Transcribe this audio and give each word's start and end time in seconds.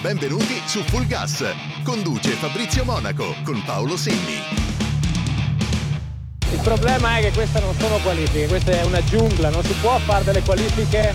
Benvenuti 0.00 0.58
su 0.64 0.82
Full 0.84 1.06
Gas. 1.06 1.44
Conduce 1.84 2.30
Fabrizio 2.30 2.84
Monaco 2.84 3.34
con 3.44 3.62
Paolo 3.66 3.98
Segni. 3.98 4.40
Il 6.52 6.60
problema 6.62 7.18
è 7.18 7.20
che 7.20 7.32
queste 7.32 7.60
non 7.60 7.74
sono 7.78 7.98
qualifiche, 7.98 8.46
questa 8.46 8.70
è 8.70 8.82
una 8.84 9.04
giungla, 9.04 9.50
non 9.50 9.62
si 9.62 9.74
può 9.74 9.98
fare 9.98 10.24
delle 10.24 10.40
qualifiche 10.40 11.14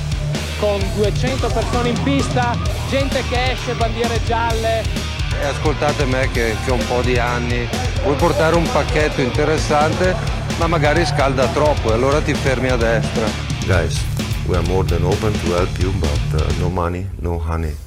con 0.60 0.80
200 0.98 1.48
persone 1.48 1.90
in 1.90 2.04
pista, 2.04 2.56
gente 2.88 3.24
che 3.28 3.54
esce, 3.54 3.74
bandiere 3.74 4.24
gialle. 4.24 4.84
E 5.42 5.46
ascoltate 5.46 6.06
me 6.06 6.30
che, 6.30 6.56
che 6.64 6.70
ho 6.70 6.76
un 6.76 6.86
po' 6.88 7.02
di 7.02 7.18
anni, 7.18 7.68
vuoi 8.04 8.16
portare 8.18 8.56
un 8.56 8.70
pacchetto 8.72 9.20
interessante 9.20 10.16
ma 10.60 10.68
magari 10.68 11.04
scalda 11.08 11.48
troppo 11.48 11.90
e 11.90 11.94
allora 11.94 12.22
ti 12.22 12.36
fermi 12.36 12.70
a 12.70 12.78
destra. 12.78 13.26
Guys, 13.66 14.00
we 14.46 14.56
are 14.56 14.68
more 14.68 14.88
than 14.88 15.04
open 15.04 15.32
to 15.40 15.56
help 15.56 15.76
you, 15.80 15.92
but 15.94 16.40
uh, 16.40 16.60
no 16.60 16.70
money, 16.70 17.10
no 17.22 17.44
honey. 17.44 17.85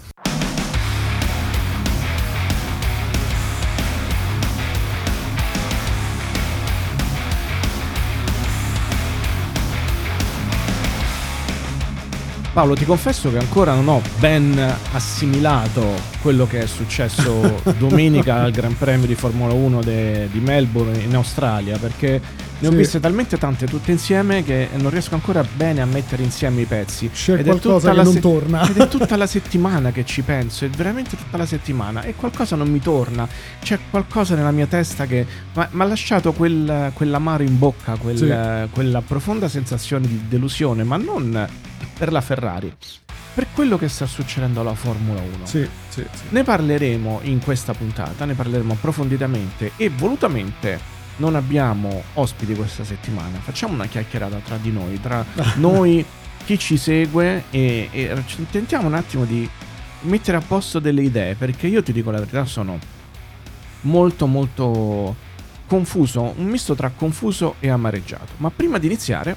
Paolo, 12.59 12.75
ti 12.75 12.85
confesso 12.85 13.31
che 13.31 13.39
ancora 13.39 13.73
non 13.73 13.87
ho 13.87 14.03
ben 14.19 14.59
assimilato 14.91 15.95
quello 16.21 16.45
che 16.45 16.63
è 16.63 16.67
successo 16.67 17.63
domenica 17.79 18.41
al 18.43 18.51
Gran 18.51 18.77
Premio 18.77 19.07
di 19.07 19.15
Formula 19.15 19.53
1 19.53 19.81
de, 19.81 20.29
di 20.33 20.41
Melbourne 20.41 20.99
in 20.99 21.15
Australia, 21.15 21.79
perché 21.79 22.21
ne 22.61 22.67
ho 22.67 22.71
Sì. 22.71 22.77
viste 22.77 23.01
talmente 23.01 23.39
tante 23.39 23.67
tutte 23.67 23.93
insieme 23.93 24.43
che 24.43 24.69
non 24.75 24.91
riesco 24.91 25.15
ancora 25.15 25.45
bene 25.57 25.81
a 25.81 25.85
mettere 25.87 26.23
insieme 26.23 26.63
i 26.63 26.65
pezzi. 26.65 27.09
C'è 27.11 27.35
Ed 27.39 27.45
qualcosa 27.47 27.93
che 27.93 28.03
non 28.03 28.19
torna. 28.21 28.69
Ed 28.69 28.77
è 28.79 28.89
tutta 28.89 29.17
la 29.17 29.27
settimana 29.29 29.91
che 29.93 30.05
ci 30.05 30.23
penso, 30.23 30.65
è 30.65 30.69
veramente 30.71 31.17
tutta 31.17 31.37
la 31.37 31.47
settimana 31.47 32.03
e 32.03 32.15
qualcosa 32.15 32.57
non 32.57 32.69
mi 32.71 32.81
torna. 32.81 33.29
C'è 33.61 33.79
qualcosa 33.91 34.35
nella 34.35 34.51
mia 34.51 34.67
testa 34.67 35.07
che 35.07 35.27
mi 35.55 35.81
ha 35.83 35.85
lasciato 35.85 36.33
quel, 36.33 36.91
quell'amaro 36.95 37.43
in 37.43 37.59
bocca, 37.59 37.97
quel- 37.97 38.17
Sì. 38.17 38.73
quella 38.73 39.01
profonda 39.03 39.49
sensazione 39.49 40.07
di 40.07 40.25
delusione, 40.29 40.83
ma 40.85 40.97
non 40.97 41.47
per 41.97 42.11
la 42.13 42.21
Ferrari, 42.21 42.73
per 43.35 43.47
quello 43.53 43.79
che 43.79 43.89
sta 43.89 44.07
succedendo 44.07 44.61
alla 44.61 44.75
Formula 44.75 45.21
1. 45.21 45.47
Sì, 45.47 45.67
sì, 45.89 46.01
sì. 46.13 46.23
Ne 46.31 46.43
parleremo 46.43 47.21
in 47.23 47.41
questa 47.41 47.73
puntata, 47.75 48.25
ne 48.25 48.35
parleremo 48.35 48.73
approfonditamente 48.73 49.73
e 49.77 49.89
volutamente 49.91 50.97
non 51.19 51.37
abbiamo 51.37 52.03
ospiti 52.15 52.55
questa 52.55 52.85
settimana. 52.85 53.39
Facciamo 53.39 53.75
una 53.75 53.87
chiacchierata 53.87 54.41
tra 54.45 54.57
di 54.57 54.73
noi, 54.73 55.01
tra 55.01 55.25
noi, 55.57 56.05
chi 56.45 56.59
ci 56.59 56.77
segue 56.77 57.45
e, 57.51 57.89
e 57.93 58.25
tentiamo 58.51 58.87
un 58.87 58.95
attimo 58.95 59.25
di 59.25 59.49
mettere 60.03 60.37
a 60.37 60.41
posto 60.41 60.79
delle 60.79 61.03
idee, 61.03 61.35
perché 61.35 61.67
io 61.67 61.83
ti 61.83 61.93
dico 61.93 62.11
la 62.11 62.19
verità, 62.19 62.45
sono 62.45 62.79
molto 63.83 64.27
molto 64.27 65.27
confuso, 65.67 66.35
un 66.37 66.47
misto 66.47 66.75
tra 66.75 66.91
confuso 66.91 67.57
e 67.61 67.69
amareggiato. 67.69 68.33
Ma 68.39 68.51
prima 68.51 68.79
di 68.79 68.87
iniziare, 68.87 69.37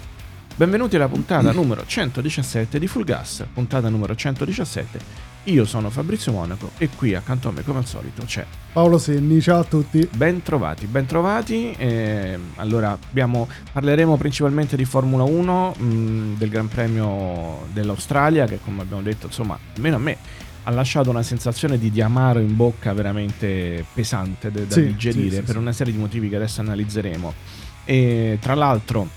benvenuti 0.56 0.96
alla 0.96 1.08
puntata 1.08 1.52
numero 1.52 1.84
117 1.86 2.80
di 2.80 2.88
Full 2.88 3.04
Gas, 3.04 3.46
puntata 3.54 3.90
numero 3.90 4.16
117. 4.16 5.30
Io 5.46 5.66
sono 5.66 5.90
Fabrizio 5.90 6.32
Monaco 6.32 6.70
e 6.78 6.90
qui 6.96 7.16
accanto 7.16 7.50
a 7.50 7.52
me, 7.52 7.64
come 7.64 7.80
al 7.80 7.88
solito, 7.88 8.24
c'è 8.26 8.46
Paolo 8.72 9.00
Senni, 9.00 9.42
ciao 9.42 9.62
a 9.62 9.64
tutti. 9.64 10.08
Ben 10.14 10.44
trovati, 10.44 10.86
ben 10.86 11.08
trovati. 11.08 11.72
Eh, 11.72 12.38
allora, 12.58 12.96
abbiamo- 13.10 13.48
parleremo 13.72 14.18
principalmente 14.18 14.76
di 14.76 14.86
Formula 14.86 15.24
1, 15.24 15.74
mh, 15.78 16.38
del 16.38 16.50
Gran 16.50 16.68
Premio 16.68 17.66
dell'Australia, 17.74 18.46
che 18.46 18.60
come 18.64 18.84
abbiamo 18.84 19.02
detto, 19.02 19.26
insomma, 19.26 19.58
almeno 19.76 19.96
a 19.96 20.00
me 20.00 20.18
ha 20.64 20.70
lasciato 20.70 21.10
una 21.10 21.24
sensazione 21.24 21.80
di, 21.80 21.90
di 21.90 22.02
amaro 22.02 22.38
in 22.40 22.56
bocca 22.56 22.94
veramente 22.94 23.84
pesante 23.96 24.52
da, 24.52 24.62
da 24.62 24.76
Sì, 24.76 24.86
digerire 24.86 25.30
sì, 25.30 25.36
sì, 25.38 25.42
per 25.42 25.58
una 25.58 25.72
serie 25.72 25.92
di 25.92 25.98
motivi 25.98 26.30
che 26.30 26.36
adesso 26.36 26.62
analizzeremo. 26.62 27.34
E 27.84 28.38
tra 28.40 28.54
l'altro 28.54 29.10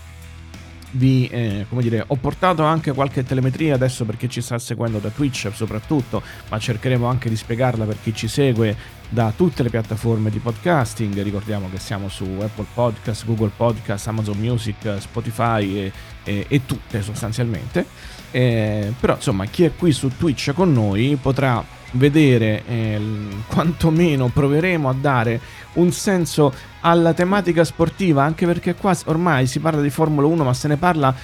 vi, 0.95 1.27
eh, 1.29 1.67
dire, 1.69 2.05
ho 2.07 2.17
portato 2.17 2.63
anche 2.65 2.93
qualche 2.93 3.25
telemetria 3.25 3.75
adesso 3.75 4.05
per 4.05 4.17
chi 4.17 4.29
ci 4.29 4.41
sta 4.41 4.59
seguendo 4.59 4.99
da 4.99 5.11
Twitch 5.11 5.51
soprattutto, 5.53 6.23
ma 6.49 6.59
cercheremo 6.59 7.07
anche 7.07 7.29
di 7.29 7.37
spiegarla 7.37 7.85
per 7.85 7.97
chi 8.03 8.15
ci 8.15 8.29
segue 8.29 8.77
da 9.09 9.33
tutte 9.35 9.63
le 9.63 9.71
piattaforme 9.71 10.31
di 10.31 10.39
podcasting. 10.39 11.23
Ricordiamo 11.23 11.69
che 11.71 11.79
siamo 11.79 12.09
su 12.09 12.25
Apple 12.41 12.67
Podcast, 12.73 13.25
Google 13.25 13.53
Podcast, 13.55 14.07
Amazon 14.09 14.39
Music, 14.39 14.97
Spotify 14.99 15.77
e, 15.77 15.93
e- 16.25 16.47
e 16.49 16.67
tutte 16.67 17.03
sostanzialmente. 17.03 17.87
Eh, 18.31 18.93
però 18.99 19.15
insomma 19.15 19.45
chi 19.47 19.65
è 19.65 19.75
qui 19.77 19.93
su 19.93 20.09
Twitch 20.17 20.53
con 20.53 20.73
noi 20.73 21.17
potrà 21.21 21.65
vedere 21.95 22.63
eh, 22.67 23.01
quantomeno 23.47 24.29
proveremo 24.29 24.89
a 24.89 24.95
dare 24.95 25.41
un 25.75 25.91
senso 25.93 26.53
alla 26.81 27.13
tematica 27.13 27.65
sportiva 27.65 28.23
anche 28.23 28.47
perché 28.47 28.75
qua 28.75 28.97
ormai 29.07 29.47
si 29.47 29.59
parla 29.59 29.81
di 29.81 29.91
Formula 29.91 30.27
1 30.27 30.45
ma 30.45 30.55
se 30.55 30.69
ne 30.69 30.77
parla 30.77 31.15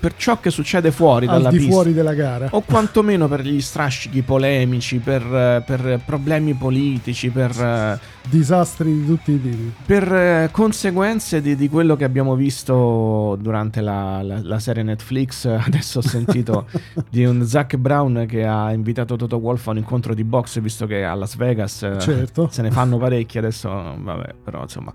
per 0.00 0.14
ciò 0.16 0.40
che 0.40 0.50
succede 0.50 0.90
fuori 0.90 1.26
Al 1.26 1.34
dalla 1.36 1.50
pista 1.50 1.70
fuori 1.70 1.92
della 1.92 2.14
gara. 2.14 2.48
o 2.50 2.60
quantomeno 2.62 3.28
per 3.28 3.42
gli 3.42 3.60
strascichi 3.60 4.22
polemici, 4.22 4.98
per, 4.98 5.62
per 5.64 6.00
problemi 6.04 6.54
politici, 6.54 7.30
per, 7.30 7.50
eh, 7.60 8.14
Disastri 8.28 8.92
di 8.92 9.06
tutti 9.06 9.32
i 9.32 9.40
tipi. 9.40 9.72
per, 9.86 10.12
eh, 10.12 10.48
conseguenze 10.50 11.40
di, 11.40 11.54
di 11.54 11.68
quello 11.68 11.94
che 11.94 12.02
abbiamo 12.04 12.34
visto 12.34 13.36
durante 13.40 13.80
la, 13.80 14.20
la- 14.22 14.40
la 14.42 14.58
serie 14.58 14.82
Netflix. 14.82 15.44
Adesso 15.46 15.98
ho 15.98 16.02
sentito 16.02 16.66
di 17.08 17.24
un 17.24 17.44
Zach 17.46 17.76
Brown 17.76 18.26
che 18.28 18.44
ha 18.44 18.72
invitato 18.72 19.14
Toto 19.16 19.36
Wolff 19.36 19.66
a 19.68 19.70
un 19.70 19.76
incontro 19.78 20.12
di 20.14 20.24
box, 20.24 20.58
visto 20.60 20.86
che 20.86 21.04
a 21.04 21.14
Las 21.14 21.36
Vegas 21.36 21.82
eh, 21.82 21.98
Certo. 22.00 22.48
se 22.50 22.62
ne 22.62 22.70
fanno 22.72 22.98
parecchi 22.98 23.38
adesso, 23.38 23.68
vabbè, 23.70 24.34
però 24.42 24.62
insomma. 24.62 24.92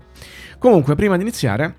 Comunque, 0.58 0.94
prima 0.94 1.16
di 1.16 1.22
iniziare, 1.22 1.74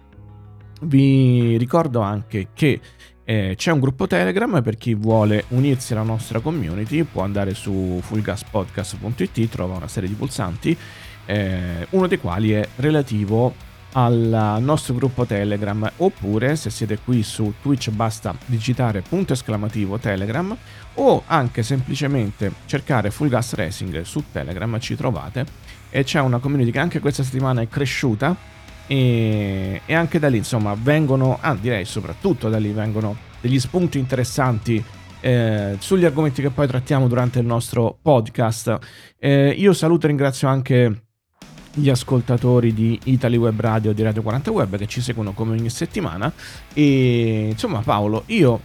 vi 0.84 1.58
ricordo 1.58 2.02
anche 2.02 2.50
che 2.54 2.80
eh, 3.26 3.54
c'è 3.58 3.72
un 3.72 3.80
gruppo 3.80 4.06
Telegram 4.08 4.62
per 4.62 4.78
chi 4.78 4.94
vuole 4.96 5.46
unirsi 5.50 5.94
alla 5.94 6.04
nostra 6.04 6.40
community, 6.40 7.04
può 7.04 7.24
andare 7.24 7.54
su 7.54 8.00
fullgaspodcast.it, 8.02 9.50
trova 9.50 9.76
una 9.76 9.88
serie 9.88 10.10
di 10.10 10.16
pulsanti, 10.16 10.78
eh, 11.26 11.88
uno 11.92 12.08
dei 12.08 12.20
quali 12.20 12.52
è 12.52 12.68
relativo 12.78 13.72
al 13.94 14.58
nostro 14.60 14.94
gruppo 14.94 15.26
Telegram. 15.26 15.90
Oppure 15.98 16.56
se 16.56 16.70
siete 16.70 17.00
qui 17.00 17.24
su 17.24 17.54
Twitch 17.62 17.90
basta 17.92 18.36
digitare 18.46 19.02
punto 19.02 19.34
esclamativo 19.34 19.98
Telegram 19.98 20.56
o 20.96 21.24
anche 21.28 21.64
semplicemente 21.64 22.52
cercare 22.66 23.12
Full 23.12 23.30
Gas 23.30 23.54
Racing 23.54 24.02
su 24.02 24.24
Telegram 24.32 24.80
ci 24.80 24.96
trovate. 24.96 25.46
E 25.90 26.04
c'è 26.04 26.20
una 26.20 26.40
community 26.40 26.72
che 26.72 26.80
anche 26.80 27.00
questa 27.00 27.24
settimana 27.24 27.62
è 27.62 27.68
cresciuta 27.68 28.36
e, 28.88 29.82
e 29.86 29.94
anche 29.94 30.20
da 30.20 30.30
lì 30.30 30.38
insomma 30.38 30.76
vengono, 30.78 31.38
ah 31.40 31.56
direi 31.56 31.86
soprattutto 31.86 32.50
da 32.50 32.58
lì 32.58 32.72
vengono 32.72 33.16
degli 33.40 33.60
spunti 33.60 34.00
interessanti 34.00 34.84
eh, 35.20 35.78
sugli 35.80 36.04
argomenti 36.04 36.42
che 36.42 36.50
poi 36.50 36.68
trattiamo 36.68 37.08
durante 37.08 37.40
il 37.40 37.46
nostro 37.46 37.98
podcast. 38.02 38.78
Eh, 39.18 39.50
io 39.50 39.74
saluto 39.74 40.06
e 40.06 40.10
ringrazio 40.10 40.48
anche 40.48 41.04
gli 41.74 41.90
ascoltatori 41.90 42.74
di 42.74 43.00
Italy 43.06 43.38
Web 43.38 43.60
Radio 43.60 43.94
di 43.94 44.04
Radio 44.04 44.22
40 44.22 44.52
Web 44.52 44.78
che 44.78 44.86
ci 44.86 45.02
seguono 45.02 45.34
come 45.34 45.54
ogni 45.58 45.70
settimana 45.70 46.32
e 46.74 47.48
insomma 47.50 47.80
Paolo 47.80 48.24
io 48.28 48.62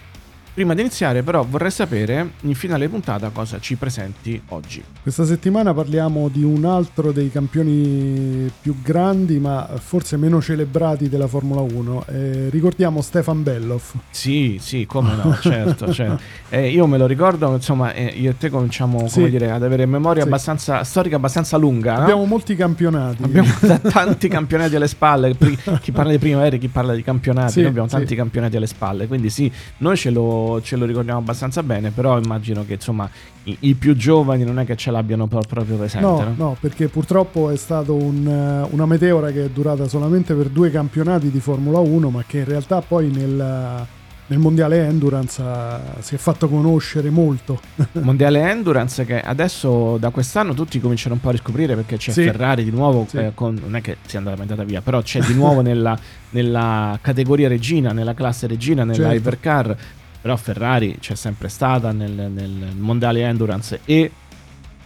prima 0.59 0.75
di 0.75 0.81
iniziare 0.81 1.23
però 1.23 1.45
vorrei 1.49 1.71
sapere 1.71 2.31
in 2.41 2.55
finale 2.57 2.89
puntata 2.89 3.31
cosa 3.33 3.61
ci 3.61 3.77
presenti 3.77 4.43
oggi 4.49 4.83
Questa 5.01 5.25
settimana 5.25 5.73
parliamo 5.73 6.29
di 6.29 6.43
un 6.43 6.65
altro 6.65 7.13
dei 7.13 7.31
campioni 7.31 8.51
più 8.61 8.75
grandi, 8.83 9.39
ma 9.39 9.69
forse 9.79 10.17
meno 10.17 10.43
celebrati 10.43 11.09
della 11.09 11.29
Formula 11.29 11.61
1. 11.61 12.05
Eh, 12.09 12.49
ricordiamo 12.51 13.01
Stefan 13.03 13.45
Belloff. 13.45 13.95
sì 14.11 14.59
sì 14.61 14.85
come 14.85 15.15
no 15.15 15.37
certo, 15.41 15.93
certo. 15.93 16.21
Eh, 16.49 16.71
io 16.71 16.87
me 16.89 16.99
lo 16.99 17.07
ricordo 17.07 17.55
insomma 17.55 17.93
eh, 17.93 18.07
io 18.17 18.31
e 18.31 18.37
te 18.37 18.51
cominciamo 18.51 19.07
Sì. 19.07 19.19
come 19.19 19.31
dire 19.31 19.53
ad 19.53 19.63
avere 19.63 19.87
memoria 19.87 20.23
Sì. 20.23 20.29
abbastanza 20.29 20.83
storica 20.83 21.17
abbastanza 21.17 21.57
lunga 21.57 21.95
no? 21.99 22.03
Abbiamo 22.03 22.25
molti 22.25 22.57
campionati. 22.57 23.23
Abbiamo 23.23 23.49
tanti 23.93 24.27
campionati 24.29 24.75
alle 24.75 24.89
spalle. 24.89 25.37
Chi 25.81 25.93
parla 25.93 26.11
di 26.11 26.19
primavera, 26.19 26.57
chi 26.57 26.67
parla 26.69 26.95
di 26.95 27.03
campionati. 27.05 27.53
Sì, 27.53 27.61
noi 27.61 27.69
abbiamo 27.69 27.87
tanti 27.89 28.17
campionati 28.17 28.57
alle 28.57 28.67
spalle. 28.67 29.07
Quindi 29.07 29.31
sì, 29.31 29.51
noi 29.79 29.97
ce 29.97 30.11
lo, 30.11 30.48
ce 30.63 30.77
lo 30.77 30.85
ricordiamo 30.85 31.19
abbastanza 31.19 31.63
bene. 31.63 31.91
Però 31.91 32.19
immagino 32.19 32.65
che 32.67 32.75
insomma 32.75 33.09
i, 33.45 33.57
i 33.61 33.75
più 33.75 33.95
giovani 33.97 34.45
non 34.45 34.59
è 34.59 34.65
che 34.65 34.77
ce 34.77 34.91
l'abbiano 34.91 35.27
pro- 35.27 35.43
proprio 35.49 35.77
presente. 35.77 36.07
No, 36.07 36.19
no? 36.23 36.35
no, 36.37 36.57
perché 36.61 36.89
purtroppo 36.89 37.51
è 37.51 37.57
stata 37.57 37.93
una 37.93 38.87
meteora 38.87 39.31
che 39.31 39.45
è 39.45 39.49
durata 39.51 39.87
solamente 39.89 40.35
per 40.35 40.49
due 40.49 40.71
campionati 40.71 41.31
di 41.31 41.41
Formula 41.41 41.79
1, 41.79 42.11
ma 42.11 42.25
che 42.27 42.39
in 42.39 42.45
realtà 42.45 42.81
poi 42.81 43.09
nel, 43.11 43.87
nel 44.27 44.39
mondiale 44.39 44.85
Endurance 44.87 45.41
ha- 45.43 45.81
si 46.01 46.15
è 46.15 46.19
fatto 46.19 46.49
conoscere 46.49 47.09
molto. 47.11 47.59
Mondiale 48.01 48.41
Endurance 48.51 49.05
che 49.07 49.21
adesso 49.21 49.97
da 49.99 50.11
quest'anno 50.11 50.53
tutti 50.55 50.79
cominciano 50.81 51.15
un 51.15 51.21
po' 51.21 51.29
a 51.29 51.33
riscoprire 51.33 51.75
perché 51.75 51.97
c'è 51.97 52.13
Sì. 52.13 52.23
Ferrari 52.25 52.63
di 52.65 52.71
nuovo. 52.71 53.07
Sì. 53.09 53.17
eh, 53.19 53.31
con- 53.35 53.59
non 53.61 53.75
è 53.77 53.81
che 53.81 53.97
sia 54.07 54.19
andata 54.19 54.41
andata 54.43 54.65
via, 54.65 54.81
però 54.83 55.01
c'è 55.03 55.21
di 55.21 55.33
nuovo 55.35 55.61
nella, 55.63 55.99
nella 56.31 56.99
categoria 57.01 57.49
regina, 57.49 57.93
nella 57.93 58.15
classe 58.15 58.47
regina, 58.47 58.83
nella 58.85 58.95
Certo. 59.11 59.15
hypercar. 59.15 59.77
Però 60.21 60.37
Ferrari 60.37 60.97
c'è 60.99 61.15
sempre 61.15 61.49
stata 61.49 61.93
nel, 61.93 62.11
nel 62.11 62.75
mondiale 62.77 63.23
Endurance 63.23 63.81
e 63.85 64.11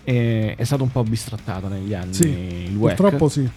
è, 0.05 0.55
è 0.57 0.65
stato 0.65 0.83
un 0.83 0.91
po' 0.91 1.03
bistrattato 1.03 1.69
negli 1.69 1.95
anni 1.95 2.15
Sì, 2.15 2.29
il 2.29 2.77
WEC. 2.77 2.97
Purtroppo 2.97 3.29
sì. 3.29 3.49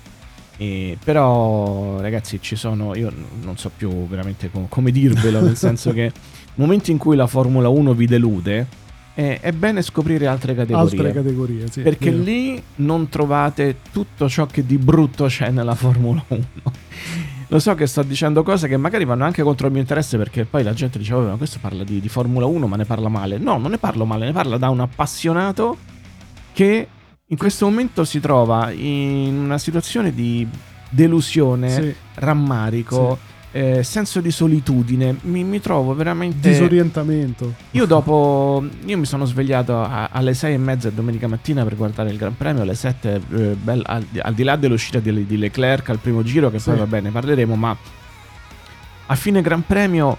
E- 0.57 0.98
però, 1.04 2.00
ragazzi, 2.00 2.39
ci 2.42 2.56
sono. 2.56 2.95
Io 2.95 3.12
non 3.42 3.57
so 3.57 3.72
più 3.75 4.07
veramente 4.07 4.50
com- 4.50 4.68
come 4.69 4.92
dirvelo, 4.92 5.42
nel 5.42 5.57
senso 5.57 5.92
che 5.92 6.04
nel 6.04 6.13
momento 6.54 6.92
in 6.92 6.98
cui 6.98 7.16
la 7.16 7.27
Formula 7.27 7.68
1 7.68 7.94
vi 7.94 8.06
delude, 8.06 8.68
è, 9.13 9.39
è 9.42 9.51
bene 9.51 9.81
scoprire 9.81 10.28
altre 10.28 10.56
categorie. 10.56 10.98
Altre 11.00 11.13
categorie, 11.13 11.71
sì. 11.71 11.81
perché 11.81 12.12
vero. 12.12 12.24
lì 12.24 12.63
non 12.75 13.10
trovate 13.10 13.78
tutto 13.92 14.30
ciò 14.30 14.45
che 14.45 14.66
di 14.66 14.78
brutto 14.78 15.25
c'è 15.25 15.50
nella 15.50 15.75
Formula 15.75 16.24
1. 16.28 16.44
Lo 17.56 17.62
so 17.62 17.74
che 17.74 17.88
sto 17.88 18.04
dicendo 18.04 18.44
cose 18.44 18.68
che 18.68 18.75
magari 18.75 19.06
vanno 19.06 19.24
anche 19.24 19.42
contro 19.42 19.68
il 19.68 19.72
mio 19.72 19.80
interesse 19.81 20.18
perché 20.18 20.44
poi 20.44 20.62
la 20.62 20.74
gente 20.74 20.98
dice, 20.98 21.13
"Vabbè, 21.13 21.30
ma 21.30 21.36
questo 21.38 21.57
parla 21.62 21.86
di, 21.86 22.02
di 22.02 22.10
Formula 22.10 22.46
1 22.46 22.68
ma 22.68 22.75
ne 22.75 22.84
parla 22.84 23.07
male. 23.07 23.38
No, 23.38 23.57
non 23.57 23.72
ne 23.72 23.78
parlo 23.78 24.04
male, 24.04 24.25
ne 24.25 24.34
parla 24.34 24.57
da 24.57 24.68
un 24.68 24.81
appassionato 24.81 25.78
che 26.52 26.88
in 27.25 27.38
questo 27.38 27.66
momento 27.66 28.04
si 28.04 28.19
trova 28.19 28.72
in 28.72 29.38
una 29.38 29.57
situazione 29.57 30.13
di 30.13 30.46
delusione, 30.90 31.69
Sì. 31.69 31.96
rammarico, 32.16 33.18
eh, 33.56 33.84
senso 33.84 34.19
di 34.19 34.31
solitudine. 34.31 35.16
Mi, 35.22 35.46
mi 35.46 35.62
trovo 35.62 35.94
veramente... 35.96 36.50
Disorientamento. 36.50 37.54
Io 37.72 37.86
dopo, 37.86 38.62
io 38.84 38.98
mi 38.98 39.06
sono 39.06 39.24
svegliato 39.24 39.80
a- 39.81 40.10
alle 40.12 40.34
sei 40.34 40.56
e 40.56 40.57
mezza 40.57 40.90
domenica 40.90 41.28
mattina 41.28 41.63
per 41.63 41.78
guardare 41.78 42.10
il 42.10 42.18
Gran 42.18 42.36
Premio, 42.36 42.63
alle 42.63 42.75
7, 42.75 43.22
al, 43.66 44.06
al 44.22 44.34
di 44.34 44.44
là 44.44 44.57
dell'uscita 44.57 45.00
di, 45.00 45.25
di 45.25 45.38
Leclerc 45.38 45.88
al 45.90 46.00
primo 46.00 46.22
giro, 46.22 46.52
che 46.52 46.60
Sì. 46.60 46.69
poi 46.69 46.80
va 46.80 46.86
bene, 46.86 47.12
parleremo, 47.12 47.56
ma 47.56 47.78
a 49.06 49.16
fine 49.16 49.42
Gran 49.42 49.63
Premio 49.66 50.18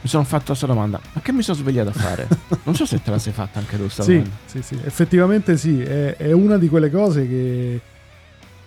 mi 0.00 0.08
sono 0.08 0.24
fatto 0.24 0.44
questa 0.46 0.66
domanda, 0.66 0.98
ma 1.12 1.20
che 1.20 1.32
mi 1.32 1.42
sono 1.42 1.58
svegliato 1.58 1.90
a 1.90 1.92
fare? 1.92 2.26
Non 2.64 2.74
so 2.74 2.86
se 2.86 3.02
te 3.02 3.10
la 3.10 3.18
sei 3.18 3.32
fatta 3.34 3.58
anche 3.58 3.76
tu 3.76 3.88
sta 3.88 4.02
Sì, 4.02 4.22
sì, 4.46 4.62
sì, 4.62 4.78
effettivamente 4.84 5.56
sì, 5.58 5.82
è, 5.82 6.16
è 6.16 6.32
una 6.32 6.56
di 6.56 6.68
quelle 6.68 6.90
cose 6.90 7.28
che 7.28 7.80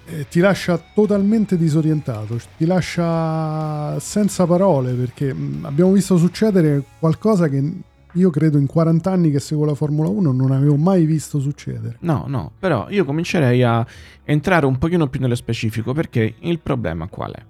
eh, 0.05 0.27
ti 0.27 0.39
lascia 0.39 0.81
totalmente 0.93 1.57
disorientato, 1.57 2.39
ti 2.57 2.65
lascia 2.65 3.99
senza 3.99 4.45
parole 4.45 4.93
perché 4.93 5.29
abbiamo 5.61 5.91
visto 5.91 6.17
succedere 6.17 6.83
qualcosa 6.99 7.47
che 7.47 7.73
io 8.13 8.29
credo 8.29 8.57
in 8.57 8.65
40 8.65 9.09
anni 9.09 9.31
che 9.31 9.39
seguo 9.39 9.65
la 9.65 9.75
Formula 9.75 10.09
1 10.09 10.31
non 10.31 10.51
avevo 10.51 10.75
mai 10.75 11.05
visto 11.05 11.39
succedere. 11.39 11.97
No, 12.01 12.25
no, 12.27 12.51
però 12.59 12.89
io 12.89 13.05
comincerei 13.05 13.63
a 13.63 13.85
entrare 14.23 14.65
un 14.65 14.77
pochino 14.77 15.07
più 15.07 15.19
nello 15.19 15.35
specifico 15.35 15.93
perché 15.93 16.35
il 16.39 16.59
problema 16.59 17.07
qual 17.07 17.33
è? 17.33 17.43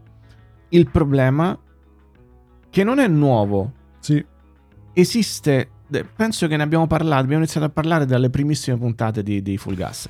Il 0.70 0.90
problema 0.90 1.58
che 2.70 2.84
non 2.84 3.00
è 3.00 3.08
nuovo, 3.08 3.74
Sì, 4.00 4.24
esiste, 4.94 5.70
penso 6.16 6.48
che 6.48 6.58
ne 6.58 6.64
abbiamo 6.64 6.88
parlato, 6.88 7.24
abbiamo 7.24 7.44
iniziato 7.44 7.66
a 7.66 7.70
parlare 7.70 8.06
dalle 8.06 8.30
primissime 8.30 8.78
puntate 8.78 9.24
di, 9.24 9.42
di 9.42 9.58
Full 9.58 9.76
Gas. 9.76 10.08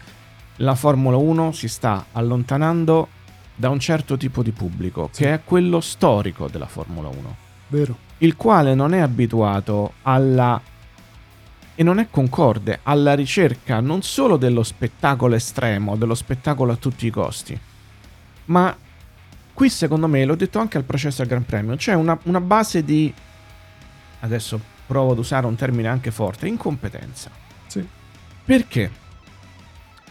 La 0.61 0.75
Formula 0.75 1.17
1 1.17 1.51
si 1.53 1.67
sta 1.67 2.05
allontanando 2.11 3.07
da 3.55 3.69
un 3.69 3.79
certo 3.79 4.15
tipo 4.17 4.43
di 4.43 4.51
pubblico, 4.51 5.09
Sì. 5.11 5.23
che 5.23 5.33
è 5.33 5.41
quello 5.43 5.81
storico 5.81 6.47
della 6.47 6.67
Formula 6.67 7.09
1, 7.09 7.35
vero. 7.69 7.97
il 8.19 8.35
quale 8.35 8.73
non 8.75 8.93
è 8.93 8.99
abituato 8.99 9.93
alla 10.03 10.61
e 11.73 11.83
non 11.83 11.97
è 11.99 12.07
concorde 12.11 12.79
alla 12.83 13.15
ricerca 13.15 13.79
non 13.79 14.03
solo 14.03 14.37
dello 14.37 14.61
spettacolo 14.61 15.33
estremo, 15.35 15.95
dello 15.95 16.13
spettacolo 16.15 16.71
a 16.73 16.75
tutti 16.75 17.07
i 17.07 17.09
costi, 17.09 17.59
ma 18.45 18.75
qui 19.53 19.69
secondo 19.69 20.07
me, 20.07 20.23
l'ho 20.25 20.35
detto 20.35 20.59
anche 20.59 20.77
al 20.77 20.83
processo 20.83 21.23
al 21.23 21.27
Gran 21.27 21.45
Premio, 21.45 21.75
c'è 21.75 21.93
una, 21.93 22.17
una 22.23 22.41
base 22.41 22.83
di, 22.83 23.11
adesso 24.19 24.59
provo 24.85 25.13
ad 25.13 25.17
usare 25.17 25.47
un 25.47 25.55
termine 25.55 25.87
anche 25.87 26.11
forte, 26.11 26.47
incompetenza. 26.47 27.31
Sì. 27.65 27.87
Perché? 28.45 28.91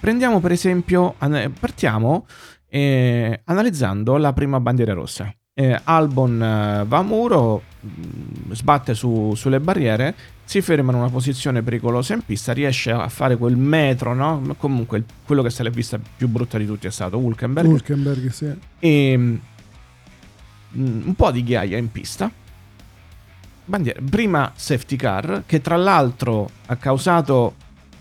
Prendiamo 0.00 0.40
per 0.40 0.52
esempio, 0.52 1.14
partiamo 1.58 2.26
eh, 2.68 3.40
analizzando 3.44 4.16
la 4.16 4.32
prima 4.32 4.58
bandiera 4.60 4.94
rossa. 4.94 5.32
Eh, 5.52 5.78
Albon 5.84 6.42
eh, 6.42 6.84
va 6.86 6.98
a 6.98 7.02
muro, 7.02 7.62
mh, 7.80 8.52
sbatte 8.52 8.94
su- 8.94 9.34
sulle 9.34 9.60
barriere, 9.60 10.14
si 10.44 10.62
ferma 10.62 10.90
in 10.92 10.98
una 10.98 11.10
posizione 11.10 11.62
pericolosa 11.62 12.14
in 12.14 12.22
pista, 12.24 12.52
riesce 12.52 12.90
a 12.92 13.08
fare 13.08 13.36
quel 13.36 13.56
metro, 13.56 14.14
no? 14.14 14.54
Comunque 14.56 14.98
il- 14.98 15.04
quello 15.26 15.42
che 15.42 15.50
se 15.50 15.62
l'è 15.62 15.70
vista 15.70 15.98
più 16.16 16.28
brutta 16.28 16.56
di 16.56 16.64
tutti 16.64 16.86
è 16.86 16.90
stato 16.90 17.18
Hulkenberg. 17.18 17.68
Hulkenberg, 17.68 18.28
sì. 18.30 18.50
e 18.78 19.16
mm, 19.18 19.36
un 20.72 21.14
po' 21.14 21.30
di 21.30 21.42
ghiaia 21.44 21.76
in 21.76 21.90
pista. 21.92 22.30
Bandiera. 23.64 24.00
Prima 24.08 24.52
safety 24.54 24.96
car, 24.96 25.42
che 25.46 25.60
tra 25.60 25.76
l'altro 25.76 26.48
ha 26.66 26.76
causato 26.76 27.54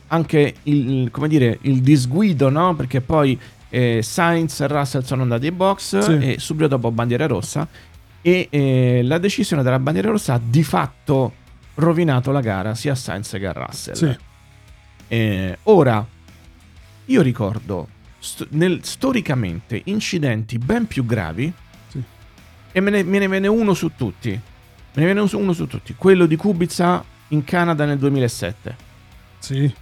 anche 0.10 0.56
il, 0.64 1.10
come 1.12 1.28
dire, 1.28 1.58
il 1.62 1.82
disguido, 1.82 2.50
no? 2.50 2.76
Perché 2.76 3.02
poi 3.02 3.40
eh, 3.70 4.02
Sainz 4.04 4.60
e 4.62 4.68
Russell 4.68 5.02
sono 5.04 5.22
andati 5.24 5.46
ai 5.46 5.52
box 5.52 6.00
Sì. 6.00 6.18
e 6.34 6.40
subito 6.40 6.68
dopo 6.68 6.92
bandiera 6.92 7.26
rossa. 7.28 7.68
E 8.22 8.48
eh, 8.50 9.02
la 9.04 9.18
decisione 9.18 9.64
della 9.64 9.80
bandiera 9.80 10.10
rossa 10.10 10.34
ha 10.36 10.42
di 10.44 10.64
fatto 10.64 11.34
rovinato 11.76 12.32
la 12.32 12.42
gara 12.42 12.76
sia 12.76 12.92
a 12.92 12.96
Sainz 12.96 13.30
che 13.32 13.48
a 13.48 13.52
Russell. 13.54 13.94
Sì. 13.96 14.18
Eh, 15.08 15.58
ora, 15.64 16.06
io 17.06 17.22
ricordo 17.22 17.88
st- 18.20 18.48
nel- 18.52 18.84
storicamente 18.84 19.82
incidenti 19.86 20.58
ben 20.58 20.86
più 20.86 21.06
gravi 21.06 21.52
Sì. 21.88 22.02
e 22.74 22.80
me 22.82 22.90
ne, 22.92 23.04
me 23.04 23.20
ne 23.20 23.28
viene 23.28 23.48
uno 23.48 23.74
su 23.74 23.92
tutti. 23.96 24.30
Me 24.32 24.40
ne 24.94 25.06
viene 25.06 25.20
uno 25.32 25.54
su- 25.54 25.68
tutti. 25.68 25.96
Quello 25.98 26.26
di 26.26 26.36
Kubica 26.36 27.04
in 27.30 27.44
Canada 27.44 27.86
nel 27.86 27.98
2007. 27.98 28.76
Sì, 29.40 29.54
sì. 29.56 29.74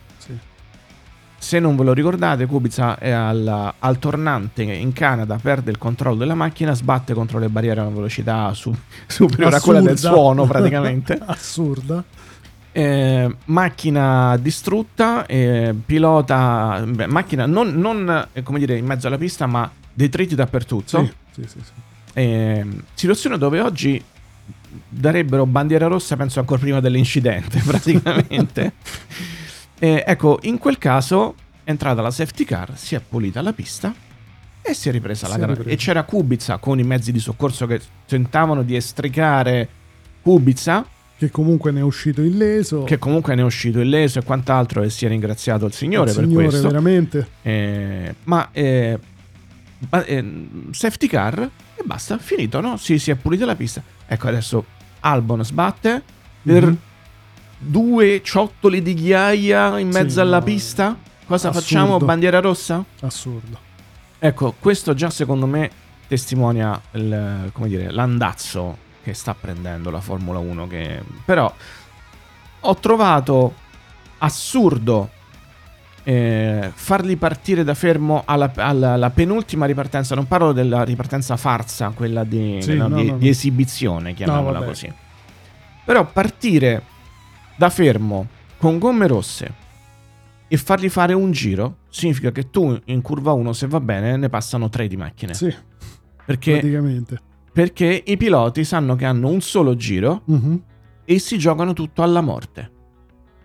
Se 1.40 1.60
non 1.60 1.76
ve 1.76 1.84
lo 1.84 1.94
ricordate, 1.94 2.46
Kubica 2.48 2.98
è 2.98 3.12
al, 3.12 3.74
al 3.78 4.00
tornante 4.00 4.64
in 4.64 4.92
Canada, 4.92 5.38
perde 5.42 5.70
il 5.72 5.78
controllo 5.78 6.18
della 6.18 6.34
macchina, 6.34 6.74
sbatte 6.74 7.14
contro 7.14 7.38
le 7.40 7.48
barriere 7.48 7.80
a 7.80 7.86
una 7.86 7.96
velocità 7.96 8.54
su- 8.54 8.76
superiore 9.06 9.56
a 9.58 9.62
quella 9.62 9.82
del 9.82 9.94
Assurda. 9.94 10.16
suono 10.16 10.46
praticamente. 10.46 11.18
Assurda. 11.24 12.04
Eh, 12.72 13.36
macchina 13.46 14.38
distrutta, 14.38 15.26
eh, 15.26 15.74
pilota, 15.86 16.84
beh, 16.86 17.08
macchina 17.08 17.46
non, 17.46 17.70
non, 17.76 18.28
eh, 18.34 18.44
come 18.44 18.60
dire 18.60 18.78
in 18.78 18.86
mezzo 18.86 19.08
alla 19.08 19.18
pista, 19.18 19.46
ma 19.46 19.70
detriti 19.94 20.36
dappertutto. 20.36 21.10
Sì, 21.32 21.44
sì, 21.44 21.48
sì. 21.48 21.72
Eh, 22.14 22.66
situazione 22.94 23.38
dove 23.38 23.62
oggi 23.62 24.04
darebbero 24.90 25.46
bandiera 25.46 25.88
rossa, 25.88 26.16
penso 26.16 26.40
ancora 26.40 26.60
prima 26.60 26.80
dell'incidente, 26.80 27.62
praticamente. 27.66 28.74
Eh, 29.80 30.04
ecco, 30.08 30.40
in 30.44 30.58
quel 30.58 30.78
caso 30.78 31.36
è 31.64 31.70
entrata 31.70 32.02
la 32.02 32.12
safety 32.12 32.44
car, 32.44 32.78
si 32.78 32.96
è 32.96 33.00
pulita 33.02 33.42
la 33.42 33.54
pista 33.54 33.94
e 34.62 34.74
si 34.74 34.90
è 34.90 34.92
ripresa 34.92 35.26
Si 35.28 35.32
la 35.32 35.38
gara. 35.46 35.62
E 35.64 35.76
c'era 35.76 36.04
Kubica 36.04 36.58
con 36.58 36.80
i 36.80 36.84
mezzi 36.84 37.12
di 37.12 37.20
soccorso 37.20 37.66
che 37.68 37.80
tentavano 38.06 38.64
di 38.64 38.76
estricare 38.76 39.68
Kubica 40.22 40.86
Che 41.18 41.30
comunque 41.32 41.72
ne 41.72 41.80
è 41.80 41.84
uscito 41.84 42.22
illeso. 42.22 42.84
che 42.84 42.98
comunque 42.98 43.36
ne 43.36 43.42
è 43.42 43.46
uscito 43.46 43.80
illeso 43.80 44.20
e 44.20 44.24
quant'altro 44.24 44.82
e 44.84 44.90
si 44.90 45.06
è 45.06 45.10
ringraziato 45.10 45.66
il 45.66 45.74
Signore 45.74 46.10
Il 46.10 46.16
per 46.16 46.26
signore 46.26 46.46
questo. 46.48 46.68
veramente. 46.68 47.28
Eh, 47.44 48.16
ma 48.24 48.50
eh, 48.52 49.00
eh, 50.06 50.48
safety 50.72 51.08
car 51.08 51.40
e 51.40 51.82
basta, 51.86 52.18
finito, 52.18 52.60
no? 52.62 52.78
Si, 52.78 52.98
si 53.00 53.12
è 53.12 53.16
pulita 53.16 53.46
la 53.46 53.56
pista. 53.56 53.82
Ecco, 54.08 54.28
adesso 54.28 54.66
Albon 55.02 55.44
sbatte 55.46 56.02
per 56.44 56.66
Mhm. 56.66 56.78
Due 57.58 58.22
ciottoli 58.24 58.82
di 58.82 58.94
ghiaia 58.94 59.80
in 59.80 59.92
Sì, 59.92 59.98
mezzo 60.00 60.22
alla 60.22 60.38
no, 60.40 60.44
pista. 60.44 60.96
Cosa 61.26 61.50
assurdo. 61.50 61.60
facciamo? 61.68 61.98
Bandiera 61.98 62.40
rossa? 62.40 62.84
Assurdo. 63.02 63.58
Ecco, 64.20 64.56
questo 64.60 64.94
già 64.94 65.10
secondo 65.10 65.46
me 65.46 65.70
testimonia 66.08 66.80
il- 66.92 67.50
come 67.54 67.68
dire, 67.68 67.92
l'andazzo 67.92 68.78
che 69.04 69.14
sta 69.14 69.34
prendendo 69.40 69.90
la 69.90 70.00
Formula 70.00 70.40
1. 70.40 70.68
Che... 70.68 71.02
Però 71.26 71.54
ho 72.62 72.76
trovato 72.76 73.54
assurdo 74.20 75.10
eh, 76.04 76.72
farli 76.74 77.18
partire 77.18 77.64
da 77.66 77.74
fermo 77.74 78.24
alla, 78.26 78.52
alla- 78.56 78.94
alla 78.94 79.10
penultima 79.10 79.66
ripartenza. 79.66 80.16
Non 80.16 80.26
parlo 80.28 80.54
della 80.54 80.84
ripartenza 80.84 81.36
farsa, 81.36 81.90
quella 81.94 82.24
di, 82.24 82.60
Sì, 82.62 82.76
no, 82.76 82.88
no, 82.88 82.96
di- 83.02 83.12
no, 83.12 83.18
di 83.18 83.28
esibizione, 83.28 84.14
chiamiamola 84.14 84.62
così. 84.64 84.92
Però 85.84 86.06
partire 86.06 86.82
da 87.58 87.70
fermo 87.70 88.28
con 88.58 88.78
gomme 88.80 89.08
rosse 89.08 89.66
e 90.48 90.56
fargli 90.58 90.90
fare 90.90 91.14
un 91.14 91.32
giro 91.32 91.80
significa 91.90 92.32
che 92.32 92.50
tu 92.50 92.80
in 92.86 93.02
curva 93.02 93.34
1, 93.34 93.52
se 93.54 93.68
va 93.68 93.80
bene, 93.82 94.16
ne 94.16 94.30
passano 94.30 94.70
3 94.70 94.88
di 94.88 94.96
macchine. 94.96 95.34
Sì, 95.34 95.54
perché, 96.26 96.52
praticamente. 96.54 97.20
perché 97.52 98.04
i 98.06 98.16
piloti 98.18 98.64
sanno 98.64 98.96
che 98.96 99.06
hanno 99.06 99.28
un 99.30 99.42
solo 99.42 99.76
giro 99.76 100.22
Mhm. 100.26 100.62
e 101.04 101.20
si 101.20 101.38
giocano 101.38 101.74
tutto 101.74 102.02
alla 102.04 102.22
morte. 102.22 102.72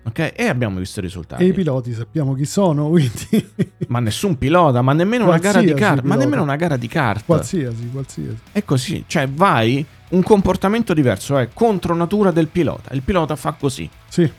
Ok? 0.04 0.32
E 0.34 0.46
abbiamo 0.48 0.78
visto 0.80 0.98
i 0.98 1.02
risultati. 1.02 1.44
E 1.44 1.46
i 1.46 1.52
piloti 1.52 1.92
sappiamo 1.92 2.34
chi 2.34 2.44
sono, 2.44 2.88
quindi 2.90 3.50
ma 3.88 4.00
nessun 4.00 4.36
pilota, 4.36 4.82
ma 4.82 4.92
nemmeno 4.92 5.24
una 5.26 5.38
gara 5.38 5.60
di 5.60 5.66
Qualsiasi 5.72 5.94
kart. 5.94 6.04
Ma 6.04 6.16
nemmeno 6.16 6.42
una 6.42 6.56
gara 6.56 6.76
di 6.76 6.88
kart. 6.88 7.24
qualsiasi, 7.24 7.88
qualsiasi. 7.90 8.36
È 8.52 8.64
così, 8.64 9.04
cioè 9.06 9.28
vai 9.28 9.84
un 10.10 10.22
comportamento 10.22 10.92
diverso, 10.92 11.38
è 11.38 11.48
contro 11.52 11.94
natura 11.94 12.30
del 12.32 12.48
pilota. 12.48 12.92
Il 12.94 13.02
pilota 13.02 13.34
fa 13.36 13.52
così. 13.52 13.88
Sì, 14.12 14.30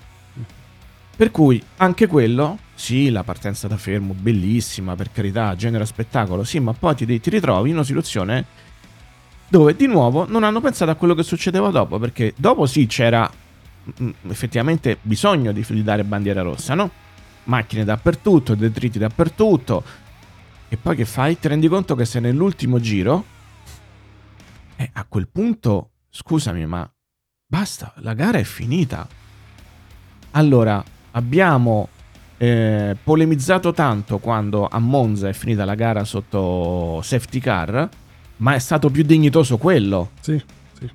Per 1.16 1.32
cui 1.32 1.60
anche 1.78 2.06
quello 2.06 2.60
Sì, 2.76 3.10
la 3.10 3.24
partenza 3.24 3.68
da 3.68 3.76
fermo, 3.76 4.14
bellissima, 4.14 4.96
per 4.96 5.12
carità, 5.12 5.56
genera 5.56 5.84
spettacolo, 5.84 6.44
sì, 6.44 6.60
ma 6.60 6.74
poi 6.74 6.94
ti, 6.94 7.20
ti 7.20 7.30
ritrovi 7.32 7.70
in 7.70 7.76
una 7.76 7.84
situazione 7.84 8.46
dove 9.48 9.76
di 9.76 9.88
nuovo 9.88 10.28
non 10.28 10.44
hanno 10.44 10.62
pensato 10.62 10.92
a 10.92 10.96
quello 10.96 11.16
che 11.16 11.24
succedeva 11.24 11.72
dopo, 11.72 11.98
perché 11.98 12.36
dopo 12.38 12.68
sì 12.68 12.86
c'era 12.86 13.28
mh, 13.98 14.10
effettivamente 14.30 15.00
bisogno 15.02 15.52
di, 15.52 15.66
di 15.68 15.82
dare 15.82 16.04
bandiera 16.04 16.44
rossa, 16.44 16.76
no? 16.76 16.92
Macchine 17.46 17.84
dappertutto, 17.84 18.54
detriti 18.54 19.00
dappertutto, 19.00 19.84
e 20.70 20.78
poi 20.78 20.96
che 20.96 21.06
fai? 21.06 21.40
Ti 21.40 21.48
rendi 21.48 21.68
conto 21.68 21.96
che 21.96 22.06
se 22.06 22.20
nell'ultimo 22.20 22.80
giro, 22.80 23.26
eh, 24.76 24.90
a 24.94 25.04
quel 25.06 25.28
punto, 25.28 25.94
scusami, 26.12 26.64
ma 26.68 26.88
basta, 27.48 27.92
la 27.98 28.14
gara 28.14 28.38
è 28.38 28.44
finita. 28.44 29.22
Allora, 30.36 30.84
abbiamo 31.12 31.90
eh, 32.38 32.96
polemizzato 33.04 33.72
tanto 33.72 34.18
quando 34.18 34.68
a 34.70 34.80
Monza 34.80 35.30
è 35.30 35.34
finita 35.34 35.64
la 35.64 35.76
gara 35.76 36.04
sotto 36.04 37.00
safety 37.04 37.40
car, 37.40 37.88
ma 38.38 38.56
è 38.56 38.60
stato 38.60 38.90
più 38.90 39.04
dignitoso 39.04 39.58
quello. 39.58 40.10
Sì, 40.20 40.42
sì. 40.78 40.90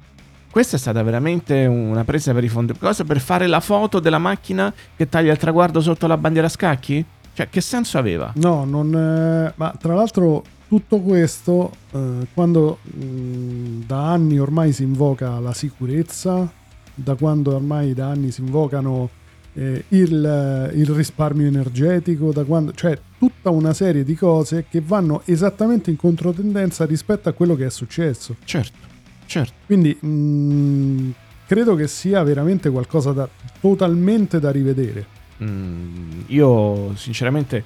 Questa 0.50 0.76
è 0.76 0.78
stata 0.78 1.02
veramente 1.02 1.66
una 1.66 2.02
presa 2.04 2.32
per 2.32 2.42
i 2.42 2.48
fondi. 2.48 2.76
Cosa 2.76 3.04
per 3.04 3.20
fare 3.20 3.46
la 3.46 3.60
foto 3.60 4.00
della 4.00 4.18
macchina 4.18 4.72
che 4.96 5.08
taglia 5.08 5.32
il 5.32 5.38
traguardo 5.38 5.80
sotto 5.80 6.06
la 6.08 6.16
bandiera 6.16 6.48
a 6.48 6.50
scacchi? 6.50 7.04
Cioè, 7.32 7.48
che 7.48 7.60
senso 7.60 7.96
aveva? 7.98 8.32
No, 8.34 8.64
non. 8.64 8.92
eh, 8.92 9.52
ma 9.54 9.72
tra 9.78 9.94
l'altro, 9.94 10.42
tutto 10.66 10.98
questo, 10.98 11.70
eh, 11.92 12.26
quando 12.34 12.78
mh, 12.82 13.84
da 13.86 14.10
anni 14.10 14.40
ormai 14.40 14.72
si 14.72 14.82
invoca 14.82 15.38
la 15.38 15.54
sicurezza, 15.54 16.50
da 16.92 17.14
quando 17.14 17.54
ormai 17.54 17.94
da 17.94 18.08
anni 18.08 18.32
si 18.32 18.40
invocano 18.40 19.08
eh, 19.58 19.84
il, 19.88 20.70
il 20.74 20.90
risparmio 20.90 21.46
energetico, 21.46 22.30
da 22.30 22.44
quando, 22.44 22.72
cioè 22.72 22.96
tutta 23.18 23.50
una 23.50 23.72
serie 23.72 24.04
di 24.04 24.14
cose 24.14 24.66
che 24.70 24.80
vanno 24.80 25.22
esattamente 25.24 25.90
in 25.90 25.96
controtendenza 25.96 26.86
rispetto 26.86 27.28
a 27.28 27.32
quello 27.32 27.56
che 27.56 27.66
è 27.66 27.70
successo. 27.70 28.36
Certo, 28.44 28.78
certo. 29.26 29.52
Quindi 29.66 29.98
mh, 30.00 31.14
credo 31.46 31.74
che 31.74 31.88
sia 31.88 32.22
veramente 32.22 32.70
qualcosa 32.70 33.10
da 33.12 33.28
totalmente 33.60 34.38
da 34.38 34.50
rivedere. 34.50 35.06
Mm, 35.42 36.20
io 36.26 36.94
sinceramente... 36.94 37.64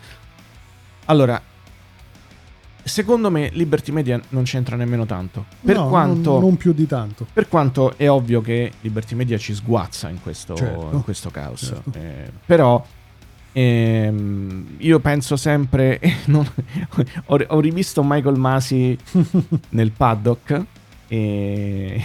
Allora, 1.07 1.41
secondo 2.83 3.31
me 3.31 3.49
Liberty 3.53 3.93
Media 3.93 4.21
non 4.31 4.43
c'entra 4.45 4.77
nemmeno 4.77 5.07
tanto. 5.07 5.45
Per, 5.61 5.77
No, 5.77 5.89
quanto, 5.89 6.33
non, 6.33 6.41
non 6.41 6.57
più 6.57 6.73
di 6.73 6.87
tanto. 6.87 7.27
per 7.33 7.49
quanto 7.49 7.97
è 7.97 8.09
ovvio 8.11 8.41
che 8.41 8.73
Liberty 8.81 9.15
Media 9.15 9.39
ci 9.39 9.55
sguazza 9.55 10.09
in 10.09 10.21
questo, 10.23 10.55
Certo. 10.55 10.91
in 10.93 11.03
questo 11.03 11.31
caos. 11.31 11.61
Certo. 11.61 11.93
Eh, 11.99 12.31
però 12.45 12.85
ehm, 13.53 14.75
io 14.79 14.99
penso 15.01 15.37
sempre... 15.37 16.01
non- 16.27 16.47
ho, 17.27 17.39
ho 17.49 17.61
rivisto 17.61 18.03
Michael 18.05 18.39
Masi 18.39 18.97
nel 19.71 19.91
paddock 19.93 20.63
e... 21.09 22.03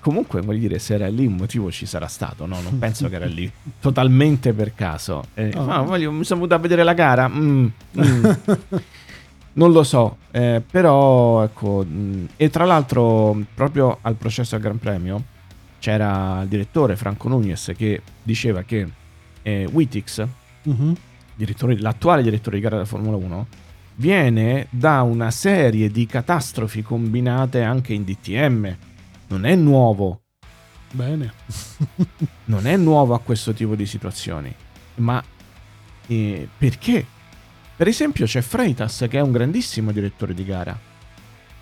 Comunque, 0.00 0.42
voglio 0.42 0.58
dire, 0.58 0.78
se 0.80 0.94
era 0.94 1.08
lì 1.08 1.24
un 1.24 1.36
motivo 1.36 1.70
ci 1.70 1.86
sarà 1.86 2.08
stato, 2.08 2.44
no? 2.44 2.60
Non 2.60 2.78
penso 2.78 3.08
che 3.08 3.14
era 3.14 3.24
lì 3.24 3.50
totalmente 3.80 4.52
per 4.52 4.74
caso. 4.74 5.24
Eh, 5.32 5.50
Oh. 5.56 5.64
ma 5.64 5.80
voglio- 5.80 6.12
mi 6.12 6.24
sono 6.24 6.40
venuto 6.40 6.56
a 6.56 6.58
vedere 6.58 6.82
la 6.82 6.92
gara. 6.92 7.26
mm, 7.26 7.66
mm. 7.98 8.24
Non 9.58 9.72
lo 9.72 9.82
so, 9.82 10.18
eh, 10.30 10.62
però 10.68 11.42
ecco. 11.42 11.84
mm, 11.86 12.24
e 12.36 12.48
tra 12.48 12.64
l'altro, 12.64 13.36
proprio 13.54 13.98
al 14.02 14.14
processo 14.14 14.54
al 14.54 14.60
Gran 14.60 14.78
Premio 14.78 15.22
c'era 15.80 16.42
il 16.42 16.48
direttore 16.48 16.96
Franco 16.96 17.28
Nunez 17.28 17.72
che 17.76 18.02
diceva 18.22 18.62
che 18.62 18.88
eh, 19.42 19.68
Wittix, 19.70 20.26
Mhm. 20.64 20.94
direttore- 21.34 21.78
l'attuale 21.78 22.22
direttore 22.22 22.56
di 22.56 22.62
gara 22.62 22.76
della 22.76 22.86
Formula 22.88 23.16
1, 23.16 23.46
viene 23.96 24.66
da 24.70 25.02
una 25.02 25.30
serie 25.30 25.90
di 25.90 26.06
catastrofi 26.06 26.82
combinate 26.82 27.62
anche 27.62 27.92
in 27.94 28.04
DTM. 28.04 28.76
Non 29.28 29.44
è 29.44 29.54
nuovo, 29.56 30.20
Bene. 30.92 31.32
non 32.46 32.66
è 32.66 32.76
nuovo 32.76 33.14
a 33.14 33.20
questo 33.20 33.52
tipo 33.52 33.74
di 33.74 33.86
situazioni. 33.86 34.54
Ma 34.96 35.22
eh, 36.06 36.48
perché? 36.58 37.06
Per 37.78 37.86
esempio 37.86 38.26
c'è 38.26 38.40
Freitas 38.40 39.06
che 39.08 39.18
è 39.18 39.20
un 39.20 39.30
grandissimo 39.30 39.92
direttore 39.92 40.34
di 40.34 40.44
gara. 40.44 40.76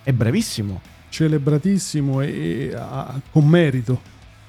È 0.01 0.11
bravissimo. 0.11 0.81
Celebratissimo 1.09 2.21
e, 2.21 2.73
a- 2.75 3.19
con 3.31 3.47
merito. 3.47 4.01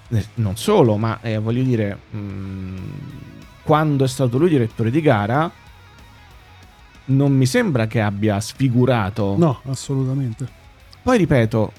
Eh, 0.09 0.25
Non 0.37 0.57
solo, 0.57 0.97
ma 0.97 1.21
eh, 1.21 1.37
voglio 1.37 1.63
dire, 1.63 1.99
mh, 2.11 2.77
quando 3.65 4.05
è 4.05 4.09
stato 4.09 4.39
lui 4.39 4.49
direttore 4.49 4.91
di 4.91 5.03
gara, 5.03 5.51
non 7.07 7.33
mi 7.37 7.45
sembra 7.45 7.87
che 7.87 8.01
abbia 8.01 8.41
sfigurato. 8.41 9.35
No, 9.37 9.61
assolutamente. 9.67 10.49
Poi 11.03 11.19
ripeto, 11.19 11.73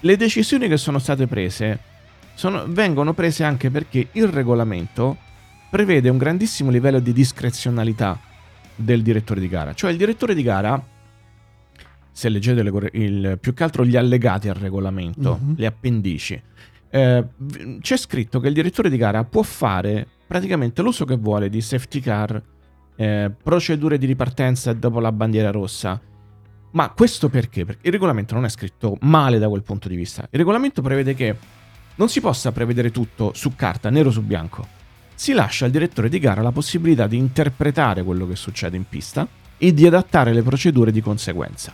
le 0.00 0.16
decisioni 0.16 0.68
che 0.68 0.76
sono 0.76 1.00
state 1.00 1.26
prese 1.26 1.80
sono- 2.34 2.64
vengono 2.68 3.12
prese 3.12 3.42
anche 3.42 3.70
perché 3.70 4.08
il 4.12 4.28
regolamento 4.28 5.16
prevede 5.68 6.08
un 6.10 6.16
grandissimo 6.18 6.70
livello 6.70 7.00
di 7.00 7.12
discrezionalità 7.12 8.18
del 8.76 9.02
direttore 9.02 9.40
di 9.40 9.48
gara. 9.48 9.74
Cioè 9.74 9.90
il 9.90 9.96
direttore 9.96 10.34
di 10.34 10.42
gara, 10.42 10.80
se 12.10 12.28
leggete 12.28 12.62
le 12.62 12.90
il- 12.92 13.38
più 13.40 13.52
che 13.54 13.62
altro 13.64 13.84
gli 13.84 13.96
allegati 13.96 14.48
al 14.48 14.54
regolamento, 14.54 15.38
Mhm. 15.42 15.54
le 15.56 15.66
appendici, 15.66 16.40
eh, 16.90 17.24
c'è 17.80 17.96
scritto 17.96 18.40
che 18.40 18.48
il 18.48 18.54
direttore 18.54 18.88
di 18.88 18.96
gara 18.96 19.24
può 19.24 19.42
fare 19.42 20.06
praticamente 20.26 20.82
l'uso 20.82 21.04
che 21.04 21.16
vuole 21.16 21.48
di 21.48 21.60
safety 21.60 22.00
car, 22.00 22.40
eh, 22.96 23.30
procedure 23.42 23.98
di 23.98 24.06
ripartenza 24.06 24.72
dopo 24.72 25.00
la 25.00 25.12
bandiera 25.12 25.50
rossa. 25.50 26.00
Ma 26.72 26.90
questo 26.90 27.28
perché? 27.28 27.64
Perché 27.64 27.86
il 27.86 27.92
regolamento 27.92 28.34
non 28.34 28.44
è 28.44 28.48
scritto 28.48 28.96
male 29.02 29.38
da 29.38 29.48
quel 29.48 29.62
punto 29.62 29.88
di 29.88 29.96
vista. 29.96 30.22
Il 30.30 30.38
regolamento 30.38 30.82
prevede 30.82 31.14
che 31.14 31.36
non 31.96 32.08
si 32.08 32.20
possa 32.20 32.52
prevedere 32.52 32.90
tutto 32.90 33.32
su 33.34 33.54
carta, 33.54 33.88
nero 33.90 34.10
su 34.10 34.22
bianco. 34.22 34.66
Si 35.18 35.32
lascia 35.32 35.64
al 35.64 35.70
direttore 35.70 36.10
di 36.10 36.18
gara 36.18 36.42
la 36.42 36.52
possibilità 36.52 37.06
di 37.06 37.16
interpretare 37.16 38.02
quello 38.02 38.26
che 38.28 38.36
succede 38.36 38.76
in 38.76 38.84
pista 38.86 39.26
e 39.56 39.72
di 39.72 39.86
adattare 39.86 40.34
le 40.34 40.42
procedure 40.42 40.92
di 40.92 41.00
conseguenza. 41.00 41.72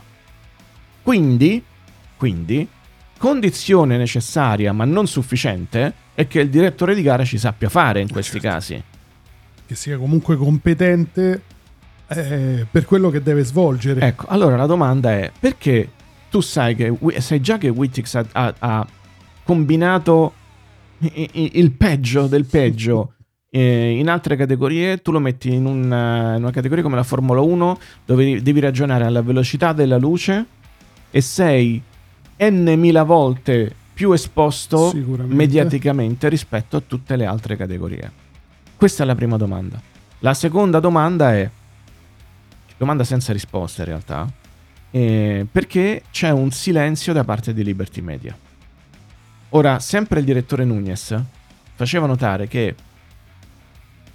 Quindi, 1.02 1.62
quindi, 2.16 2.66
condizione 3.18 3.96
necessaria 3.96 4.72
ma 4.72 4.84
non 4.84 5.08
sufficiente 5.08 5.92
è 6.14 6.28
che 6.28 6.40
il 6.40 6.50
direttore 6.50 6.94
di 6.94 7.02
gara 7.02 7.24
ci 7.24 7.36
sappia 7.36 7.68
fare 7.68 8.00
in 8.00 8.08
questi 8.10 8.40
Certo. 8.40 8.48
casi. 8.48 8.82
Che 9.66 9.74
sia 9.74 9.98
comunque 9.98 10.36
competente 10.36 11.42
eh, 12.06 12.64
per 12.70 12.84
quello 12.84 13.10
che 13.10 13.22
deve 13.22 13.42
svolgere. 13.42 14.00
Ecco, 14.06 14.26
allora 14.28 14.54
la 14.54 14.66
domanda 14.66 15.10
è 15.10 15.32
perché 15.36 15.90
tu 16.30 16.40
sai, 16.40 16.76
che, 16.76 16.96
sai 17.18 17.40
già 17.40 17.58
che 17.58 17.68
Wittix 17.68 18.14
ha, 18.14 18.24
ha- 18.32 18.54
ha 18.58 18.86
combinato 19.42 20.34
il 21.14 21.72
peggio 21.72 22.28
del 22.28 22.44
peggio 22.44 23.11
eh, 23.54 23.98
in 23.98 24.08
altre 24.08 24.34
categorie, 24.34 25.02
tu 25.02 25.12
lo 25.12 25.18
metti 25.18 25.52
in 25.52 25.66
una, 25.66 26.36
in 26.36 26.42
una 26.42 26.50
categoria 26.50 26.82
come 26.82 26.96
la 26.96 27.02
Formula 27.02 27.42
1 27.42 27.78
dove 28.06 28.40
devi 28.40 28.60
ragionare 28.60 29.04
alla 29.04 29.20
velocità 29.20 29.74
della 29.74 29.98
luce 29.98 30.46
e 31.10 31.20
sei 31.20 31.82
n 32.38 32.74
mila 32.78 33.02
volte 33.02 33.70
più 33.92 34.12
esposto 34.12 34.90
mediaticamente 34.94 36.30
rispetto 36.30 36.78
a 36.78 36.82
tutte 36.86 37.14
le 37.14 37.26
altre 37.26 37.56
categorie. 37.56 38.10
Questa 38.74 39.02
è 39.02 39.06
la 39.06 39.14
prima 39.14 39.36
domanda. 39.36 39.78
La 40.20 40.32
seconda 40.32 40.80
domanda 40.80 41.34
è 41.34 41.50
domanda 42.78 43.04
senza 43.04 43.34
risposta 43.34 43.82
in 43.82 43.88
realtà, 43.88 44.32
eh, 44.90 45.46
perché 45.52 46.04
c'è 46.10 46.30
un 46.30 46.50
silenzio 46.52 47.12
da 47.12 47.22
parte 47.22 47.52
di 47.52 47.62
Liberty 47.62 48.00
Media. 48.00 48.34
Ora, 49.50 49.78
sempre 49.78 50.20
il 50.20 50.24
direttore 50.24 50.64
Nunez 50.64 51.14
faceva 51.74 52.06
notare 52.06 52.48
che 52.48 52.74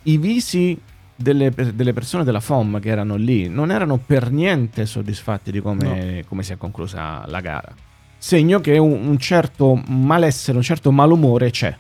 i 0.08 0.18
visi 0.18 0.80
delle, 1.16 1.52
delle 1.74 1.94
persone 1.94 2.24
della 2.24 2.40
FOM 2.40 2.80
che 2.80 2.90
erano 2.90 3.16
lì 3.16 3.50
non 3.50 3.72
erano 3.72 3.98
per 3.98 4.30
niente 4.32 4.86
soddisfatti 4.86 5.52
di 5.52 5.62
come, 5.62 6.24
come 6.28 6.44
si 6.44 6.54
è 6.54 6.58
conclusa 6.58 7.24
la 7.28 7.40
gara. 7.42 7.74
Segno 8.18 8.60
che 8.60 8.78
un, 8.78 8.92
un 9.08 9.18
certo 9.18 9.82
malessere, 9.88 10.58
un 10.58 10.64
certo 10.64 10.92
malumore 10.92 11.50
c'è. 11.52 11.76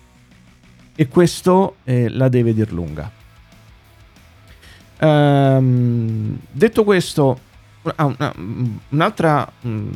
E 0.95 1.07
questo 1.07 1.77
eh, 1.83 2.09
la 2.09 2.27
deve 2.29 2.53
dir 2.53 2.71
lunga. 2.71 3.11
Ehm, 4.99 6.39
detto 6.51 6.83
questo, 6.83 7.39
una- 7.97 8.33
un'altra 8.89 9.49
mh, 9.61 9.87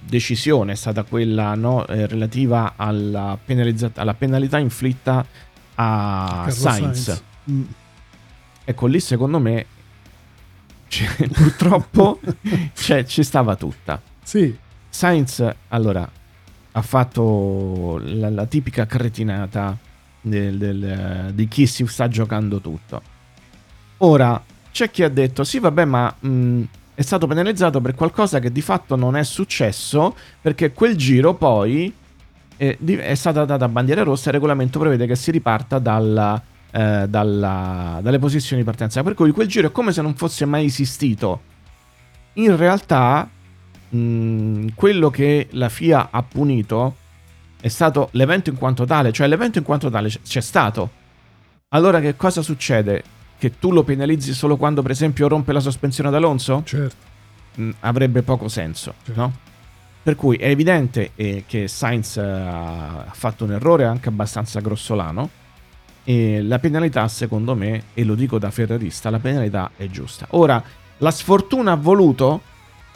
decisione 0.00 0.72
è 0.72 0.74
stata 0.76 1.04
quella 1.04 1.54
no, 1.54 1.86
eh, 1.86 2.06
relativa 2.06 2.74
alla, 2.76 3.38
penalizza- 3.42 3.92
alla 3.94 4.14
penalità 4.14 4.58
inflitta 4.58 5.24
a 5.74 6.42
Carlo 6.44 6.50
Sainz. 6.52 7.08
Mm. 7.22 7.26
Ecco, 8.64 8.86
lì 8.86 9.00
secondo 9.00 9.38
me 9.38 9.66
c'è- 10.88 11.28
purtroppo 11.32 12.20
c'è- 12.74 13.04
ci 13.04 13.22
stava 13.22 13.56
tutta. 13.56 14.00
Sì, 14.22 14.54
Sainz, 14.88 15.44
allora, 15.68 16.08
ha 16.72 16.82
fatto 16.82 18.00
la, 18.04 18.30
la 18.30 18.46
tipica 18.46 18.86
cretinata 18.86 19.76
del- 20.20 20.58
del- 20.58 21.30
di 21.34 21.48
chi 21.48 21.66
si 21.66 21.86
sta 21.86 22.08
giocando 22.08 22.60
tutto. 22.60 23.02
Ora, 23.98 24.42
c'è 24.70 24.90
chi 24.90 25.02
ha 25.02 25.08
detto, 25.08 25.44
sì 25.44 25.58
vabbè, 25.58 25.84
ma 25.84 26.14
mh, 26.18 26.62
è 26.94 27.02
stato 27.02 27.26
penalizzato 27.26 27.80
per 27.80 27.94
qualcosa 27.94 28.38
che 28.38 28.52
di 28.52 28.60
fatto 28.60 28.96
non 28.96 29.16
è 29.16 29.24
successo, 29.24 30.14
perché 30.40 30.72
quel 30.72 30.94
giro 30.96 31.34
poi 31.34 31.92
è, 32.56 32.76
è 32.78 33.14
stata 33.14 33.44
data 33.44 33.68
bandiera 33.68 34.02
rossa 34.02 34.26
e 34.26 34.28
il 34.28 34.34
regolamento 34.34 34.78
prevede 34.78 35.06
che 35.06 35.16
si 35.16 35.30
riparta 35.30 35.78
dalla, 35.78 36.40
eh, 36.70 37.06
dalla, 37.08 38.00
dalle 38.02 38.18
posizioni 38.18 38.62
di 38.62 38.66
partenza. 38.66 39.02
Per 39.02 39.14
cui 39.14 39.30
quel 39.30 39.48
giro 39.48 39.68
è 39.68 39.72
come 39.72 39.92
se 39.92 40.02
non 40.02 40.14
fosse 40.14 40.44
mai 40.44 40.66
esistito. 40.66 41.42
In 42.34 42.56
realtà, 42.56 43.28
mh, 43.88 44.68
quello 44.74 45.10
che 45.10 45.48
la 45.52 45.68
FIA 45.68 46.08
ha 46.10 46.22
punito 46.22 46.96
è 47.60 47.68
stato 47.68 48.08
l'evento 48.12 48.50
in 48.50 48.56
quanto 48.56 48.84
tale, 48.84 49.12
cioè 49.12 49.26
l'evento 49.26 49.58
in 49.58 49.64
quanto 49.64 49.90
tale 49.90 50.08
c'è 50.08 50.40
stato. 50.40 50.90
Allora 51.70 52.00
che 52.00 52.16
cosa 52.16 52.42
succede? 52.42 53.02
Che 53.38 53.58
tu 53.58 53.72
lo 53.72 53.82
penalizzi 53.82 54.32
solo 54.32 54.56
quando 54.56 54.82
per 54.82 54.90
esempio 54.90 55.28
rompe 55.28 55.52
la 55.52 55.60
sospensione 55.60 56.08
ad 56.08 56.14
Alonso? 56.14 56.62
Certo. 56.64 56.96
Mh, 57.56 57.70
avrebbe 57.80 58.22
poco 58.22 58.48
senso, 58.48 58.94
certo. 59.04 59.20
no? 59.20 59.32
Per 60.02 60.14
cui 60.16 60.36
è 60.36 60.48
evidente 60.48 61.10
eh, 61.16 61.44
che 61.46 61.68
Sainz 61.68 62.14
uh, 62.14 62.20
ha 62.20 63.12
fatto 63.12 63.44
un 63.44 63.52
errore 63.52 63.84
anche 63.84 64.08
abbastanza 64.08 64.60
grossolano 64.60 65.28
e 66.08 66.40
la 66.42 66.58
penalità 66.58 67.06
secondo 67.06 67.54
me, 67.54 67.82
e 67.92 68.02
lo 68.02 68.14
dico 68.14 68.38
da 68.38 68.50
ferrarista, 68.50 69.10
la 69.10 69.18
penalità 69.18 69.72
è 69.76 69.88
giusta. 69.88 70.24
Ora, 70.30 70.62
la 70.96 71.10
sfortuna 71.10 71.72
ha 71.72 71.76
voluto 71.76 72.40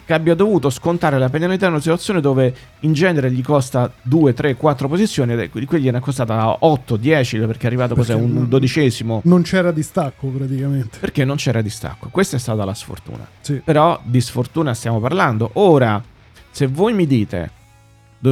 che 0.03 0.13
abbia 0.13 0.33
dovuto 0.33 0.71
scontare 0.71 1.19
la 1.19 1.29
penalità 1.29 1.67
in 1.67 1.73
una 1.73 1.79
situazione 1.79 2.21
dove 2.21 2.55
in 2.79 2.93
genere 2.93 3.31
gli 3.31 3.43
costa 3.43 3.93
2, 4.01 4.33
3, 4.33 4.55
4 4.55 4.87
posizioni, 4.87 5.33
e 5.33 5.49
di 5.53 5.65
quelli 5.67 5.91
ne 5.91 5.99
è 5.99 6.01
costata 6.01 6.65
8, 6.65 6.97
10 6.97 7.37
perché 7.41 7.65
è 7.65 7.67
arrivato 7.67 7.93
perché 7.93 8.13
cos'è, 8.13 8.23
un 8.23 8.49
dodicesimo. 8.49 9.21
Non 9.25 9.43
c'era 9.43 9.71
distacco 9.71 10.29
praticamente. 10.29 10.97
Perché 10.97 11.23
non 11.23 11.35
c'era 11.35 11.61
distacco, 11.61 12.09
questa 12.09 12.37
è 12.37 12.39
stata 12.39 12.65
la 12.65 12.73
sfortuna. 12.73 13.27
Sì. 13.41 13.61
Però 13.63 14.01
di 14.03 14.21
sfortuna 14.21 14.73
stiamo 14.73 14.99
parlando. 14.99 15.51
Ora, 15.53 16.03
se 16.49 16.65
voi 16.65 16.93
mi 16.93 17.05
dite 17.05 17.61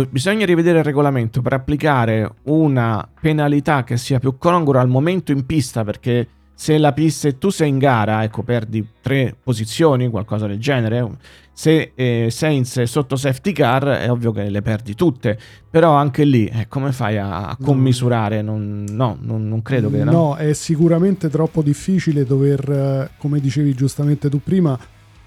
bisogna 0.09 0.45
rivedere 0.45 0.79
il 0.79 0.83
regolamento 0.85 1.41
per 1.41 1.53
applicare 1.53 2.35
una 2.43 3.07
penalità 3.19 3.83
che 3.83 3.97
sia 3.97 4.19
più 4.19 4.37
congrua 4.37 4.81
al 4.81 4.87
momento 4.87 5.31
in 5.31 5.45
pista 5.45 5.83
perché 5.83 6.27
se 6.61 6.77
la 6.77 6.93
pista 6.93 7.27
e 7.27 7.39
tu 7.39 7.49
sei 7.49 7.69
in 7.69 7.79
gara, 7.79 8.21
ecco, 8.23 8.43
perdi 8.43 8.87
tre 9.01 9.35
posizioni, 9.43 10.09
qualcosa 10.09 10.45
del 10.45 10.59
genere. 10.59 11.17
Se 11.51 11.93
eh, 11.95 12.27
Sainz 12.29 12.77
è 12.77 12.85
sotto 12.85 13.15
safety 13.15 13.51
car, 13.51 13.83
è 13.85 14.11
ovvio 14.11 14.31
che 14.31 14.47
le 14.47 14.61
perdi 14.61 14.93
tutte. 14.93 15.39
Però 15.67 15.93
anche 15.93 16.23
lì, 16.23 16.45
eh, 16.45 16.67
come 16.67 16.91
fai 16.91 17.17
a, 17.17 17.47
a 17.47 17.57
commisurare? 17.59 18.43
Non, 18.43 18.85
no, 18.91 19.17
non, 19.21 19.47
non, 19.47 19.63
credo 19.63 19.89
che... 19.89 20.03
No? 20.03 20.11
no, 20.11 20.35
è 20.35 20.53
sicuramente 20.53 21.29
troppo 21.29 21.63
difficile 21.63 22.25
dover, 22.25 22.69
eh, 22.69 23.09
come 23.17 23.39
dicevi 23.39 23.73
giustamente 23.73 24.29
tu 24.29 24.39
prima, 24.39 24.77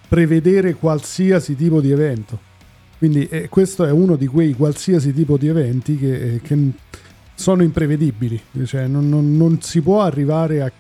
prevedere 0.09 0.75
qualsiasi 0.75 1.57
tipo 1.57 1.81
di 1.81 1.91
evento. 1.91 2.39
Quindi 2.99 3.27
eh, 3.29 3.49
questo 3.49 3.85
è 3.85 3.91
uno 3.91 4.17
di 4.17 4.27
quei 4.27 4.55
qualsiasi 4.55 5.13
tipo 5.13 5.37
di 5.37 5.49
eventi 5.49 5.99
che, 5.99 6.35
eh, 6.35 6.41
che 6.41 6.73
sono 7.35 7.63
imprevedibili. 7.63 8.41
Cioè 8.65 8.87
non, 8.87 9.09
non, 9.09 9.37
non 9.37 9.61
si 9.61 9.81
può 9.81 10.03
arrivare 10.03 10.63
a 10.63 10.73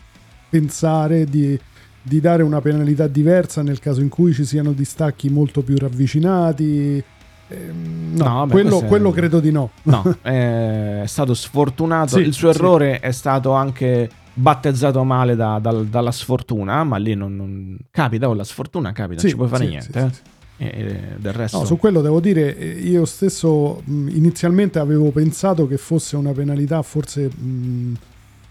pensare 0.49 1.25
di, 1.25 1.59
di, 2.01 2.21
dare 2.21 2.43
una 2.43 2.61
penalità 2.61 3.07
diversa 3.07 3.63
nel 3.63 3.81
caso 3.81 4.01
in 4.01 4.09
cui 4.09 4.33
ci 4.33 4.45
siano 4.45 4.73
distacchi 4.73 5.29
molto 5.29 5.63
più 5.63 5.77
ravvicinati. 5.77 7.03
Eh, 7.49 7.57
no, 7.73 8.25
no 8.25 8.35
vabbè, 8.35 8.53
quello, 8.53 8.81
quello 8.83 9.11
è... 9.11 9.13
credo 9.13 9.41
di 9.41 9.51
no. 9.51 9.71
No, 9.83 10.17
è 10.23 11.03
stato 11.07 11.35
sfortunato. 11.35 12.17
Sì, 12.17 12.21
Il 12.21 12.33
suo 12.33 12.51
errore 12.51 12.95
sì. 13.01 13.07
è 13.07 13.11
stato 13.11 13.53
anche 13.53 14.09
battezzato 14.35 15.05
male 15.05 15.37
da, 15.37 15.59
da, 15.61 15.73
dalla 15.73 16.11
sfortuna, 16.11 16.83
ma 16.85 16.97
lì 16.97 17.15
non, 17.15 17.37
non... 17.37 17.77
capita, 17.91 18.29
o 18.29 18.35
la 18.35 18.45
sfortuna 18.45 18.93
capita, 18.93 19.21
sì, 19.21 19.27
non 19.27 19.31
ci 19.31 19.37
puoi 19.37 19.49
fare 19.49 19.67
niente. 19.67 20.01
Eh. 20.01 20.33
E 20.57 21.17
del 21.17 21.33
resto... 21.33 21.59
No, 21.59 21.65
su 21.65 21.77
quello 21.77 22.01
devo 22.01 22.21
dire, 22.21 22.57
eh, 22.57 22.69
io 22.69 23.05
stesso 23.05 23.83
mh, 23.85 24.09
inizialmente 24.09 24.79
avevo 24.79 25.11
pensato 25.11 25.67
che 25.67 25.77
fosse 25.77 26.17
una 26.17 26.33
penalità 26.33 26.81
forse 26.83 27.29
mh, 27.29 27.95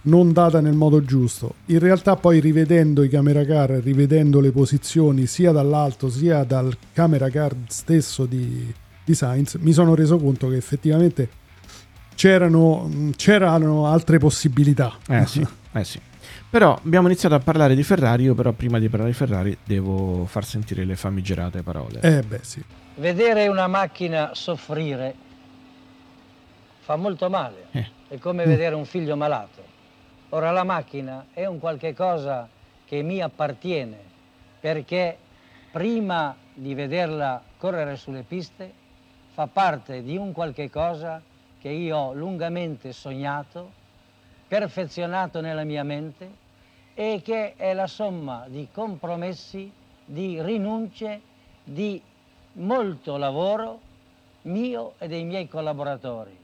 non 0.04 0.34
data 0.34 0.60
nel 0.60 0.74
modo 0.74 1.04
giusto. 1.04 1.56
In 1.68 1.80
realtà 1.80 2.16
poi 2.16 2.39
rivedendo 2.39 3.04
i 3.04 3.10
camera 3.10 3.46
car, 3.46 3.70
rivedendo 3.70 4.39
le 4.39 4.52
posizioni 4.52 5.28
sia 5.28 5.52
dall'alto 5.52 6.10
sia 6.10 6.44
dal 6.44 6.76
camera 6.92 7.30
car 7.30 7.56
stesso 7.68 8.26
di, 8.26 8.74
di 9.04 9.16
Sainz, 9.16 9.56
mi 9.60 9.72
sono 9.72 9.96
reso 9.96 10.18
conto 10.18 10.50
che 10.50 10.58
effettivamente 10.58 11.30
c'erano, 12.16 13.12
c'erano 13.16 13.88
altre 13.88 14.18
possibilità. 14.18 14.98
Eh 15.08 15.26
sì, 15.26 15.46
eh 15.74 15.84
sì. 15.84 16.00
Però 16.50 16.76
abbiamo 16.76 17.08
iniziato 17.08 17.36
a 17.36 17.39
parlare 17.39 17.76
di 17.76 17.84
Ferrari, 17.84 18.24
io 18.24 18.36
però 18.36 18.52
prima 18.52 18.80
di 18.80 18.89
parlare 18.89 19.12
di 19.12 19.17
Ferrari 19.17 19.58
devo 19.63 20.26
far 20.26 20.46
sentire 20.46 20.84
le 20.86 20.96
famigerate 20.96 21.63
parole. 21.63 22.00
Eh 22.02 22.22
beh 22.22 22.43
sì. 22.43 22.63
Vedere 22.96 23.48
una 23.48 23.67
macchina 23.67 24.32
soffrire 24.34 25.15
fa 26.80 26.96
molto 26.96 27.30
male, 27.30 27.65
eh. 27.72 27.88
è 28.10 28.17
come 28.19 28.46
vedere 28.46 28.76
un 28.76 28.86
figlio 28.86 29.15
malato. 29.15 29.62
Ora 30.30 30.52
la 30.52 30.63
macchina 30.63 31.28
è 31.34 31.46
un 31.46 31.60
qualche 31.60 31.93
cosa 31.93 32.48
che 32.86 33.02
mi 33.02 33.22
appartiene 33.22 33.98
perché 34.60 35.17
prima 35.72 36.36
di 36.54 36.74
vederla 36.74 37.41
correre 37.58 37.96
sulle 37.96 38.24
piste 38.24 38.72
fa 39.34 39.48
parte 39.48 40.04
di 40.04 40.15
un 40.17 40.32
qualche 40.32 40.69
cosa 40.69 41.22
che 41.60 41.69
io 41.69 41.98
ho 41.98 42.13
lungamente 42.13 42.91
sognato, 42.91 43.72
perfezionato 44.54 45.42
nella 45.42 45.63
mia 45.63 45.84
mente 45.84 46.30
e 46.94 47.22
che 47.24 47.56
è 47.56 47.74
la 47.74 47.88
somma 47.88 48.46
di 48.48 48.68
compromessi, 48.72 49.72
di 50.06 50.39
rinunce, 50.44 51.22
di 51.63 52.00
molto 52.54 53.18
lavoro 53.18 53.80
mio 54.44 54.94
e 55.00 55.08
dei 55.08 55.24
miei 55.24 55.48
collaboratori. 55.48 56.38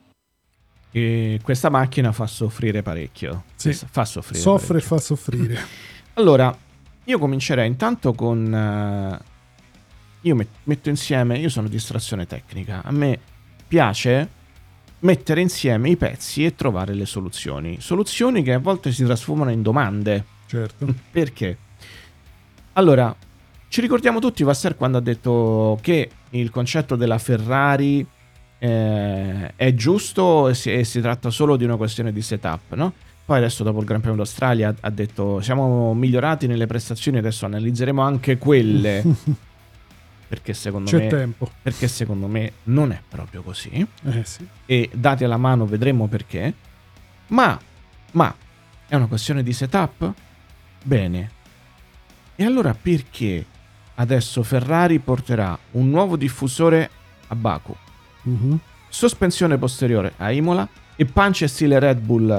E 0.91 1.39
questa 1.43 1.69
macchina 1.69 2.12
fa 2.12 2.26
soffrire 2.26 2.82
parecchio. 2.82 3.43
Sì, 3.54 3.74
fa 3.74 4.06
soffrire. 4.06 4.39
Soffre 4.39 4.80
e 4.80 4.82
fa 4.82 4.98
soffrire. 4.98 5.60
allora, 6.13 6.58
io 7.04 7.19
comincerei 7.19 7.67
intanto 7.67 8.13
con... 8.13 9.22
Uh, 9.22 9.24
io 10.22 10.36
met- 10.36 10.50
metto 10.63 10.89
insieme, 10.89 11.38
io 11.38 11.50
sono 11.50 11.67
distrazione 11.67 12.26
tecnica, 12.26 12.82
a 12.84 12.91
me 12.91 13.19
piace 13.67 14.38
mettere 15.00 15.42
insieme 15.42 15.90
i 15.90 15.98
pezzi 15.98 16.46
e 16.46 16.56
trovare 16.56 16.94
le 16.94 17.06
soluzioni. 17.06 17.78
Soluzioni 17.80 18.44
che 18.44 18.54
a 18.54 18.60
volte 18.60 18.92
si 18.92 19.04
trasformano 19.04 19.52
in 19.52 19.62
domande. 19.62 20.26
Certo. 20.46 20.88
Perché? 21.12 21.58
Allora, 22.74 23.16
ci 23.68 23.82
ricordiamo 23.82 24.20
tutti 24.20 24.44
Vasser 24.44 24.76
quando 24.76 24.98
ha 24.98 25.02
detto 25.02 25.78
che 25.82 26.10
il 26.32 26.50
concetto 26.50 26.96
della 26.96 27.18
Ferrari 27.18 28.06
eh, 28.58 29.54
è 29.56 29.74
giusto 29.74 30.50
e 30.50 30.54
si, 30.54 30.72
e 30.74 30.84
si, 30.84 31.02
tratta 31.02 31.30
solo 31.30 31.56
di 31.56 31.64
una 31.64 31.78
questione 31.78 32.12
di 32.12 32.22
setup, 32.22 32.74
no? 32.74 32.94
Poi 33.26 33.38
adesso 33.38 33.64
dopo 33.64 33.80
il 33.80 33.86
Gran 33.86 34.02
Premio 34.02 34.18
d'Australia 34.18 34.74
ha 34.80 34.90
detto 34.90 35.40
siamo 35.40 35.94
migliorati 35.94 36.48
nelle 36.48 36.66
prestazioni, 36.66 37.20
adesso 37.20 37.46
analizzeremo 37.46 38.02
anche 38.02 38.38
quelle. 38.38 39.04
perché 40.30 40.54
secondo, 40.54 40.96
me, 40.96 41.34
perché 41.63 41.88
secondo 41.88 42.28
me 42.28 42.52
non 42.65 42.92
è 42.92 43.02
proprio 43.10 43.42
così. 43.42 43.86
Eh 44.06 44.24
sì. 44.24 44.48
E 44.68 44.88
dati 44.94 45.24
alla 45.24 45.38
mano 45.38 45.65
vedremo 45.65 46.06
perché. 46.06 46.54
Ma, 47.30 47.60
ma, 48.12 48.36
è 48.88 48.94
una 48.94 49.08
questione 49.08 49.42
di 49.42 49.52
setup? 49.52 50.13
Bene. 50.84 51.32
E 52.36 52.46
allora 52.46 52.76
perché 52.80 53.44
adesso 53.96 54.44
Ferrari 54.44 55.00
porterà 55.00 55.58
un 55.72 55.89
nuovo 55.89 56.15
diffusore 56.15 56.92
a 57.26 57.34
Baku? 57.34 57.76
Mm-hmm. 58.30 58.56
Sospensione 58.88 59.58
posteriore 59.58 60.13
a 60.18 60.32
Imola 60.32 60.70
e 60.96 61.06
pancia 61.06 61.46
e 61.46 61.48
stile 61.48 61.80
Red 61.80 62.02
Bull 62.02 62.30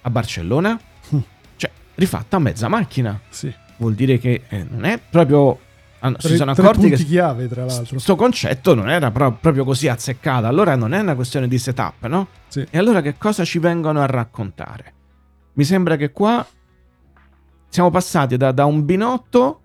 a 0.00 0.10
Barcellona? 0.10 0.80
Mm. 1.14 1.18
Cioè, 1.56 1.70
rifatta 1.96 2.36
a 2.36 2.40
mezza 2.40 2.68
macchina. 2.68 3.20
Sì. 3.28 3.52
Vuol 3.76 3.94
dire 3.94 4.18
che 4.18 4.44
eh, 4.48 4.64
non 4.64 4.86
è 4.86 4.98
proprio 4.98 5.68
Ah, 6.00 6.14
si 6.18 6.36
sono 6.36 6.52
accorti 6.52 6.88
che 6.88 6.96
chiave, 7.04 7.46
tra 7.46 7.64
l'altro. 7.64 7.86
questo 7.90 8.16
concetto 8.16 8.74
non 8.74 8.88
era 8.88 9.10
pro- 9.10 9.32
proprio 9.32 9.64
così 9.64 9.86
azzeccato. 9.86 10.46
Allora 10.46 10.74
non 10.74 10.94
è 10.94 11.00
una 11.00 11.14
questione 11.14 11.46
di 11.46 11.58
setup, 11.58 12.06
no? 12.06 12.28
Sì. 12.48 12.66
E 12.70 12.78
allora 12.78 13.02
che 13.02 13.16
cosa 13.18 13.44
ci 13.44 13.58
vengono 13.58 14.00
a 14.00 14.06
raccontare? 14.06 14.92
Mi 15.54 15.64
sembra 15.64 15.96
che 15.96 16.10
qua 16.10 16.46
siamo 17.68 17.90
passati 17.90 18.36
da, 18.36 18.50
da 18.52 18.64
un 18.64 18.84
binotto 18.84 19.60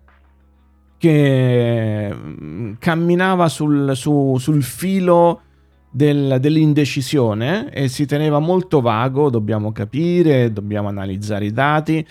che 0.97 2.13
mm, 2.13 2.73
camminava 2.79 3.47
sul, 3.47 3.95
su, 3.95 4.35
sul 4.37 4.61
filo 4.61 5.41
del, 5.89 6.37
dell'indecisione 6.41 7.71
e 7.71 7.87
si 7.87 8.05
teneva 8.05 8.39
molto 8.39 8.81
vago, 8.81 9.29
dobbiamo 9.29 9.71
capire, 9.71 10.51
dobbiamo 10.51 10.89
analizzare 10.89 11.45
i 11.45 11.53
dati. 11.53 12.05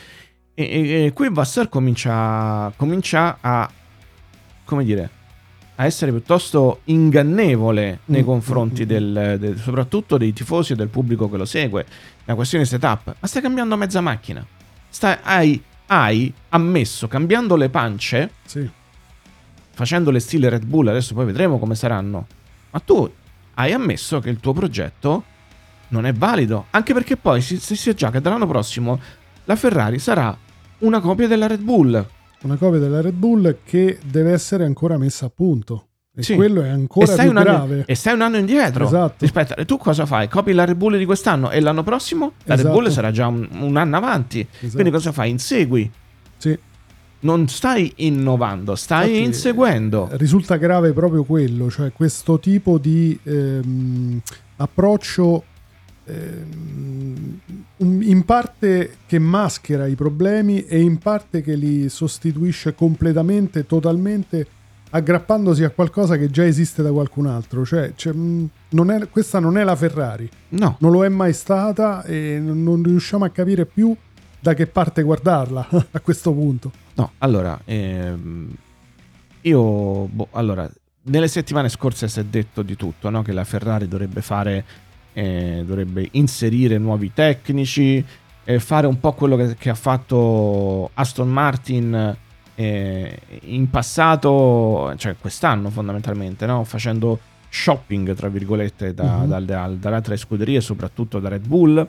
E, 0.55 0.65
e, 0.65 1.05
e 1.07 1.13
qui 1.13 1.29
Vassar 1.31 1.69
comincia, 1.69 2.73
comincia 2.77 3.39
a, 3.41 3.71
come 4.64 4.85
dire, 4.85 5.11
a 5.77 5.85
essere 5.85 6.11
piuttosto 6.11 6.81
ingannevole 6.85 8.00
nei 8.07 8.22
mm, 8.22 8.24
confronti 8.24 8.83
mm, 8.83 8.85
mm. 8.85 8.88
del, 8.88 9.37
del, 9.38 9.59
soprattutto 9.59 10.16
dei 10.18 10.33
tifosi 10.33 10.72
e 10.72 10.77
del 10.77 10.88
pubblico 10.88 11.29
che 11.29 11.37
lo 11.37 11.44
segue. 11.44 11.83
È 11.85 11.87
una 12.27 12.37
questione 12.37 12.64
di 12.64 12.70
setup. 12.70 13.14
Ma 13.18 13.27
stai 13.27 13.42
cambiando 13.42 13.77
mezza 13.77 14.00
macchina. 14.00 14.44
Stai, 14.88 15.18
hai 15.22 15.62
hai 15.87 16.33
ammesso, 16.50 17.09
cambiando 17.09 17.57
le 17.57 17.68
pance, 17.68 18.31
Sì. 18.44 18.68
facendo 19.70 20.11
le 20.11 20.20
stile 20.20 20.48
Red 20.48 20.64
Bull, 20.64 20.88
adesso 20.88 21.14
poi 21.14 21.27
vedremo 21.27 21.59
come 21.59 21.74
saranno, 21.74 22.27
ma 22.70 22.81
tu 22.81 23.11
hai 23.55 23.72
ammesso 23.72 24.20
che 24.20 24.31
il 24.31 24.40
tuo 24.40 24.53
progetto 24.53 25.24
non 25.88 26.07
è 26.07 26.12
valido, 26.12 26.66
anche 26.70 26.92
perché 26.92 27.16
poi 27.16 27.40
si, 27.40 27.59
si 27.59 27.77
sa 27.77 27.92
già 27.92 28.11
che 28.11 28.20
dall'anno 28.20 28.46
prossimo 28.46 28.98
la 29.44 29.57
Ferrari 29.57 29.98
sarà 29.98 30.37
una 30.79 31.00
copia 31.00 31.29
della 31.29 31.46
Red 31.46 31.61
Bull. 31.61 32.09
Una 32.44 32.57
copia 32.57 32.78
della 32.78 33.00
Red 33.00 33.14
Bull 33.14 33.57
che 33.64 33.98
deve 34.04 34.33
essere 34.33 34.64
ancora 34.64 34.98
messa 34.98 35.26
a 35.26 35.30
punto. 35.35 35.87
E 36.16 36.22
Sì. 36.22 36.35
quello 36.37 36.62
è 36.62 36.68
ancora 36.68 37.12
e, 37.12 37.16
più 37.16 37.28
anno, 37.30 37.40
grave. 37.42 37.83
e 37.87 37.94
sei 37.96 38.14
un 38.14 38.20
anno 38.20 38.37
indietro 38.37 38.85
Esatto. 38.85 39.14
rispetto 39.18 39.54
a 39.54 39.64
tu 39.64 39.78
cosa 39.78 40.07
fai? 40.07 40.28
Copi 40.28 40.52
la 40.52 40.64
Red 40.64 40.76
Bull 40.76 40.96
di 40.96 41.04
quest'anno 41.07 41.50
e 41.50 41.59
l'anno 41.61 41.83
prossimo 41.83 42.33
la 42.44 42.54
Red 42.54 42.66
Esatto. 42.66 42.74
Bull 42.80 42.88
sarà 42.90 43.11
già 43.11 43.26
un, 43.26 43.48
un 43.52 43.76
anno 43.76 43.96
avanti. 43.96 44.40
Esatto. 44.40 44.72
Quindi 44.74 44.90
cosa 44.92 45.11
fai? 45.11 45.30
Insegui. 45.30 45.90
Sì. 46.37 46.57
Non 47.20 47.48
stai 47.48 47.90
innovando, 47.96 48.74
stai 48.76 49.09
Infatti, 49.09 49.24
inseguendo. 49.24 50.09
Risulta 50.12 50.57
grave 50.57 50.92
proprio 50.92 51.24
quello, 51.24 51.70
cioè 51.70 51.90
questo 51.92 52.38
tipo 52.38 52.76
di 52.78 53.18
ehm, 53.22 54.20
approccio 54.57 55.44
in 57.79 58.23
parte 58.25 58.97
che 59.07 59.19
maschera 59.19 59.87
i 59.87 59.95
problemi 59.95 60.64
e 60.64 60.81
in 60.81 60.99
parte 60.99 61.43
che 61.43 61.55
li 61.55 61.88
sostituisce 61.88 62.75
completamente, 62.75 63.67
totalmente 63.67 64.47
aggrappandosi 64.90 65.64
a 65.64 65.71
qualcosa 65.71 66.17
che 66.17 66.31
già 66.31 66.45
esiste 66.45 66.83
da 66.83 66.93
qualcun 66.93 67.27
altro. 67.27 67.64
Cioè, 67.64 67.93
mh, 68.12 68.49
non 68.71 68.90
è- 68.90 69.09
questa 69.09 69.40
non 69.40 69.59
è 69.59 69.64
la 69.64 69.75
Ferrari, 69.77 70.29
No, 70.51 70.77
non 70.81 70.93
lo 70.93 71.05
è 71.05 71.09
mai 71.09 71.33
stata 71.33 72.05
e 72.05 72.38
non 72.40 72.62
non 72.62 72.83
riusciamo 72.83 73.25
a 73.25 73.31
capire 73.31 73.67
più 73.67 73.95
da 74.38 74.55
che 74.55 74.67
parte 74.67 75.03
guardarla 75.03 75.69
a 75.90 76.01
questo 76.01 76.33
punto. 76.33 76.71
no. 76.95 77.12
Allora, 77.19 77.59
ehm, 77.64 78.55
io, 79.43 79.61
boh, 80.07 80.29
allora, 80.33 80.71
nelle 81.07 81.29
settimane 81.29 81.69
scorse 81.69 82.09
si 82.09 82.21
è 82.21 82.25
detto 82.25 82.62
di 82.62 82.77
tutto, 82.77 83.11
no? 83.11 83.23
Che 83.23 83.33
la 83.33 83.45
Ferrari 83.45 83.88
dovrebbe 83.88 84.23
fare, 84.23 84.64
eh, 85.14 85.62
dovrebbe 85.64 86.07
inserire 86.12 86.77
nuovi 86.77 87.12
tecnici, 87.14 88.05
eh, 88.44 88.59
fare 88.61 88.87
un 88.87 89.00
po' 89.00 89.12
quello 89.14 89.37
che, 89.37 89.55
che 89.57 89.70
ha 89.70 89.74
fatto 89.74 90.90
Aston 90.94 91.31
Martin 91.31 92.16
eh, 92.57 93.18
in 93.46 93.70
passato, 93.70 94.92
cioè 94.96 95.16
quest'anno 95.18 95.70
fondamentalmente, 95.70 96.44
no? 96.46 96.62
Facendo 96.64 97.18
shopping, 97.48 98.14
tra 98.14 98.29
virgolette, 98.29 98.92
da, 98.94 99.18
Mhm. 99.18 99.29
dal- 99.29 99.44
dal- 99.44 99.77
dalle 99.79 99.94
altre 99.96 100.16
scuderie, 100.16 100.61
soprattutto 100.61 101.18
da 101.20 101.29
Red 101.31 101.46
Bull. 101.46 101.88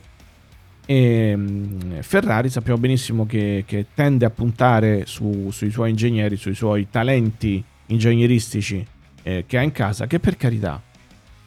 E 0.88 1.34
mm, 1.36 2.00
Ferrari 2.02 2.50
sappiamo 2.50 2.80
benissimo 2.80 3.26
che, 3.26 3.64
che 3.66 3.88
tende 3.96 4.26
a 4.26 4.30
puntare 4.30 5.06
su- 5.08 5.50
sui 5.52 5.72
suoi 5.72 5.90
ingegneri, 5.90 6.36
sui 6.38 6.54
suoi 6.54 6.88
talenti 6.92 7.64
ingegneristici 7.88 8.86
eh, 9.24 9.44
che 9.48 9.58
ha 9.58 9.62
in 9.64 9.72
casa, 9.72 10.06
che 10.06 10.20
per 10.20 10.38
carità 10.38 10.80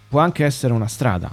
può 0.08 0.18
anche 0.20 0.44
essere 0.44 0.72
una 0.72 0.88
strada, 0.88 1.32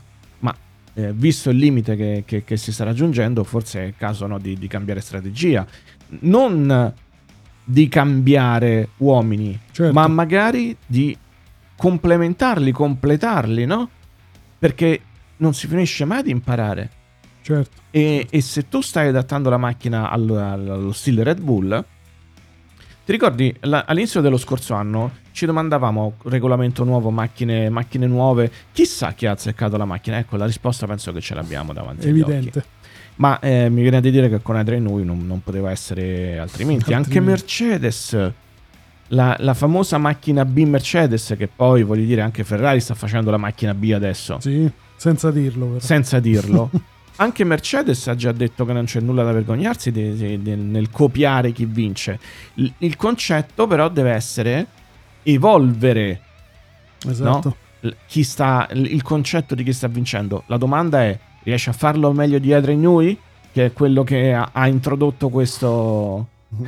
eh, 0.95 1.13
visto 1.13 1.49
il 1.49 1.57
limite 1.57 1.95
che, 1.95 2.23
che- 2.25 2.43
che 2.43 2.57
si 2.57 2.71
sta 2.71 2.83
raggiungendo, 2.85 3.43
forse 3.43 3.81
è 3.81 3.85
il 3.85 3.95
caso 3.97 4.25
no, 4.27 4.39
di, 4.39 4.55
di 4.57 4.67
cambiare 4.67 5.01
strategia. 5.01 5.65
Non 6.21 6.93
di 7.63 7.87
cambiare 7.87 8.89
uomini, 8.97 9.59
Certo. 9.71 9.91
ma 9.93 10.07
magari 10.07 10.75
di 10.85 11.17
complementarli, 11.75 12.71
completarli, 12.71 13.65
no? 13.65 13.89
Perché 14.57 15.01
non 15.37 15.53
si 15.53 15.67
finisce 15.67 16.05
mai 16.05 16.23
di 16.23 16.31
imparare. 16.31 16.89
Certo. 17.41 17.81
E, 17.91 18.25
e 18.29 18.41
se 18.41 18.69
tu 18.69 18.81
stai 18.81 19.09
adattando 19.09 19.49
la 19.49 19.57
macchina 19.57 20.09
allo, 20.09 20.39
allo 20.39 20.91
stile 20.93 21.23
Red 21.23 21.41
Bull, 21.41 21.83
ti 23.05 23.11
ricordi 23.11 23.55
la- 23.61 23.85
all'inizio 23.87 24.19
dello 24.21 24.37
scorso 24.37 24.73
anno 24.73 25.11
ci 25.31 25.45
domandavamo 25.45 26.13
regolamento 26.23 26.83
nuovo, 26.83 27.11
macchine, 27.11 27.69
macchine 27.69 28.07
nuove, 28.07 28.51
chissà 28.73 29.13
chi 29.13 29.25
ha 29.27 29.31
azzeccato 29.31 29.77
la 29.77 29.85
macchina? 29.85 30.17
Ecco, 30.17 30.37
la 30.37 30.45
risposta 30.45 30.87
penso 30.87 31.11
che 31.13 31.21
ce 31.21 31.35
l'abbiamo 31.35 31.71
davanti. 31.73 32.07
Evidente. 32.07 32.63
Ma 33.17 33.39
eh, 33.39 33.69
mi 33.69 33.81
viene 33.81 34.01
da 34.01 34.09
dire 34.09 34.27
che 34.29 34.41
con 34.41 34.55
Adrian 34.57 34.83
Newey 34.83 35.05
non, 35.05 35.25
non 35.25 35.41
poteva 35.43 35.71
essere 35.71 36.37
altrimenti. 36.39 36.91
Anche 36.93 37.17
Altrimenti. 37.17 37.29
Mercedes, 37.41 38.31
la, 39.09 39.35
la 39.39 39.53
famosa 39.53 39.97
macchina 39.97 40.43
B 40.43 40.63
Mercedes, 40.65 41.33
che 41.37 41.47
poi 41.47 41.83
voglio 41.83 42.05
dire 42.05 42.21
anche 42.21 42.43
Ferrari 42.43 42.79
sta 42.81 42.93
facendo 42.95 43.29
la 43.31 43.37
macchina 43.37 43.73
B 43.73 43.91
adesso, 43.93 44.39
Sì, 44.39 44.69
senza 44.95 45.31
dirlo. 45.31 45.65
Però. 45.67 45.79
senza 45.79 46.19
dirlo. 46.19 46.69
Anche 47.17 47.43
Mercedes 47.45 48.07
ha 48.07 48.15
già 48.15 48.31
detto 48.31 48.65
che 48.65 48.73
non 48.73 48.85
c'è 48.85 48.99
nulla 48.99 49.23
da 49.23 49.31
vergognarsi 49.31 49.91
de- 49.91 50.15
de- 50.15 50.41
de- 50.41 50.55
nel 50.55 50.89
copiare 50.91 51.51
chi 51.51 51.65
vince. 51.65 52.19
Il, 52.55 52.73
il 52.79 52.95
concetto 52.97 53.67
però 53.67 53.87
deve 53.89 54.11
essere 54.11 54.65
evolvere 55.23 56.21
esatto. 57.07 57.55
l- 57.81 57.89
chi 58.07 58.23
sta, 58.23 58.67
il 58.73 59.01
concetto 59.01 59.55
di 59.55 59.63
chi 59.63 59.71
sta 59.73 59.87
vincendo. 59.87 60.43
La 60.47 60.57
domanda 60.57 61.03
è: 61.03 61.17
riesce 61.43 61.69
a 61.69 61.73
farlo 61.73 62.11
meglio 62.11 62.37
di 62.39 62.53
Adrian 62.53 62.79
Newey? 62.79 63.17
Che 63.51 63.65
è 63.67 63.73
quello 63.73 64.03
che 64.03 64.33
ha, 64.33 64.49
ha 64.51 64.67
introdotto 64.67 65.29
questo, 65.29 66.27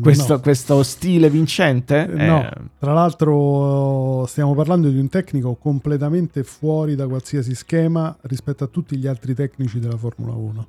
questo, 0.00 0.34
no. 0.34 0.40
questo 0.40 0.82
stile 0.82 1.30
vincente? 1.30 2.06
No. 2.06 2.42
Eh, 2.42 2.50
Tra 2.78 2.92
l'altro 2.92 4.24
stiamo 4.26 4.54
parlando 4.54 4.88
di 4.88 4.98
un 4.98 5.08
tecnico 5.08 5.54
completamente 5.56 6.42
fuori 6.44 6.94
da 6.94 7.06
qualsiasi 7.06 7.54
schema 7.54 8.16
rispetto 8.22 8.64
a 8.64 8.66
tutti 8.66 8.96
gli 8.96 9.06
altri 9.06 9.34
tecnici 9.34 9.78
della 9.78 9.96
Formula 9.96 10.32
1. 10.32 10.66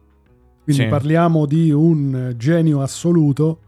Quindi 0.63 0.83
Sì. 0.83 0.87
parliamo 0.89 1.45
di 1.45 1.71
un 1.71 2.33
genio 2.37 2.81
assoluto 2.81 3.59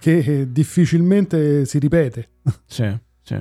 che 0.00 0.48
difficilmente 0.50 1.64
si 1.64 1.78
ripete. 1.78 2.28
Sì, 2.66 2.90
sì. 3.22 3.36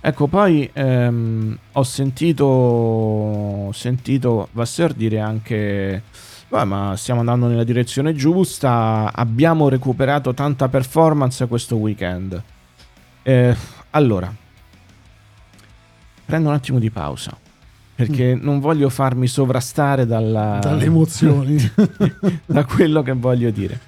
Ecco, 0.00 0.28
poi 0.28 0.70
ehm, 0.72 1.58
ho 1.72 1.82
sentito, 1.82 3.70
sentito 3.72 4.48
Vasseur 4.52 4.92
dire 4.94 5.18
anche, 5.18 6.02
"Beh, 6.48 6.64
ma 6.64 6.94
stiamo 6.96 7.20
andando 7.20 7.46
nella 7.46 7.64
direzione 7.64 8.14
giusta, 8.14 9.10
abbiamo 9.12 9.68
recuperato 9.68 10.32
tanta 10.34 10.68
performance 10.68 11.46
questo 11.46 11.76
weekend. 11.76 12.40
Eh, 13.22 13.56
allora, 13.90 14.32
prendo 16.24 16.48
un 16.48 16.54
attimo 16.54 16.78
di 16.78 16.90
pausa, 16.90 17.36
perché 17.94 18.38
non 18.40 18.60
voglio 18.60 18.88
farmi 18.88 19.26
sovrastare 19.26 20.06
dalla, 20.06 20.58
Dalle 20.62 20.84
emozioni. 20.84 21.56
da 22.46 22.64
quello 22.64 23.02
che 23.02 23.12
voglio 23.12 23.50
dire. 23.50 23.80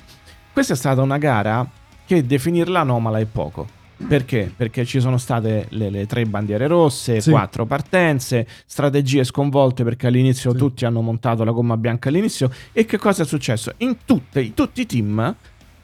Questa 0.53 0.73
è 0.73 0.77
stata 0.77 1.03
una 1.03 1.19
gara 1.19 1.65
che 2.05 2.27
definirla 2.27 2.81
anomala 2.81 3.19
è 3.19 3.25
poco. 3.27 3.77
Perché? 4.07 4.53
Perché 4.57 4.85
ci 4.85 5.01
sono 5.01 5.19
state 5.19 5.67
le, 5.71 5.91
le 5.91 6.07
tre 6.07 6.25
bandiere 6.25 6.67
rosse, 6.69 7.21
Sì. 7.21 7.31
quattro 7.31 7.67
partenze, 7.67 8.47
strategie 8.65 9.25
sconvolte 9.25 9.83
perché 9.83 10.07
all'inizio 10.07 10.53
Sì. 10.53 10.57
tutti 10.57 10.85
hanno 10.85 11.01
montato 11.01 11.43
la 11.45 11.51
gomma 11.51 11.77
bianca 11.77 12.09
all'inizio. 12.09 12.51
E 12.73 12.85
che 12.85 12.97
cosa 12.97 13.23
è 13.23 13.27
successo? 13.27 13.73
In 13.79 13.97
tutte- 14.05 14.41
in 14.41 14.55
tutti 14.55 14.83
i 14.83 14.87
team 14.87 15.35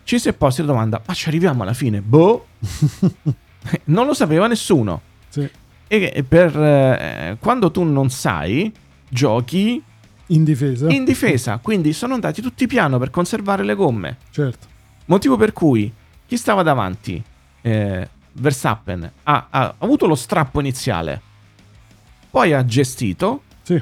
ci 0.04 0.18
si 0.20 0.28
è 0.28 0.32
posti 0.32 0.60
la 0.60 0.68
domanda: 0.68 1.02
ma 1.04 1.12
ci 1.12 1.28
arriviamo 1.28 1.62
alla 1.64 1.72
fine? 1.72 2.00
Boh, 2.00 2.46
non 3.86 4.06
lo 4.06 4.14
sapeva 4.14 4.46
nessuno. 4.46 5.00
Sì, 5.28 5.48
E 5.88 6.24
per, 6.26 6.56
eh, 6.56 7.36
quando 7.40 7.70
tu 7.70 7.82
non 7.82 8.10
sai, 8.10 8.72
giochi 9.08 9.82
in 10.28 10.44
difesa. 10.44 10.88
in 10.90 11.04
difesa. 11.04 11.58
Quindi 11.62 11.92
sono 11.92 12.14
andati 12.14 12.40
tutti 12.40 12.66
piano 12.66 12.98
per 12.98 13.10
conservare 13.10 13.64
le 13.64 13.74
gomme. 13.74 14.18
Certo. 14.30 14.66
Motivo 15.06 15.36
per 15.36 15.52
cui 15.52 15.92
chi 16.26 16.36
stava 16.36 16.62
davanti, 16.62 17.22
eh, 17.66 18.08
Verstappen, 18.32 19.10
ha, 19.22 19.46
ha 19.48 19.74
avuto 19.78 20.06
lo 20.06 20.14
strappo 20.14 20.60
iniziale, 20.60 21.20
poi 22.30 22.52
ha 22.52 22.64
gestito, 22.64 23.42
Sì. 23.62 23.80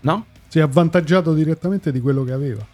no? 0.00 0.26
Si 0.48 0.58
è 0.58 0.62
avvantaggiato 0.62 1.34
direttamente 1.34 1.92
di 1.92 2.00
quello 2.00 2.24
che 2.24 2.32
aveva. 2.32 2.64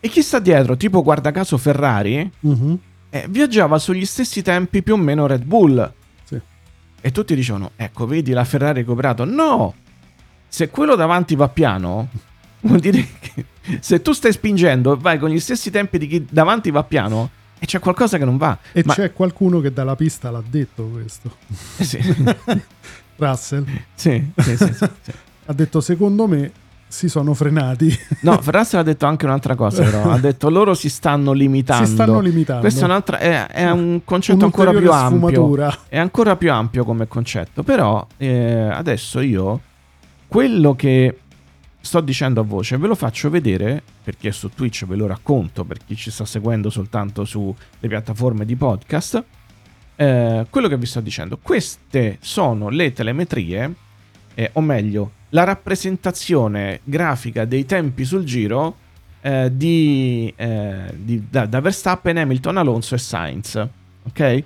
E 0.00 0.08
chi 0.08 0.22
sta 0.22 0.38
dietro, 0.38 0.76
tipo 0.76 1.02
guarda 1.02 1.30
caso 1.30 1.56
Ferrari, 1.58 2.30
Mhm. 2.40 2.78
eh, 3.10 3.26
viaggiava 3.28 3.78
sugli 3.78 4.04
stessi 4.04 4.42
tempi 4.42 4.82
più 4.82 4.94
o 4.94 4.96
meno 4.96 5.26
Red 5.26 5.44
Bull. 5.44 5.92
Sì. 6.24 6.38
E 7.00 7.10
tutti 7.12 7.34
dicevano, 7.34 7.70
ecco, 7.76 8.06
vedi 8.06 8.32
la 8.32 8.44
Ferrari 8.44 8.80
recuperato. 8.80 9.24
No! 9.24 9.74
Se 10.48 10.68
quello 10.70 10.94
davanti 10.96 11.34
va 11.36 11.48
piano, 11.48 12.08
vuol 12.60 12.80
dire 12.80 13.06
che 13.20 13.44
se 13.80 14.00
tu 14.02 14.12
stai 14.12 14.32
spingendo 14.32 14.94
e 14.94 14.96
vai 14.98 15.18
con 15.18 15.30
gli 15.30 15.40
stessi 15.40 15.70
tempi 15.70 15.98
di 15.98 16.06
chi 16.06 16.26
davanti 16.28 16.70
va 16.70 16.82
piano, 16.84 17.30
e 17.58 17.66
c'è 17.66 17.78
qualcosa 17.78 18.18
che 18.18 18.24
non 18.24 18.36
va. 18.36 18.56
E 18.72 18.82
Ma- 18.84 18.94
c'è 18.94 19.12
qualcuno 19.12 19.60
che 19.60 19.72
dalla 19.72 19.96
pista 19.96 20.30
l'ha 20.30 20.42
detto 20.48 20.84
questo. 20.84 21.36
Sì. 21.80 21.98
Russell 23.16 23.64
sì, 23.94 24.30
sì, 24.36 24.56
sì, 24.56 24.66
sì, 24.74 24.74
sì. 24.74 25.12
ha 25.46 25.52
detto 25.52 25.80
secondo 25.80 26.28
me 26.28 26.52
si 26.86 27.08
sono 27.08 27.34
frenati. 27.34 27.94
No, 28.22 28.40
Ferrazzi 28.40 28.76
ha 28.76 28.82
detto 28.82 29.04
anche 29.06 29.26
un'altra 29.26 29.54
cosa, 29.54 29.82
però. 29.82 30.10
Ha 30.10 30.18
detto 30.18 30.48
loro 30.48 30.72
si 30.74 30.88
stanno 30.88 31.32
limitando. 31.32 31.84
si 31.84 31.92
stanno 31.92 32.20
limitando. 32.20 32.60
Questo 32.62 32.82
è, 32.82 32.84
un'altra, 32.84 33.18
è, 33.18 33.46
è 33.48 33.70
un 33.70 34.00
concetto 34.04 34.44
ancora 34.46 34.70
più 34.70 34.78
Un'ulteriore 34.78 35.14
ampio. 35.14 35.28
sfumatura. 35.28 35.78
È 35.88 35.98
ancora 35.98 36.36
più 36.36 36.50
ampio 36.50 36.84
come 36.84 37.06
concetto. 37.06 37.62
Però 37.62 38.06
eh, 38.16 38.68
adesso 38.72 39.20
io 39.20 39.60
quello 40.26 40.74
che 40.76 41.18
sto 41.88 42.00
dicendo 42.02 42.42
a 42.42 42.44
voce, 42.44 42.76
ve 42.76 42.86
lo 42.86 42.94
faccio 42.94 43.30
vedere 43.30 43.82
perché 44.04 44.30
su 44.30 44.50
Twitch 44.50 44.84
ve 44.84 44.94
lo 44.94 45.06
racconto 45.06 45.64
per 45.64 45.78
chi 45.84 45.96
ci 45.96 46.10
sta 46.10 46.26
seguendo 46.26 46.68
soltanto 46.68 47.24
sulle 47.24 47.56
piattaforme 47.80 48.44
di 48.44 48.56
podcast. 48.56 49.24
Eh, 49.96 50.46
quello 50.50 50.68
che 50.68 50.76
vi 50.76 50.84
sto 50.84 51.00
dicendo, 51.00 51.38
queste 51.40 52.18
sono 52.20 52.68
le 52.68 52.92
telemetrie, 52.92 53.74
eh, 54.34 54.50
o 54.52 54.60
meglio, 54.60 55.12
la 55.30 55.44
rappresentazione 55.44 56.80
grafica 56.84 57.46
dei 57.46 57.64
tempi 57.64 58.04
sul 58.04 58.24
giro 58.24 58.76
eh, 59.22 59.50
di, 59.50 60.30
eh, 60.36 60.92
di 60.94 61.24
da, 61.30 61.46
da, 61.46 61.60
Verstappen, 61.60 62.18
Hamilton, 62.18 62.58
Alonso 62.58 62.96
e 62.96 62.98
Sainz. 62.98 63.66
Ok? 64.02 64.44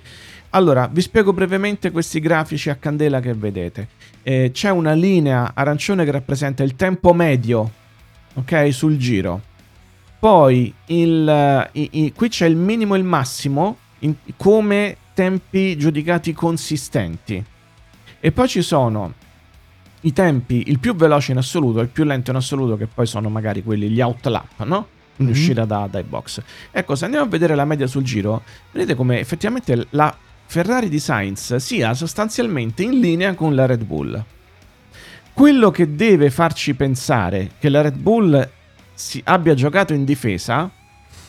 Allora, 0.55 0.87
vi 0.91 1.01
spiego 1.01 1.33
brevemente 1.33 1.89
questi 1.89 2.19
grafici 2.19 2.69
a 2.69 2.75
candela 2.75 3.19
che 3.19 3.33
vedete. 3.33 3.87
Eh, 4.21 4.51
c'è 4.53 4.69
una 4.69 4.93
linea 4.93 5.51
arancione 5.55 6.05
che 6.05 6.11
rappresenta 6.11 6.61
il 6.61 6.75
tempo 6.75 7.11
medio, 7.13 7.71
ok, 8.35 8.71
sul 8.71 8.97
giro. 8.97 9.41
Poi 10.19 10.71
il, 10.85 11.69
i, 11.71 11.89
i, 11.91 12.13
qui 12.13 12.29
c'è 12.29 12.45
il 12.45 12.55
minimo 12.55 12.93
e 12.93 12.99
il 12.99 13.03
massimo 13.03 13.77
in, 13.99 14.13
come 14.37 14.97
tempi 15.15 15.75
giudicati 15.75 16.33
consistenti. 16.33 17.43
E 18.19 18.31
poi 18.31 18.47
ci 18.47 18.61
sono 18.61 19.11
i 20.01 20.13
tempi, 20.13 20.65
il 20.67 20.77
più 20.77 20.95
veloce 20.95 21.31
in 21.31 21.39
assoluto 21.39 21.79
e 21.79 21.83
il 21.83 21.89
più 21.89 22.03
lento 22.03 22.29
in 22.29 22.37
assoluto, 22.37 22.77
che 22.77 22.85
poi 22.85 23.07
sono 23.07 23.27
magari 23.27 23.63
quelli, 23.63 23.89
gli 23.89 24.01
outlap, 24.01 24.63
no? 24.65 24.87
In 25.15 25.25
mm-hmm. 25.25 25.33
uscita 25.33 25.65
da, 25.65 25.87
dai 25.89 26.03
box. 26.03 26.43
Ecco, 26.69 26.93
se 26.93 27.05
andiamo 27.05 27.25
a 27.25 27.29
vedere 27.29 27.55
la 27.55 27.65
media 27.65 27.87
sul 27.87 28.03
giro, 28.03 28.43
vedete 28.71 28.93
come 28.93 29.19
effettivamente 29.19 29.87
la 29.89 30.15
Ferrari 30.45 30.89
di 30.89 30.99
Sainz 30.99 31.55
sia 31.55 31.93
sostanzialmente 31.93 32.83
in 32.83 32.99
linea 32.99 33.33
con 33.33 33.55
la 33.55 33.65
Red 33.65 33.83
Bull. 33.83 34.23
Quello 35.33 35.71
che 35.71 35.95
deve 35.95 36.29
farci 36.29 36.75
pensare 36.75 37.51
che 37.59 37.69
la 37.69 37.81
Red 37.81 37.97
Bull 37.97 38.49
si 38.93 39.21
abbia 39.25 39.55
giocato 39.55 39.93
in 39.93 40.05
difesa 40.05 40.69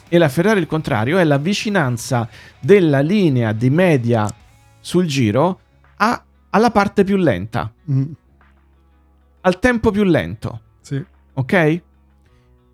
e 0.09 0.19
la 0.19 0.29
Ferrari 0.29 0.61
il 0.61 0.67
contrario 0.67 1.19
è 1.19 1.25
la 1.25 1.39
vicinanza 1.39 2.29
della 2.61 3.01
linea 3.01 3.53
di 3.53 3.71
media 3.71 4.29
sul 4.81 5.07
giro 5.07 5.61
a, 5.97 6.23
alla 6.51 6.71
parte 6.71 7.05
più 7.05 7.17
lenta. 7.17 7.73
Mm 7.91 8.13
al 9.47 9.59
tempo 9.59 9.91
più 9.91 10.05
lento. 10.05 10.61
Sì. 10.81 11.03
Ok? 11.35 11.83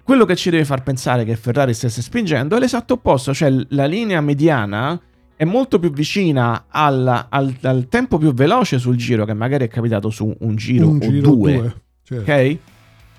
Quello 0.02 0.24
che 0.24 0.36
ci 0.36 0.50
deve 0.50 0.64
far 0.64 0.82
pensare 0.82 1.24
che 1.24 1.36
Ferrari 1.36 1.74
stesse 1.74 2.02
spingendo 2.02 2.56
è 2.56 2.58
l'esatto 2.58 2.94
opposto, 2.94 3.32
cioè 3.32 3.52
la 3.68 3.86
linea 3.86 4.20
mediana 4.20 5.00
è 5.40 5.44
molto 5.46 5.78
più 5.78 5.90
vicina 5.90 6.66
al, 6.68 7.26
al, 7.30 7.56
al 7.62 7.88
tempo 7.88 8.18
più 8.18 8.34
veloce 8.34 8.78
sul 8.78 8.96
giro, 8.96 9.24
che 9.24 9.32
magari 9.32 9.64
è 9.64 9.68
capitato 9.68 10.10
su 10.10 10.30
un 10.40 10.54
giro 10.54 10.90
un 10.90 10.96
o 10.96 10.98
giro 10.98 11.30
due, 11.30 11.52
due 11.54 11.74
certo. 12.02 12.30
ok? 12.30 12.58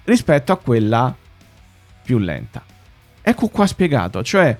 Rispetto 0.04 0.52
a 0.52 0.58
quella 0.58 1.16
più 2.04 2.20
lenta. 2.20 2.64
Ecco 3.24 3.48
qua 3.48 3.66
spiegato, 3.66 4.22
cioè 4.22 4.56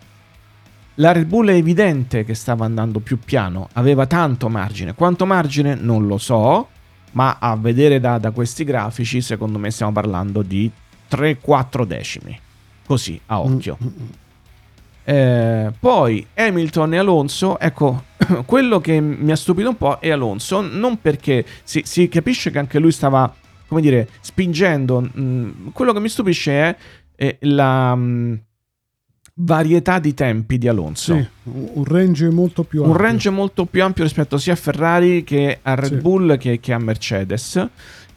la 0.96 1.12
Red 1.12 1.28
Bull 1.28 1.50
è 1.50 1.54
evidente 1.54 2.24
che 2.24 2.34
stava 2.34 2.66
andando 2.66 3.00
più 3.00 3.20
piano, 3.20 3.70
aveva 3.74 4.08
tanto 4.08 4.50
margine. 4.50 4.96
Quanto 4.96 5.28
margine 5.28 5.76
non 5.76 6.08
lo 6.08 6.18
so, 6.18 6.68
ma 7.12 7.38
a 7.40 7.56
vedere 7.58 8.00
da, 8.00 8.18
da 8.18 8.32
questi 8.32 8.64
grafici 8.64 9.22
secondo 9.22 9.60
me 9.60 9.70
stiamo 9.70 9.92
parlando 9.92 10.42
di 10.42 10.68
3-4 11.12 11.86
decimi, 11.86 12.40
così 12.88 13.22
a 13.28 13.40
occhio. 13.40 13.78
Mm-hmm. 13.84 14.10
Eh, 15.04 15.72
poi 15.80 16.26
Hamilton 16.36 16.94
e 16.94 16.98
Alonso, 16.98 17.60
ecco, 17.60 18.04
quello 18.46 18.80
che 18.80 19.00
mi 19.00 19.32
ha 19.32 19.36
stupito 19.36 19.70
un 19.70 19.78
po' 19.78 20.00
è 20.00 20.10
Alonso, 20.10 20.62
non 20.62 21.00
perché 21.02 21.46
si, 21.64 21.82
si 21.86 22.08
capisce 22.08 22.52
che 22.52 22.60
anche 22.60 22.80
lui 22.80 22.92
stava, 22.92 23.34
come 23.68 23.82
dire, 23.82 24.08
spingendo, 24.22 25.10
mm, 25.18 25.68
quello 25.74 25.94
che 25.94 26.00
mi 26.00 26.10
stupisce 26.10 26.52
è, 26.52 26.76
è 27.16 27.38
la... 27.42 27.96
Mm, 27.96 28.34
varietà 29.44 29.98
di 30.00 30.14
tempi 30.14 30.58
di 30.58 30.68
Alonso. 30.68 31.16
Sì, 31.16 31.28
un 31.44 31.84
range 31.84 32.30
molto 32.30 32.64
più 32.64 32.84
ampio. 32.84 32.96
Un 32.96 33.02
range 33.02 33.30
molto 33.30 33.66
più 33.66 33.84
ampio 33.84 34.04
rispetto 34.04 34.38
sia 34.38 34.54
a 34.54 34.58
Ferrari 34.58 35.24
che 35.24 35.60
a 35.62 35.74
Red 35.74 35.94
sì. 35.94 35.96
Bull 35.96 36.38
che, 36.38 36.60
che, 36.60 36.74
a 36.74 36.78
Mercedes. 36.78 37.68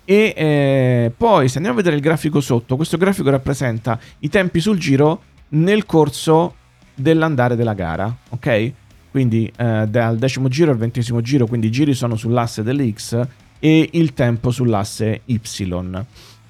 E 0.04 0.34
eh, 0.36 1.12
poi, 1.16 1.48
se 1.48 1.56
andiamo 1.56 1.78
a 1.78 1.82
vedere 1.82 1.96
il 1.96 2.02
grafico 2.02 2.40
sotto, 2.40 2.76
questo 2.76 2.98
grafico 2.98 3.30
rappresenta 3.30 3.98
i 4.18 4.28
tempi 4.28 4.60
sul 4.60 4.78
giro 4.78 5.22
nel 5.50 5.86
corso 5.86 6.56
dell'andare 6.94 7.56
della 7.56 7.74
gara, 7.74 8.14
ok? 8.30 8.72
Quindi 9.10 9.50
eh, 9.56 9.86
dal 9.88 10.18
decimo 10.18 10.48
giro 10.48 10.72
al 10.72 10.76
ventesimo 10.76 11.20
giro, 11.20 11.46
quindi 11.46 11.68
i 11.68 11.70
giri 11.70 11.94
sono 11.94 12.16
sull'asse 12.16 12.62
dell'X 12.62 13.26
e 13.60 13.88
il 13.92 14.12
tempo 14.12 14.50
sull'asse 14.50 15.20
Y. 15.26 15.40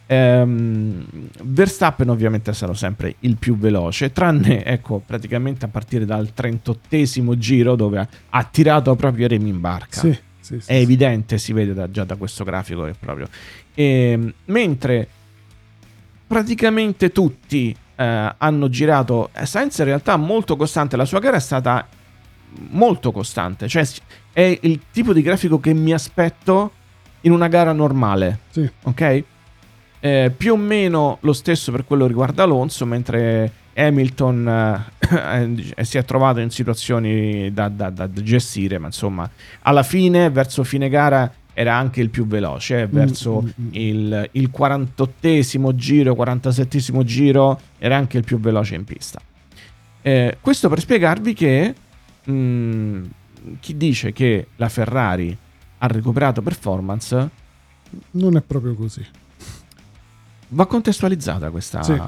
Ehm, 0.06 1.06
Verstappen 1.42 2.08
ovviamente 2.10 2.52
sarà 2.52 2.74
sempre 2.74 3.16
il 3.20 3.36
più 3.36 3.56
veloce, 3.56 4.12
tranne 4.12 4.64
ecco 4.64 5.02
praticamente 5.04 5.64
a 5.64 5.68
partire 5.68 6.04
dal 6.04 6.32
38 6.34 7.36
giro 7.36 7.74
dove 7.74 8.08
ha 8.28 8.44
tirato 8.44 8.94
proprio 8.94 9.28
remi 9.28 9.48
in 9.48 9.60
barca. 9.60 10.00
Sì, 10.00 10.18
sì, 10.40 10.60
sì, 10.60 10.70
è 10.70 10.76
evidente, 10.76 11.38
si 11.38 11.52
vede 11.52 11.72
da, 11.72 11.90
già 11.90 12.04
da 12.04 12.16
questo 12.16 12.44
grafico 12.44 12.84
che 12.84 12.94
proprio. 12.98 13.28
Ehm, 13.74 14.32
mentre 14.46 15.08
praticamente 16.26 17.12
tutti 17.12 17.74
eh, 17.96 18.34
hanno 18.36 18.68
girato, 18.68 19.30
eh, 19.32 19.46
Sainz 19.46 19.78
in 19.78 19.84
realtà 19.84 20.16
molto 20.16 20.56
costante, 20.56 20.96
la 20.96 21.04
sua 21.04 21.18
gara 21.18 21.36
è 21.36 21.40
stata 21.40 21.86
molto 22.70 23.12
costante, 23.12 23.68
cioè 23.68 23.86
è 24.32 24.58
il 24.62 24.80
tipo 24.90 25.12
di 25.12 25.22
grafico 25.22 25.60
che 25.60 25.72
mi 25.72 25.92
aspetto 25.92 26.72
in 27.22 27.32
una 27.32 27.48
gara 27.48 27.72
normale. 27.72 28.40
Sì. 28.50 28.68
Ok? 28.82 29.24
Eh, 30.00 30.32
più 30.36 30.52
o 30.52 30.56
meno 30.56 31.18
lo 31.20 31.32
stesso 31.32 31.72
per 31.72 31.84
quello 31.84 32.06
riguarda 32.06 32.42
Alonso, 32.42 32.84
mentre 32.84 33.50
Hamilton 33.74 34.84
eh, 34.98 35.84
si 35.84 35.98
è 35.98 36.04
trovato 36.04 36.40
in 36.40 36.50
situazioni 36.50 37.52
da, 37.52 37.68
da, 37.68 37.90
da, 37.90 38.10
gestire, 38.10 38.78
ma 38.78 38.86
insomma, 38.86 39.28
alla 39.62 39.82
fine, 39.82 40.30
verso 40.30 40.62
fine 40.64 40.88
gara, 40.88 41.32
era 41.54 41.76
anche 41.76 42.00
il 42.00 42.10
più 42.10 42.26
veloce, 42.26 42.82
eh, 42.82 42.86
verso 42.86 43.40
mm, 43.40 43.46
mm, 43.46 43.66
mm. 43.66 43.68
il, 43.72 44.28
il 44.32 44.50
48 44.50 45.74
giro, 45.74 46.14
47 46.14 47.04
giro, 47.04 47.60
era 47.78 47.96
anche 47.96 48.18
il 48.18 48.24
più 48.24 48.38
veloce 48.38 48.74
in 48.74 48.84
pista. 48.84 49.20
Eh, 50.02 50.36
questo 50.40 50.68
per 50.68 50.80
spiegarvi 50.80 51.32
che 51.32 51.74
mh, 52.24 52.32
mm, 52.32 53.04
chi 53.60 53.76
dice 53.76 54.12
che 54.12 54.48
la 54.56 54.68
Ferrari 54.68 55.36
ha 55.78 55.86
recuperato 55.86 56.42
performance 56.42 57.30
non 58.12 58.36
è 58.36 58.42
proprio 58.42 58.74
così 58.74 59.06
va 60.48 60.66
contestualizzata 60.66 61.50
questa, 61.50 61.82
sì. 61.82 62.00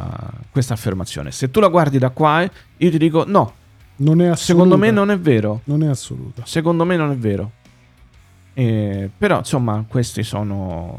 questa, 0.50 0.74
affermazione. 0.74 1.30
Se 1.30 1.50
tu 1.50 1.60
la 1.60 1.68
guardi 1.68 1.98
da 1.98 2.10
qua, 2.10 2.42
io 2.42 2.90
ti 2.90 2.98
dico 2.98 3.24
no. 3.26 3.52
Non 3.98 4.20
è 4.20 4.36
Secondo 4.36 4.76
me 4.76 4.90
non 4.90 5.10
è 5.10 5.18
vero. 5.18 5.62
Non 5.64 5.82
è 5.82 5.86
assoluta. 5.86 6.42
Secondo 6.44 6.84
me 6.84 6.96
non 6.96 7.10
è 7.10 7.16
vero. 7.16 7.52
Eh, 8.58 9.10
però 9.18 9.38
insomma 9.38 9.84
questi 9.86 10.22
sono 10.22 10.98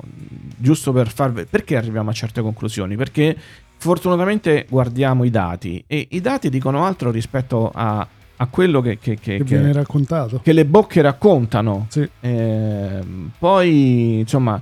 giusto 0.57 0.91
per 0.91 1.11
farvi 1.11 1.45
perché 1.45 1.75
arriviamo 1.75 2.11
a 2.11 2.13
certe 2.13 2.39
conclusioni 2.41 2.95
perché 2.95 3.35
fortunatamente 3.77 4.67
guardiamo 4.69 5.23
i 5.23 5.31
dati 5.31 5.83
e 5.87 6.07
i 6.11 6.21
dati 6.21 6.51
dicono 6.51 6.85
altro 6.85 7.09
rispetto 7.09 7.71
a, 7.73 8.07
a 8.35 8.45
quello 8.45 8.79
che, 8.81 8.99
che, 8.99 9.15
che, 9.15 9.37
che, 9.37 9.43
viene 9.43 9.73
raccontato 9.73 10.39
che 10.43 10.53
le 10.53 10.65
bocche 10.65 11.01
raccontano 11.01 11.87
sì. 11.89 12.07
eh, 12.19 12.99
poi 13.39 14.19
insomma 14.19 14.61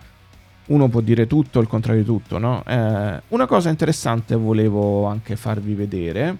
uno 0.68 0.88
può 0.88 1.02
dire 1.02 1.28
tutto 1.28 1.60
il 1.60 1.68
contrario 1.68 2.02
di 2.02 2.08
tutto, 2.08 2.38
no? 2.38 2.64
Eh, 2.66 3.22
una 3.28 3.46
cosa 3.46 3.70
interessante 3.70 4.36
volevo 4.36 5.06
anche 5.06 5.36
farvi 5.36 5.76
vedere. 5.76 6.38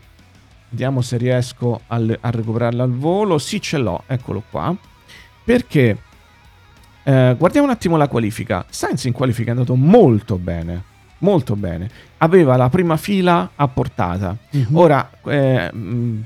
Vediamo 0.70 1.02
se 1.02 1.18
riesco 1.18 1.82
a, 1.88 1.96
a 1.96 2.30
recuperarla 2.32 2.84
al 2.84 2.92
volo. 2.92 3.38
Sì, 3.38 3.62
ce 3.62 3.78
l'ho, 3.78 4.04
eccolo 4.08 4.42
qua. 4.50 4.76
Perché 5.44 5.98
eh, 7.06 7.36
guardiamo 7.38 7.68
un 7.68 7.74
attimo 7.74 7.98
la 7.98 8.08
qualifica. 8.08 8.66
Sainz 8.68 9.06
in 9.06 9.14
qualifica 9.14 9.50
è 9.50 9.52
andato 9.52 9.76
molto 9.76 10.38
bene. 10.38 10.84
Molto 11.20 11.56
bene. 11.56 11.90
Aveva 12.18 12.58
la 12.58 12.70
prima 12.70 12.98
fila 12.98 13.52
a 13.56 13.68
portata. 13.68 14.36
Uh-huh. 14.52 14.66
Ora, 14.74 15.10
eh, 15.26 15.72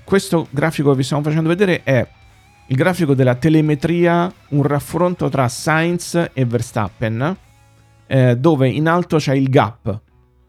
questo 0.03 0.47
grafico 0.49 0.91
che 0.91 0.97
vi 0.97 1.03
stiamo 1.03 1.21
facendo 1.21 1.49
vedere 1.49 1.83
è 1.83 2.07
il 2.67 2.75
grafico 2.75 3.13
della 3.13 3.35
telemetria, 3.35 4.31
un 4.49 4.63
raffronto 4.63 5.27
tra 5.27 5.47
Sainz 5.47 6.29
e 6.33 6.45
Verstappen 6.45 7.37
eh, 8.07 8.37
dove 8.37 8.69
in 8.69 8.87
alto 8.87 9.17
c'è 9.17 9.35
il 9.35 9.49
gap 9.49 10.01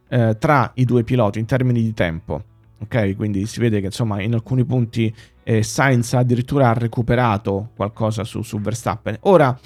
eh, 0.09 0.37
tra 0.39 0.71
i 0.75 0.85
due 0.85 1.03
piloti 1.03 1.39
in 1.39 1.47
termini 1.47 1.83
di 1.83 1.93
tempo. 1.93 2.45
Ok, 2.83 3.15
quindi 3.17 3.45
si 3.47 3.61
vede 3.61 3.81
che 3.81 3.87
insomma 3.87 4.23
in 4.23 4.33
alcuni 4.33 4.65
punti 4.65 5.15
eh, 5.43 5.63
Sainz 5.63 6.15
addirittura 6.15 6.71
ha 6.71 6.73
recuperato 6.73 7.71
qualcosa 7.77 8.25
su, 8.25 8.41
su 8.41 8.59
Verstappen. 8.61 9.19
Ora, 9.23 9.59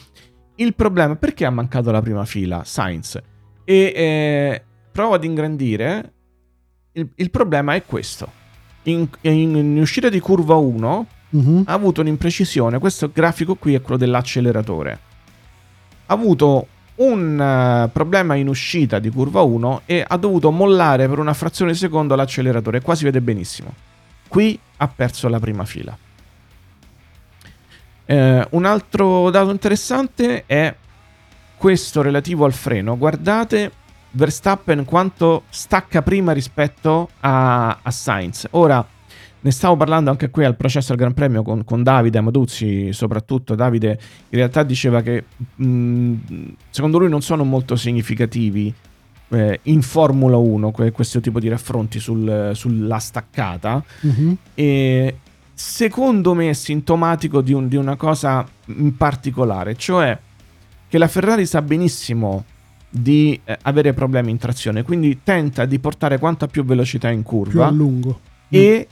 il 0.57 0.75
problema 0.75 1.17
perché 1.17 1.45
ha 1.45 1.51
mancato 1.51 1.91
la 1.91 2.01
prima 2.01 2.25
fila 2.25 2.63
Sainz? 2.65 3.21
E 3.65 3.93
eh, 3.95 4.63
provo 4.93 5.15
ad 5.15 5.25
ingrandire. 5.25 6.13
Il, 6.93 7.09
il, 7.17 7.31
problema 7.31 7.75
è 7.75 7.85
questo. 7.85 8.31
In, 8.85 9.09
in, 9.23 9.57
in 9.57 9.79
uscita 9.79 10.09
di 10.09 10.21
curva 10.21 10.55
1 10.55 11.07
uh-huh. 11.31 11.41
Mhm. 11.41 11.63
ha 11.67 11.73
avuto 11.73 12.01
un'imprecisione. 12.01 12.79
Questo 12.79 13.11
grafico 13.13 13.57
qui 13.57 13.75
è 13.75 13.81
quello 13.81 13.99
dell'acceleratore. 13.99 15.01
Ha 16.07 16.15
avuto 16.15 16.69
un 16.97 17.87
uh, 17.87 17.91
problema 17.91 18.37
in 18.37 18.47
uscita 18.47 19.01
di 19.01 19.11
curva 19.11 19.43
1 19.43 19.83
e 19.87 20.05
ha 20.07 20.17
dovuto 20.17 20.53
mollare 20.53 21.09
per 21.09 21.19
una 21.19 21.35
frazione 21.35 21.73
di 21.73 21.79
secondo 21.79 22.15
l'acceleratore. 22.15 22.81
Qua 22.81 22.95
si 22.95 23.05
vede 23.05 23.21
benissimo. 23.21 23.75
Qui 24.29 24.59
ha 24.77 24.87
perso 24.87 25.29
la 25.29 25.41
prima 25.41 25.65
fila. 25.65 25.97
Eh, 28.07 28.47
un 28.51 28.65
altro 28.65 29.31
dato 29.31 29.51
interessante 29.51 30.45
è 30.47 30.75
questo 31.57 32.03
relativo 32.03 32.45
al 32.45 32.53
freno. 32.53 32.97
Guardate 32.97 33.71
Verstappen 34.13 34.85
quanto 34.85 35.45
stacca 35.49 36.03
prima 36.03 36.33
rispetto 36.33 37.11
a, 37.21 37.79
a 37.83 37.91
Sainz. 37.91 38.47
Ora, 38.51 38.87
ne 39.41 39.51
stavo 39.51 39.77
parlando 39.77 40.11
anche 40.11 40.31
qui 40.31 40.45
al 40.45 40.57
processo 40.57 40.93
al 40.93 40.99
Gran 40.99 41.13
Premio 41.13 41.43
con, 41.43 41.65
con 41.65 41.83
Davide 41.83 42.19
Amaduzzi, 42.19 42.93
soprattutto 42.93 43.55
Davide 43.55 43.99
in 44.31 44.39
realtà 44.39 44.63
diceva 44.63 45.03
che 45.03 45.25
mh, 45.55 46.15
secondo 46.71 46.99
lui 46.99 47.11
non 47.11 47.21
sono 47.21 47.45
molto 47.45 47.77
significativi 47.77 48.73
eh, 49.29 49.61
in 49.65 49.83
Formula 49.83 50.37
1 50.37 50.71
que- 50.71 50.93
questo 50.93 51.21
tipo 51.21 51.41
di 51.41 51.49
raffronti 51.49 51.99
sul, 51.99 52.53
sulla 52.55 52.99
staccata 52.99 53.83
uh-huh. 54.01 54.37
e 54.55 55.19
secondo 55.55 56.35
me 56.35 56.51
è 56.51 56.53
sintomatico 56.53 57.41
di, 57.41 57.53
un, 57.53 57.69
di 57.69 57.77
una 57.77 57.97
cosa 57.97 58.47
in 58.67 58.97
particolare, 58.97 59.77
cioè 59.77 60.19
che 60.89 60.99
la 60.99 61.09
Ferrari 61.09 61.47
sa 61.47 61.63
benissimo 61.63 62.45
di 62.89 63.41
eh, 63.45 63.59
avere 63.63 63.93
problemi 63.93 64.31
in 64.31 64.39
trazione, 64.39 64.83
quindi 64.83 65.21
tenta 65.25 65.65
di 65.65 65.79
portare 65.79 66.19
quanta 66.19 66.47
più 66.47 66.65
velocità 66.65 67.11
in 67.11 67.23
curva 67.23 67.69
e 68.49 68.87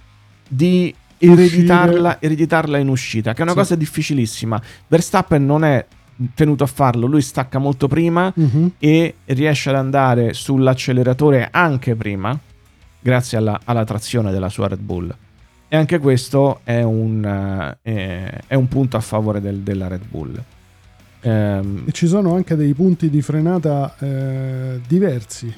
di 0.49 0.95
ereditarla, 1.19 2.21
ereditarla, 2.21 2.79
in 2.79 2.89
uscita, 2.89 3.33
che 3.33 3.41
è 3.41 3.43
una 3.43 3.53
sì. 3.53 3.59
cosa 3.59 3.77
difficilissima. 3.77 4.61
Verstappen 4.89 5.45
non 5.45 5.65
è 5.65 5.87
tenuto 6.35 6.65
a 6.65 6.67
farlo, 6.67 7.07
lui 7.07 7.23
stacca 7.23 7.59
molto 7.59 7.89
prima 7.89 8.33
uh-huh. 8.35 8.73
e 8.79 9.15
riesce 9.27 9.71
ad 9.71 9.77
andare 9.77 10.35
sull'acceleratore 10.35 11.49
anche 11.51 11.95
prima, 11.95 12.37
grazie 13.01 13.39
alla, 13.39 13.61
alla, 13.65 13.85
trazione 13.85 14.33
della 14.33 14.49
sua 14.49 14.69
Red 14.69 14.81
Bull. 14.81 15.15
E 15.73 15.77
anche 15.77 15.99
questo 16.01 16.61
è 16.65 16.83
un, 16.83 17.25
uh, 17.25 17.79
è, 17.81 18.55
un 18.55 18.69
punto 18.69 18.99
a 18.99 19.01
favore 19.01 19.41
del, 19.41 19.61
della 19.61 19.89
Red 19.89 20.03
Bull. 20.07 20.43
Um, 21.23 21.85
e 21.87 21.93
ci 21.93 22.07
sono 22.07 22.35
anche 22.35 22.57
dei 22.57 22.75
punti 22.75 23.09
di 23.09 23.23
frenata 23.23 23.97
eh, 23.99 24.81
diversi 24.87 25.51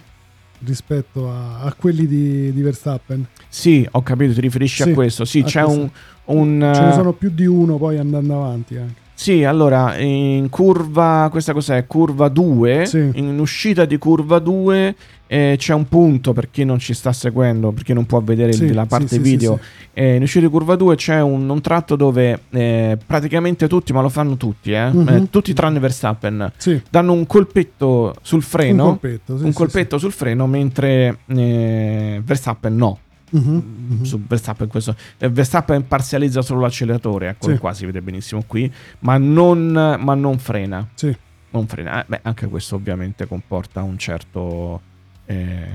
rispetto 0.61 1.29
a, 1.29 1.63
a 1.63 1.75
quelli 1.75 2.07
di, 2.07 2.53
di, 2.53 2.63
Verstappen. 2.63 3.27
Sì, 3.49 3.85
ho 3.91 4.03
capito, 4.03 4.35
ti 4.35 4.41
riferisci 4.41 4.85
sì, 4.85 4.91
a 4.91 4.95
questo. 4.95 5.25
Sì, 5.25 5.43
c'è 5.43 5.65
un, 5.65 5.91
un, 6.27 6.73
Ce 6.73 6.81
ne 6.81 6.93
sono 6.93 7.13
più 7.13 7.31
di 7.31 7.47
uno 7.47 7.77
poi 7.77 7.99
andando 7.99 8.37
avanti 8.37 8.77
anche. 8.77 9.01
Sì, 9.15 9.45
allora 9.45 9.97
in 9.97 10.49
curva, 10.51 11.29
questa 11.31 11.53
cos'è? 11.53 11.87
Curva 11.87 12.29
2, 12.29 12.87
sì. 12.87 13.11
in 13.15 13.39
uscita 13.39 13.85
di 13.85 13.97
curva 13.97 14.41
2 14.41 14.95
eh, 15.27 15.55
c'è 15.57 15.73
un 15.73 15.89
punto 15.89 16.33
per 16.33 16.51
chi 16.51 16.65
non 16.65 16.79
ci 16.79 16.95
sta 16.95 17.13
seguendo, 17.13 17.71
per 17.73 17.83
chi 17.85 17.93
non 17.93 18.07
può 18.07 18.21
vedere 18.21 18.53
sì, 18.53 18.73
la 18.73 18.87
parte 18.87 19.09
sì, 19.09 19.19
video. 19.19 19.59
Eh, 19.93 20.17
in 20.17 20.23
uscita 20.23 20.45
di 20.45 20.51
curva 20.51 20.77
2 20.77 20.97
c'è 20.97 21.21
un, 21.21 21.49
un 21.49 21.61
tratto 21.61 21.97
dove 21.97 22.41
eh, 22.51 22.99
praticamente 23.05 23.67
tutti, 23.69 23.93
ma 23.93 24.01
lo 24.01 24.09
fanno 24.09 24.37
tutti, 24.37 24.73
uh-huh. 24.73 25.29
tutti 25.31 25.53
tranne 25.55 25.79
Verstappen, 25.79 26.53
danno 26.91 27.13
un 27.13 27.27
colpetto 27.27 28.15
sul 28.21 28.43
freno, 28.43 28.85
un 28.85 28.99
colpetto, 28.99 29.35
un 29.35 29.53
colpetto 29.53 29.99
sul 29.99 30.13
freno, 30.13 30.47
mentre 30.47 31.19
eh, 31.27 32.21
Verstappen 32.23 32.77
no. 32.77 32.99
Uh-huh, 33.35 34.05
Su 34.05 34.23
Verstappen, 34.25 34.69
questo, 34.69 34.95
eh, 35.19 35.29
Verstappen 35.29 35.89
parzializza 35.89 36.41
solo 36.41 36.61
l'acceleratore, 36.61 37.31
eccolo 37.31 37.55
sì. 37.55 37.61
qua, 37.61 37.75
si 37.75 37.85
vede 37.85 38.01
benissimo 38.01 38.45
qui, 38.47 38.73
ma 39.01 39.19
non, 39.19 39.73
ma 39.73 40.15
non 40.15 40.39
frena. 40.39 40.89
Sì. 40.95 41.17
Non 41.51 41.67
frena. 41.67 42.03
Eh, 42.03 42.05
beh, 42.07 42.21
anche 42.23 42.47
questo 42.47 42.77
ovviamente 42.77 43.27
comporta 43.27 43.83
un 43.83 43.99
certo 43.99 44.81
eh, 45.27 45.67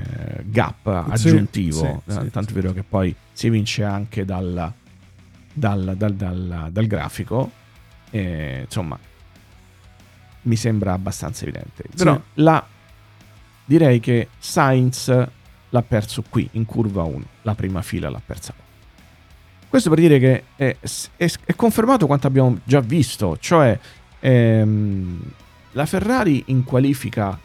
gap 0.44 0.86
aggiuntivo, 0.86 2.02
sì, 2.06 2.12
sì, 2.12 2.30
tanto 2.30 2.50
è 2.50 2.54
vero 2.54 2.72
che 2.72 2.82
poi 2.82 3.14
si 3.32 3.50
vince 3.50 3.84
anche 3.84 4.24
dal, 4.24 4.72
dal, 5.52 5.94
dal, 5.98 6.68
dal 6.70 6.86
grafico. 6.86 7.50
insomma, 8.10 8.98
mi 10.42 10.56
sembra 10.56 10.94
abbastanza 10.94 11.42
evidente. 11.42 11.84
Però 11.94 12.18
la, 12.34 12.66
direi 13.66 14.00
che 14.00 14.28
Sainz 14.38 15.28
l'ha 15.70 15.82
perso 15.82 16.22
qui 16.28 16.48
in 16.52 16.64
curva 16.64 17.02
1, 17.02 17.24
la 17.42 17.54
prima 17.54 17.82
fila 17.82 18.10
l'ha 18.10 18.22
persa 18.24 18.52
qua. 18.54 18.68
Questo 19.68 19.88
per 19.88 20.00
dire 20.00 20.18
che 20.18 20.42
è, 20.56 20.76
è, 21.16 21.30
è 21.44 21.54
confermato 21.54 22.06
quanto 22.06 22.26
abbiamo 22.26 22.58
già 22.64 22.80
visto, 22.80 23.36
cioè 23.38 23.78
ehm, 24.18 25.20
la 25.72 25.86
Ferrari 25.86 26.42
in 26.46 26.64
qualifica 26.64 27.38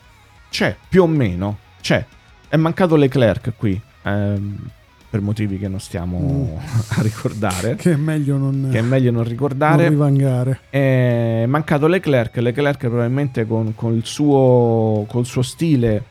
c'è 0.49 0.75
più 0.89 1.03
o 1.03 1.07
meno, 1.07 1.57
c'è. 1.81 2.03
È 2.47 2.55
mancato 2.55 2.95
Leclerc 2.95 3.53
qui, 3.55 3.79
ehm, 4.03 4.69
per 5.07 5.21
motivi 5.21 5.59
che 5.59 5.67
non 5.67 5.79
stiamo 5.79 6.19
mm. 6.19 6.57
a 6.97 7.01
ricordare. 7.01 7.75
che 7.75 7.91
è 7.91 7.95
meglio 7.95 8.37
non, 8.37 8.69
che 8.71 8.79
è 8.79 8.81
meglio 8.81 9.11
non 9.11 9.23
ricordare. 9.23 9.83
Non 9.83 9.93
è 9.93 11.45
mancato 11.45 11.87
Leclerc, 11.87 12.35
Leclerc 12.37 12.79
probabilmente 12.79 13.45
con, 13.45 13.75
con, 13.75 13.93
il 13.93 14.05
suo, 14.05 15.05
col 15.07 15.25
suo 15.25 15.41
stile 15.41 16.03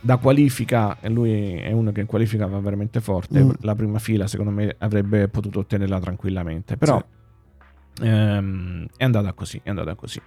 da 0.00 0.16
qualifica, 0.16 0.98
e 1.00 1.08
lui 1.08 1.54
è 1.54 1.72
uno 1.72 1.92
che 1.92 2.00
in 2.00 2.06
qualifica 2.06 2.46
va 2.46 2.58
veramente 2.60 3.00
forte, 3.00 3.42
mm. 3.42 3.50
la 3.60 3.74
prima 3.74 3.98
fila 3.98 4.26
secondo 4.26 4.52
me 4.52 4.74
avrebbe 4.78 5.28
potuto 5.28 5.60
ottenerla 5.60 5.98
tranquillamente, 6.00 6.76
però 6.76 7.02
sì. 7.94 8.04
ehm, 8.06 8.86
è 8.96 9.04
andata 9.04 9.32
così, 9.32 9.60
è 9.62 9.70
andata 9.70 9.94
così. 9.94 10.20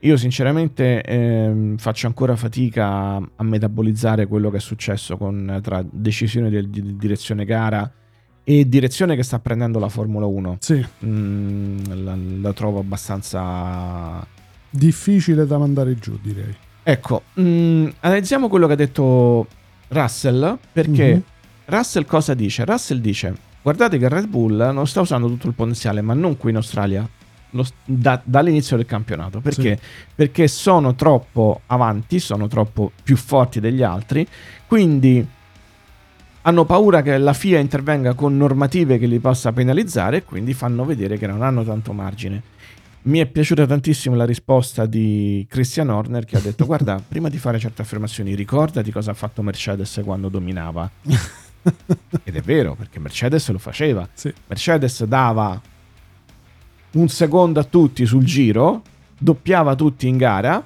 Io 0.00 0.16
sinceramente 0.16 1.02
ehm, 1.02 1.76
faccio 1.76 2.06
ancora 2.06 2.36
fatica 2.36 3.16
a 3.16 3.42
metabolizzare 3.42 4.26
quello 4.26 4.50
che 4.50 4.58
è 4.58 4.60
successo 4.60 5.16
con, 5.16 5.58
tra 5.62 5.84
decisione 5.88 6.50
di, 6.50 6.70
di 6.70 6.96
direzione 6.96 7.44
gara 7.44 7.90
e 8.42 8.68
direzione 8.68 9.16
che 9.16 9.22
sta 9.22 9.38
prendendo 9.38 9.78
la 9.78 9.88
Formula 9.88 10.26
1. 10.26 10.56
Sì. 10.60 10.84
Mm, 11.04 11.78
la, 12.04 12.16
la 12.40 12.52
trovo 12.52 12.78
abbastanza 12.78 14.26
difficile 14.70 15.46
da 15.46 15.58
mandare 15.58 15.94
giù, 15.96 16.18
direi. 16.20 16.56
Ecco, 16.90 17.22
mh, 17.34 17.42
mm, 17.42 17.88
analizziamo 18.00 18.48
quello 18.48 18.66
che 18.66 18.72
ha 18.72 18.76
detto 18.76 19.46
Russell, 19.88 20.58
perché 20.72 21.06
mm-hmm. 21.06 21.20
Russell 21.66 22.04
cosa 22.04 22.34
dice? 22.34 22.64
Russell 22.64 22.98
dice, 22.98 23.32
guardate 23.62 23.96
che 23.96 24.08
Red 24.08 24.26
Bull 24.26 24.56
non 24.72 24.88
sta 24.88 25.00
usando 25.00 25.28
tutto 25.28 25.46
il 25.46 25.54
potenziale, 25.54 26.00
ma 26.00 26.14
non 26.14 26.36
qui 26.36 26.50
in 26.50 26.56
Australia, 26.56 27.08
lo, 27.50 27.64
da, 27.84 28.20
dall'inizio 28.24 28.76
del 28.76 28.86
campionato. 28.86 29.40
Perché? 29.40 29.78
Sì. 29.80 29.88
Perché 30.16 30.48
sono 30.48 30.96
troppo 30.96 31.60
avanti, 31.66 32.18
sono 32.18 32.48
troppo 32.48 32.90
più 33.04 33.16
forti 33.16 33.60
degli 33.60 33.84
altri, 33.84 34.26
quindi 34.66 35.24
hanno 36.42 36.64
paura 36.64 37.02
che 37.02 37.18
la 37.18 37.34
FIA 37.34 37.60
intervenga 37.60 38.14
con 38.14 38.36
normative 38.36 38.98
che 38.98 39.06
li 39.06 39.20
possa 39.20 39.52
penalizzare 39.52 40.16
e 40.16 40.24
quindi 40.24 40.54
fanno 40.54 40.84
vedere 40.84 41.18
che 41.18 41.28
non 41.28 41.42
hanno 41.42 41.62
tanto 41.62 41.92
margine. 41.92 42.42
Mi 43.02 43.18
è 43.18 43.26
piaciuta 43.26 43.66
tantissimo 43.66 44.14
la 44.14 44.26
risposta 44.26 44.84
di 44.84 45.46
Christian 45.48 45.88
Horner 45.88 46.26
che 46.26 46.36
ha 46.36 46.40
detto 46.40 46.66
guarda, 46.66 47.02
prima 47.06 47.30
di 47.30 47.38
fare 47.38 47.58
certe 47.58 47.80
affermazioni 47.82 48.34
ricordati 48.34 48.90
cosa 48.90 49.12
ha 49.12 49.14
fatto 49.14 49.42
Mercedes 49.42 50.00
quando 50.04 50.28
dominava. 50.28 50.90
Ed 52.24 52.36
è 52.36 52.40
vero, 52.42 52.74
perché 52.74 52.98
Mercedes 52.98 53.48
lo 53.50 53.58
faceva. 53.58 54.06
Sì. 54.12 54.32
Mercedes 54.46 55.04
dava 55.04 55.60
un 56.92 57.08
secondo 57.08 57.60
a 57.60 57.64
tutti 57.64 58.04
sul 58.04 58.24
giro, 58.24 58.82
doppiava 59.16 59.74
tutti 59.74 60.06
in 60.06 60.16
gara 60.16 60.64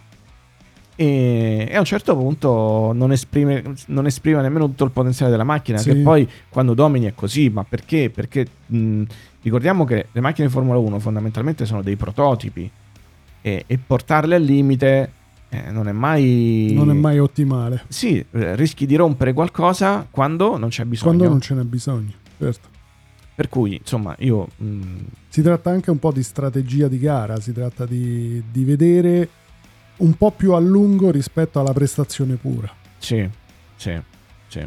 e, 0.96 1.66
e 1.68 1.74
a 1.74 1.78
un 1.78 1.84
certo 1.84 2.16
punto 2.16 2.92
non 2.94 3.12
esprime, 3.12 3.74
non 3.86 4.06
esprime, 4.06 4.42
nemmeno 4.42 4.66
tutto 4.66 4.84
il 4.84 4.90
potenziale 4.90 5.30
della 5.30 5.44
macchina, 5.44 5.78
sì. 5.78 5.90
che 5.90 5.96
poi 5.96 6.28
quando 6.48 6.74
domini 6.74 7.06
è 7.06 7.14
così, 7.14 7.48
ma 7.48 7.64
perché? 7.64 8.10
Perché 8.10 8.46
mh, 8.66 9.02
ricordiamo 9.42 9.84
che 9.84 10.06
le 10.12 10.20
macchine 10.20 10.46
di 10.46 10.52
Formula 10.52 10.78
1 10.78 10.98
fondamentalmente 11.00 11.66
sono 11.66 11.82
dei 11.82 11.96
prototipi 11.96 12.70
e, 13.40 13.64
e 13.66 13.78
portarle 13.78 14.36
al 14.36 14.42
limite 14.42 15.10
eh, 15.48 15.70
non 15.70 15.88
è 15.88 15.92
mai... 15.92 16.72
Non 16.74 16.90
è 16.90 16.94
mai 16.94 17.18
ottimale. 17.18 17.84
Sì, 17.88 18.24
eh, 18.30 18.56
rischi 18.56 18.86
di 18.86 18.96
rompere 18.96 19.32
qualcosa 19.32 20.06
quando 20.08 20.56
non 20.56 20.68
c'è 20.68 20.84
bisogno. 20.84 21.16
Quando 21.16 21.28
non 21.28 21.40
ce 21.40 21.54
n'è 21.54 21.62
bisogno, 21.62 22.12
certo. 22.38 22.68
Per 23.34 23.48
cui, 23.48 23.76
insomma, 23.76 24.14
io... 24.20 24.48
Mh... 24.56 24.82
Si 25.28 25.42
tratta 25.42 25.70
anche 25.70 25.90
un 25.90 25.98
po' 25.98 26.12
di 26.12 26.22
strategia 26.22 26.86
di 26.86 26.98
gara, 27.00 27.40
si 27.40 27.52
tratta 27.52 27.84
di, 27.86 28.40
di 28.52 28.62
vedere 28.62 29.28
un 29.96 30.14
po' 30.14 30.30
più 30.30 30.52
a 30.52 30.58
lungo 30.58 31.10
rispetto 31.10 31.60
alla 31.60 31.72
prestazione 31.72 32.36
pura. 32.36 32.72
Sì, 32.98 33.28
sì, 33.76 34.00
sì. 34.48 34.66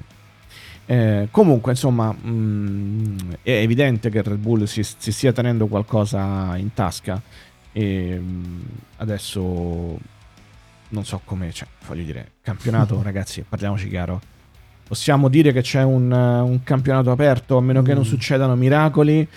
Eh, 0.89 1.27
comunque, 1.31 1.71
insomma, 1.71 2.13
mh, 2.13 2.29
mm, 2.29 3.17
è 3.41 3.51
evidente 3.51 4.09
che 4.09 4.21
Red 4.21 4.37
Bull 4.37 4.63
si, 4.63 4.83
si, 4.83 5.11
stia 5.11 5.33
tenendo 5.33 5.67
qualcosa 5.67 6.55
in 6.55 6.73
tasca 6.73 7.21
e 7.73 8.17
mh, 8.17 8.23
mm, 8.23 8.61
adesso 8.97 9.99
non 10.89 11.03
so 11.03 11.21
come, 11.25 11.51
cioè, 11.51 11.67
voglio 11.87 12.03
dire, 12.03 12.31
campionato, 12.41 13.01
ragazzi, 13.03 13.43
parliamoci 13.47 13.89
chiaro. 13.89 14.21
Possiamo 14.87 15.27
dire 15.27 15.51
che 15.51 15.61
c'è 15.61 15.83
un, 15.83 16.09
un 16.09 16.63
campionato 16.63 17.11
aperto, 17.11 17.57
a 17.57 17.61
meno 17.61 17.81
mm. 17.81 17.83
che 17.83 17.93
non 17.93 18.03
mm. 18.03 18.05
succedano 18.05 18.55
miracoli. 18.55 19.27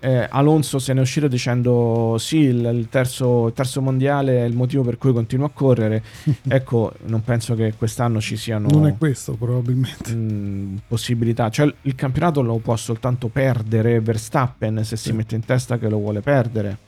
Eh, 0.00 0.26
Alonso 0.30 0.78
se 0.78 0.94
ne 0.94 1.00
è 1.00 1.02
uscito 1.02 1.28
dicendo 1.28 2.16
sì, 2.18 2.38
il, 2.38 2.64
il, 2.74 2.88
terzo, 2.88 3.48
il, 3.48 3.52
terzo, 3.52 3.82
mondiale 3.82 4.38
è 4.38 4.44
il 4.44 4.56
motivo 4.56 4.82
per 4.82 4.96
cui 4.96 5.12
continuo 5.12 5.46
a 5.46 5.50
correre. 5.50 6.02
ecco, 6.48 6.92
non 7.04 7.22
penso 7.22 7.54
che 7.54 7.74
quest'anno 7.76 8.20
ci 8.20 8.36
siano... 8.36 8.68
Non 8.70 8.86
è 8.86 8.96
questo 8.96 9.34
probabilmente. 9.34 10.14
Mh, 10.14 10.32
mm, 10.32 10.76
possibilità. 10.88 11.50
Cioè 11.50 11.72
il 11.82 11.94
campionato 11.94 12.40
lo 12.40 12.56
può 12.56 12.74
soltanto 12.76 13.28
perdere 13.28 14.00
Verstappen 14.00 14.82
se 14.84 14.96
sì. 14.96 15.08
si 15.08 15.12
mette 15.12 15.34
in 15.34 15.44
testa 15.44 15.78
che 15.78 15.88
lo 15.88 15.98
vuole 15.98 16.20
perdere. 16.22 16.78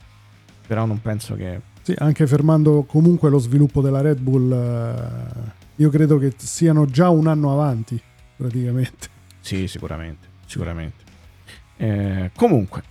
Però 0.65 0.85
non 0.85 0.99
penso 0.99 1.35
che... 1.35 1.61
Sì, 1.83 1.93
anche 1.97 2.25
fermando 2.25 2.83
comunque 2.83 3.29
lo 3.29 3.37
sviluppo 3.37 3.81
della 3.81 4.01
Red 4.01 4.19
Bull, 4.19 4.51
eh, 4.51 5.51
io 5.75 5.89
credo 5.89 6.17
che 6.17 6.33
siano 6.37 6.85
già 6.85 7.09
un 7.09 7.27
anno 7.27 7.51
avanti 7.51 8.01
praticamente. 8.37 9.07
Sì, 9.41 9.67
sicuramente, 9.67 10.27
sicuramente. 10.45 11.03
Eh, 11.75 12.31
comunque, 12.35 12.83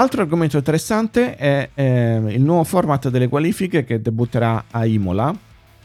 Altro 0.00 0.22
argomento 0.22 0.56
interessante 0.56 1.34
è 1.34 1.70
eh, 1.74 2.22
il 2.28 2.40
nuovo 2.40 2.62
format 2.62 3.08
delle 3.08 3.26
qualifiche 3.26 3.82
che 3.82 4.00
debutterà 4.00 4.66
a 4.70 4.86
Imola. 4.86 5.36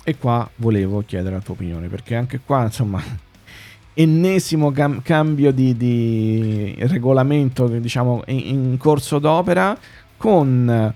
E 0.04 0.18
qua 0.18 0.48
volevo 0.58 1.02
chiedere 1.04 1.34
la 1.34 1.42
tua 1.42 1.56
opinione, 1.56 1.88
perché 1.88 2.16
anche 2.16 2.40
qua, 2.46 2.62
insomma, 2.62 3.02
ennesimo 3.96 4.72
cam- 4.72 5.02
cambio 5.02 5.52
di, 5.52 5.76
di, 5.76 6.76
regolamento, 6.82 7.66
diciamo, 7.68 8.22
in, 8.28 8.40
in, 8.40 8.78
corso 8.78 9.18
d'opera, 9.18 9.76
con 10.16 10.94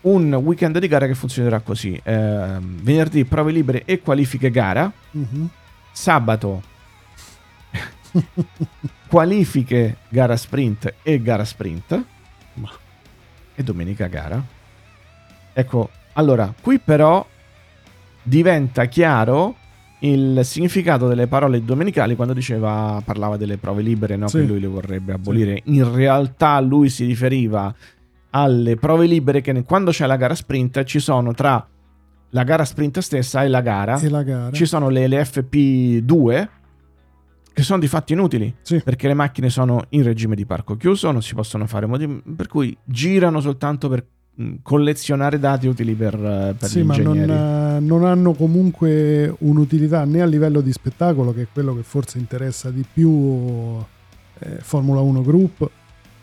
un 0.00 0.34
weekend 0.34 0.78
di 0.80 0.88
gara 0.88 1.06
che 1.06 1.14
funzionerà 1.14 1.60
così. 1.60 2.00
Eh, 2.02 2.56
venerdì 2.58 3.24
prove 3.24 3.52
libere 3.52 3.84
e 3.84 4.00
qualifiche 4.00 4.50
gara. 4.50 4.90
Mm-hmm. 5.16 5.44
Sabato 5.92 6.62
qualifiche 9.12 9.98
gara 10.08 10.38
sprint 10.38 10.94
e 11.02 11.20
gara 11.20 11.44
sprint. 11.44 12.02
Ma. 12.54 12.70
E 13.54 13.62
domenica 13.62 14.06
gara. 14.06 14.42
Ecco, 15.52 15.90
allora, 16.14 16.54
qui 16.58 16.78
però 16.78 17.26
diventa 18.22 18.86
chiaro 18.86 19.56
il 19.98 20.40
significato 20.44 21.08
delle 21.08 21.26
parole 21.26 21.62
domenicali 21.62 22.16
quando 22.16 22.32
diceva, 22.32 23.02
parlava 23.04 23.36
delle 23.36 23.58
prove 23.58 23.82
libere, 23.82 24.16
no? 24.16 24.28
Sì. 24.28 24.38
che 24.38 24.44
lui 24.44 24.60
le 24.60 24.66
vorrebbe 24.66 25.12
abolire. 25.12 25.60
Sì. 25.62 25.74
In 25.74 25.92
realtà 25.92 26.58
lui 26.60 26.88
si 26.88 27.04
riferiva 27.04 27.74
alle 28.30 28.76
prove 28.76 29.04
libere 29.04 29.42
che 29.42 29.62
quando 29.64 29.90
c'è 29.90 30.06
la 30.06 30.16
gara 30.16 30.34
sprint 30.34 30.84
ci 30.84 31.00
sono 31.00 31.34
tra 31.34 31.68
la 32.30 32.44
gara 32.44 32.64
sprint 32.64 33.00
stessa 33.00 33.44
e 33.44 33.48
la 33.48 33.60
gara, 33.60 34.00
e 34.00 34.08
la 34.08 34.22
gara. 34.22 34.52
ci 34.52 34.64
sono 34.64 34.88
le, 34.88 35.06
le 35.06 35.20
FP2 35.20 36.48
che 37.52 37.62
sono 37.62 37.78
di 37.78 37.88
fatti 37.88 38.12
inutili 38.12 38.54
sì. 38.62 38.80
perché 38.82 39.06
le 39.08 39.14
macchine 39.14 39.50
sono 39.50 39.84
in 39.90 40.02
regime 40.02 40.34
di 40.34 40.46
parco 40.46 40.76
chiuso, 40.76 41.10
non 41.10 41.22
si 41.22 41.34
possono 41.34 41.66
fare 41.66 41.86
modi 41.86 42.06
per 42.36 42.48
cui 42.48 42.76
girano 42.84 43.40
soltanto 43.40 43.88
per 43.88 44.04
collezionare 44.62 45.38
dati 45.38 45.66
utili 45.66 45.94
per, 45.94 46.14
eh, 46.14 46.54
per 46.58 46.68
sì, 46.68 46.82
ma 46.82 46.96
non, 46.96 47.18
eh, 47.18 47.80
non, 47.80 48.04
hanno 48.04 48.32
comunque 48.32 49.34
un'utilità 49.40 50.04
né 50.04 50.22
a 50.22 50.26
livello 50.26 50.60
di 50.60 50.72
spettacolo, 50.72 51.34
che 51.34 51.42
è 51.42 51.46
quello 51.52 51.74
che 51.76 51.82
forse 51.82 52.18
interessa 52.18 52.70
di 52.70 52.84
più 52.90 53.78
eh, 54.38 54.56
Formula 54.60 55.00
1 55.00 55.22
Group, 55.22 55.70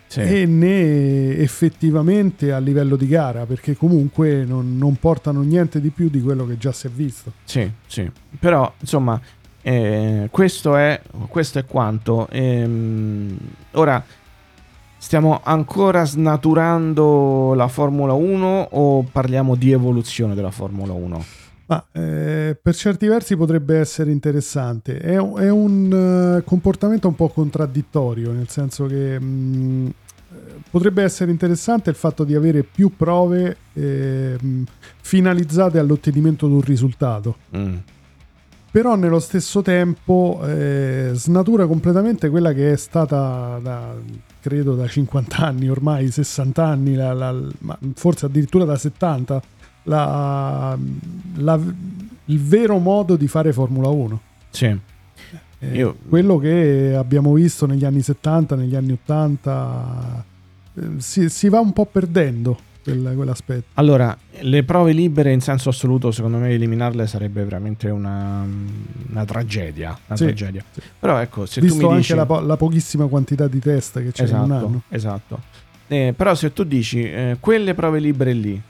sì. 0.07 0.21
e 0.21 0.45
né 0.47 1.37
effettivamente 1.37 2.51
a 2.51 2.57
livello 2.57 2.95
di 2.95 3.07
gara, 3.07 3.45
perché 3.45 3.75
comunque 3.75 4.43
non, 4.43 4.75
non, 4.75 4.95
portano 4.95 5.41
niente 5.41 5.79
di 5.79 5.91
più 5.91 6.09
di 6.09 6.19
quello 6.19 6.47
che 6.47 6.57
già 6.57 6.71
si 6.71 6.87
è 6.87 6.89
visto. 6.89 7.33
Sì, 7.43 7.69
sì, 7.85 8.09
però 8.39 8.73
insomma 8.79 9.21
eh, 9.69 10.29
questo, 10.31 10.75
è, 10.75 10.99
questo, 11.27 11.59
è, 11.59 11.65
quanto. 11.65 12.27
Ehm, 12.31 13.37
ora, 13.73 14.03
stiamo 14.97 15.41
ancora 15.43 16.05
snaturando 16.05 17.53
la 17.53 17.67
Formula 17.67 18.13
1 18.13 18.69
o 18.71 19.03
parliamo 19.03 19.53
di 19.53 19.71
evoluzione 19.71 20.33
della 20.33 20.49
Formula 20.49 20.93
1? 20.93 21.25
Ma, 21.67 21.85
eh, 21.91 22.57
per 22.59 22.73
certi 22.73 23.05
versi 23.05 23.35
potrebbe 23.35 23.77
essere 23.77 24.09
interessante. 24.09 24.97
È, 24.97 25.13
è 25.13 25.49
un 25.51 26.39
uh, 26.39 26.43
comportamento 26.43 27.07
un 27.07 27.13
po' 27.13 27.29
contraddittorio, 27.29 28.31
nel 28.31 28.49
senso 28.49 28.87
che 28.87 29.19
mh, 29.19 29.23
mm, 29.23 29.87
potrebbe 30.71 31.03
essere 31.03 31.29
interessante 31.29 31.91
il 31.91 31.95
fatto 31.95 32.23
di 32.23 32.33
avere 32.33 32.63
più 32.63 32.95
prove 32.95 33.55
eh, 33.73 34.35
finalizzate 34.99 35.77
all'ottenimento 35.77 36.47
di 36.47 36.53
un 36.53 36.61
risultato. 36.61 37.35
Mm 37.55 37.77
però 38.71 38.95
nello 38.95 39.19
stesso 39.19 39.61
tempo 39.61 40.41
eh, 40.45 41.11
snatura 41.13 41.65
completamente 41.65 42.29
quella 42.29 42.53
che 42.53 42.73
è 42.73 42.75
stata 42.75 43.59
da, 43.61 43.95
credo 44.39 44.75
da 44.75 44.87
50 44.87 45.37
anni 45.37 45.69
ormai 45.69 46.11
60 46.11 46.65
anni 46.65 46.93
la, 46.93 47.13
la, 47.13 47.35
forse 47.95 48.27
addirittura 48.27 48.65
da 48.65 48.77
70 48.77 49.41
la, 49.83 50.77
il 52.25 52.41
vero 52.41 52.77
modo 52.77 53.15
di 53.15 53.27
fare 53.27 53.53
Formula 53.53 53.87
1 53.89 54.21
sì. 54.51 54.77
Eh, 55.61 55.75
Io... 55.75 55.97
quello 56.07 56.37
che 56.37 56.93
abbiamo 56.95 57.33
visto 57.33 57.65
negli 57.65 57.85
anni 57.85 58.01
70 58.01 58.55
negli 58.55 58.75
anni 58.75 58.91
80 58.93 60.25
eh, 60.75 60.81
si, 60.97 61.27
si 61.29 61.49
va 61.49 61.59
un 61.59 61.73
po' 61.73 61.85
perdendo 61.85 62.67
quel, 62.91 63.15
quell'aspetto. 63.15 63.63
Allora, 63.75 64.17
le 64.41 64.63
prove 64.63 64.91
libere 64.91 65.31
in 65.31 65.41
senso 65.41 65.69
assoluto, 65.69 66.11
secondo 66.11 66.37
me, 66.37 66.49
eliminarle 66.49 67.07
sarebbe 67.07 67.43
veramente 67.43 67.89
una, 67.89 68.45
una 69.09 69.25
tragedia. 69.25 69.97
Una 70.07 70.17
sì, 70.17 70.23
tragedia. 70.25 70.63
Sì. 70.71 70.81
Però 70.99 71.17
ecco, 71.17 71.45
se 71.45 71.61
Visto 71.61 71.79
tu 71.79 71.89
mi 71.89 71.97
dici... 71.97 72.13
anche 72.13 72.33
la, 72.33 72.39
la, 72.41 72.57
pochissima 72.57 73.07
quantità 73.07 73.47
di 73.47 73.59
test 73.59 74.01
che 74.01 74.11
c'è 74.11 74.23
esatto, 74.23 74.43
in 74.43 74.51
un 74.51 74.57
anno. 74.57 74.81
Esatto. 74.89 75.41
Eh, 75.87 76.13
però 76.15 76.35
se 76.35 76.53
tu 76.53 76.63
dici 76.63 77.01
eh, 77.03 77.37
quelle 77.39 77.73
prove 77.73 77.99
libere 77.99 78.33
lì, 78.33 78.61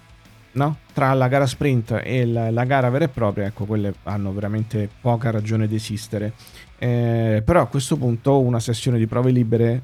no? 0.53 0.77
tra 0.93 1.13
la 1.13 1.27
gara 1.27 1.45
sprint 1.45 2.01
e 2.03 2.25
la, 2.25 2.49
la, 2.49 2.63
gara 2.63 2.89
vera 2.89 3.05
e 3.05 3.09
propria, 3.09 3.45
ecco, 3.45 3.65
quelle 3.65 3.93
hanno 4.03 4.31
veramente 4.31 4.89
poca 5.01 5.29
ragione 5.29 5.67
di 5.67 5.75
esistere. 5.75 6.33
Eh, 6.77 7.41
però 7.43 7.61
a 7.61 7.65
questo 7.65 7.97
punto 7.97 8.39
una 8.39 8.59
sessione 8.59 8.97
di 8.97 9.05
prove 9.05 9.31
libere 9.31 9.81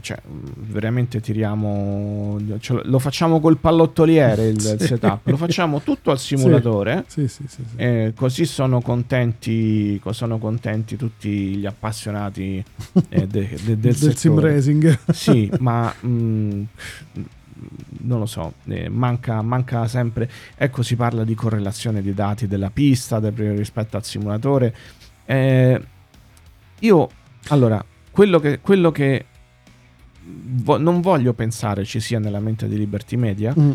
cioè, 0.00 0.18
veramente 0.26 1.20
tiriamo. 1.20 2.38
Cioè, 2.58 2.82
lo 2.84 2.98
facciamo 2.98 3.40
col 3.40 3.56
pallottoliere 3.56 4.48
il, 4.48 4.60
sì. 4.60 4.78
setup, 4.78 5.26
lo 5.26 5.36
facciamo 5.36 5.80
tutto 5.80 6.10
al 6.10 6.18
simulatore. 6.18 7.04
Sì, 7.06 7.28
sì, 7.28 7.44
sì, 7.46 7.62
eh, 7.76 8.12
così 8.14 8.44
sono 8.44 8.80
contenti, 8.80 10.00
sono 10.10 10.38
contenti 10.38 10.96
tutti 10.96 11.56
gli 11.56 11.66
appassionati 11.66 12.62
eh, 13.08 13.26
de, 13.26 13.56
de, 13.64 13.78
del, 13.78 13.94
del 13.94 14.16
sim 14.16 14.38
racing. 14.38 14.98
Sì, 15.12 15.50
ma 15.60 15.92
mh, 16.00 16.08
mm, 16.08 16.62
non 18.02 18.18
lo 18.18 18.26
so, 18.26 18.54
eh, 18.66 18.88
manca, 18.88 19.40
manca, 19.40 19.86
sempre. 19.88 20.30
Ecco, 20.56 20.82
si 20.82 20.96
parla 20.96 21.24
di 21.24 21.34
correlazione 21.34 22.02
dei 22.02 22.14
dati 22.14 22.46
della 22.46 22.70
pista 22.70 23.18
del, 23.18 23.32
rispetto 23.32 23.96
al 23.96 24.04
simulatore. 24.04 24.74
Eh, 25.24 25.80
io 26.80 27.08
allora, 27.48 27.82
quello 28.10 28.38
che, 28.38 28.60
quello 28.60 28.90
che 28.90 29.24
vo- 30.30 30.78
non 30.78 31.00
voglio 31.00 31.32
pensare 31.32 31.84
ci 31.84 32.00
sia 32.00 32.18
nella 32.18 32.40
mente 32.40 32.68
di 32.68 32.76
Liberty 32.76 33.16
Media 33.16 33.54
mm. 33.58 33.72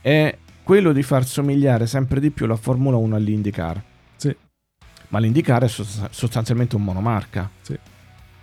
è 0.00 0.36
quello 0.68 0.92
di 0.92 1.02
far 1.02 1.24
somigliare 1.24 1.86
sempre 1.86 2.20
di 2.20 2.30
più 2.30 2.44
la 2.44 2.54
Formula 2.54 2.98
1 2.98 3.16
all'IndyCar. 3.16 3.82
Sì. 4.16 4.36
Ma 5.08 5.18
l'IndyCar 5.18 5.62
è 5.64 5.68
sostanzialmente 6.10 6.76
un 6.76 6.84
monomarca. 6.84 7.48
Sì. 7.62 7.78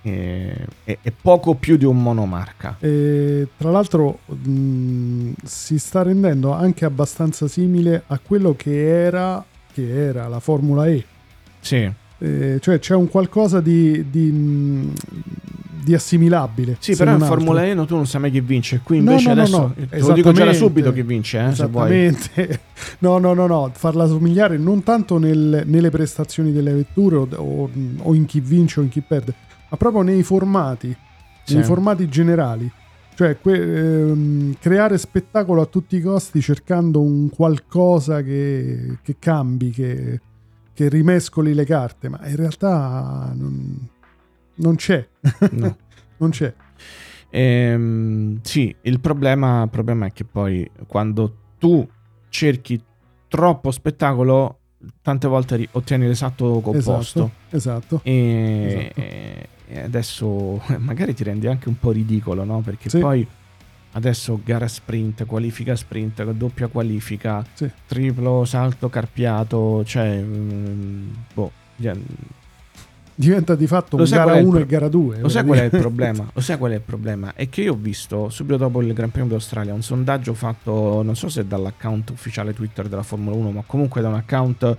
E, 0.02 0.66
è, 0.84 0.98
è, 1.04 1.12
poco 1.12 1.54
più 1.54 1.78
di 1.78 1.86
un 1.86 2.02
monomarca. 2.02 2.78
E, 2.80 3.48
tra 3.56 3.70
l'altro 3.70 4.22
mh, 4.26 4.50
mm, 4.50 5.34
si 5.44 5.78
sta 5.78 6.02
rendendo 6.02 6.52
anche 6.52 6.84
abbastanza 6.86 7.48
simile 7.48 8.02
a 8.08 8.18
quello 8.18 8.56
che 8.56 9.04
era, 9.06 9.46
che 9.72 9.88
era 9.88 10.28
la 10.28 10.40
Formula 10.40 10.88
E. 10.88 11.06
Sì. 11.60 11.88
Eh, 12.18 12.58
cioè 12.60 12.80
c'è 12.80 12.96
un 12.96 13.08
qualcosa 13.08 13.62
di, 13.62 14.10
di, 14.10 14.32
mm, 14.32 14.94
di 15.86 15.94
assimilabile. 15.94 16.78
Sì, 16.80 16.96
però 16.96 17.14
in 17.14 17.20
Formula 17.20 17.62
1 17.62 17.86
tu 17.86 17.96
non 17.96 18.08
sai 18.08 18.22
mai 18.22 18.32
chi 18.32 18.42
vince. 18.42 18.82
Qui 18.84 18.98
invece 18.98 19.28
no, 19.28 19.34
no, 19.36 19.42
adesso 19.42 19.58
no, 19.58 19.74
no. 19.76 19.88
te 19.88 20.00
lo 20.00 20.14
dico 20.14 20.32
già 20.32 20.46
da 20.46 20.54
subito 20.54 20.92
chi 20.92 21.04
vince. 21.04 21.40
Eh, 21.40 21.50
esattamente. 21.50 22.62
no, 23.00 23.20
no, 23.20 23.36
no, 23.36 23.46
no. 23.46 23.72
Farla 23.72 24.08
somigliare 24.08 24.58
non 24.58 24.82
tanto 24.82 25.20
nel, 25.20 25.62
nelle 25.66 25.92
prestazioni 25.92 26.52
delle 26.52 26.74
vetture 26.74 27.18
o, 27.18 27.28
o, 27.36 27.70
o, 27.98 28.16
in 28.16 28.26
chi 28.26 28.40
vince 28.40 28.80
o 28.80 28.84
in 28.84 28.90
chi 28.90 29.02
perde, 29.02 29.36
ma 29.70 29.78
proprio 29.78 30.02
nei 30.02 30.24
formati, 30.24 30.96
sì. 31.44 31.54
nei 31.54 31.64
formati 31.64 32.10
generali. 32.10 32.72
Cioè, 33.14 33.40
que, 33.40 33.54
ehm, 33.54 34.56
creare 34.60 34.98
spettacolo 34.98 35.62
a 35.62 35.68
tutti 35.68 35.98
i 35.98 36.02
costi 36.02 36.42
cercando 36.42 37.00
un 37.00 37.30
qualcosa 37.30 38.24
che, 38.24 38.98
che 39.04 39.16
cambi, 39.20 39.70
che, 39.70 40.20
che 40.74 40.90
rimescoli 40.90 41.54
le 41.54 41.64
carte, 41.64 42.10
ma 42.10 42.20
in 42.26 42.36
realtà 42.36 43.32
non, 43.34 43.88
non 44.56 44.76
c'è. 44.76 45.08
No. 45.52 45.78
non 46.18 46.30
c'è. 46.30 46.54
Ehm, 47.30 48.40
sì, 48.42 48.74
il 48.84 49.00
problema, 49.00 49.64
il 49.64 49.70
problema 49.70 50.06
è 50.06 50.12
che 50.14 50.24
poi 50.24 50.70
quando 50.88 51.36
tu 51.58 51.88
cerchi 52.30 52.82
troppo 53.28 53.72
spettacolo, 53.72 54.60
tante 55.02 55.28
volte 55.28 55.68
ottieni 55.72 56.08
l'esatto 56.08 56.46
opposto. 56.46 57.32
Esatto. 57.50 57.98
esatto, 57.98 58.00
e, 58.04 58.92
esatto. 58.96 59.02
e 59.68 59.80
adesso 59.82 60.62
magari 60.80 61.14
ti 61.14 61.24
rendi 61.24 61.48
anche 61.48 61.68
un 61.68 61.78
po' 61.78 61.92
ridicolo, 61.92 62.44
no? 62.44 62.60
Perché 62.62 62.90
Sì. 62.90 63.00
poi 63.00 63.28
adesso 63.94 64.40
gara 64.44 64.68
sprint, 64.68 65.26
qualifica 65.26 65.76
sprint, 65.76 66.24
doppia 66.32 66.68
qualifica, 66.68 67.46
Sì. 67.54 67.70
triplo 67.86 68.46
salto 68.46 68.90
carpiato, 68.90 69.84
cioè... 69.86 70.22
mm, 70.22 71.10
boh, 71.34 71.52
Diventa 73.18 73.56
di 73.56 73.66
fatto 73.66 73.96
Lo 73.96 74.04
un 74.04 74.10
gara 74.10 74.34
è 74.34 74.40
il 74.40 74.44
1 74.46 74.52
pro- 74.52 74.60
e 74.60 74.66
gara 74.66 74.90
2. 74.90 75.20
Lo 75.20 75.30
sai 75.30 75.46
qual 75.46 75.60
è 75.60 75.64
il 75.64 75.70
problema? 75.70 76.30
Lo 76.34 76.42
sai 76.42 76.58
qual 76.58 76.72
è 76.72 76.76
il 76.76 76.82
problema? 76.82 77.34
È 77.34 77.48
che 77.48 77.62
io 77.62 77.72
ho 77.72 77.78
visto 77.78 78.30
subito 78.30 78.58
dopo 78.58 78.82
il 78.82 78.94
Gran 78.94 79.10
Premio 79.10 79.30
d'Australia 79.30 79.74
un 79.74 79.82
sondaggio 79.82 80.34
fatto, 80.34 81.02
non 81.02 81.16
so 81.16 81.30
se 81.30 81.48
dall'account 81.48 82.10
ufficiale 82.10 82.54
Twitter 82.54 82.90
della 82.90 83.04
Formula 83.04 83.36
1, 83.38 83.52
ma 83.52 83.64
comunque 83.66 84.02
da 84.02 84.10
un 84.10 84.16
account 84.16 84.76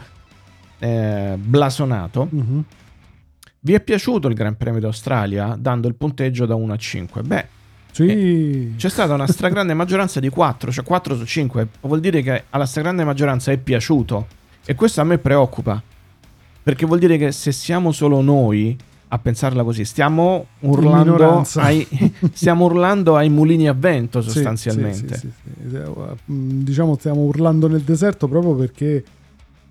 eh, 0.78 1.34
blasonato. 1.39 2.28
Mhm. 2.30 2.64
Vi 3.61 3.72
è 3.72 3.80
piaciuto 3.80 4.28
il 4.28 4.34
Gran 4.34 4.57
Premio 4.57 4.80
d'Australia 4.80 5.57
dando 5.59 5.89
il 5.89 5.95
punteggio 5.95 6.45
da 6.45 6.55
1 6.55 6.72
a 6.72 6.76
5? 6.76 7.22
Beh, 7.22 7.47
Sì. 7.91 8.74
c'è 8.76 8.89
stata 8.91 9.14
una 9.14 9.26
stragrande 9.26 9.72
maggioranza 9.74 10.20
di 10.20 10.28
4, 10.28 10.70
cioè 10.70 10.84
4 10.84 11.16
su 11.16 11.24
5. 11.24 11.68
Vuol 11.80 12.01
dire 12.01 12.20
che 12.22 12.45
alla 12.51 12.66
stragrande 12.66 13.03
maggioranza 13.03 13.51
è 13.51 13.57
piaciuto. 13.57 14.26
E 14.66 14.74
questo 14.74 15.01
a 15.01 15.05
me 15.05 15.16
preoccupa. 15.18 15.82
Perché 16.66 16.84
vuol 16.84 16.98
dire 16.98 17.16
che 17.16 17.30
se 17.30 17.52
siamo 17.52 17.92
solo 17.92 18.20
noi 18.20 18.76
a 19.06 19.18
pensarla 19.20 19.62
così, 19.62 19.84
stiamo 19.84 20.46
urlando, 20.62 21.44
ai, 21.60 21.86
stiamo 22.34 22.64
urlando 22.64 23.14
ai 23.14 23.28
mulini 23.28 23.68
a 23.68 23.72
vento 23.72 24.20
sostanzialmente. 24.20 25.14
sì, 25.14 25.30
sì, 25.44 25.52
sì, 25.70 25.76
mm, 26.32 26.62
Diciamo 26.64 26.96
stiamo 26.98 27.20
urlando 27.20 27.68
nel 27.68 27.82
deserto 27.82 28.26
proprio 28.26 28.56
perché 28.56 29.04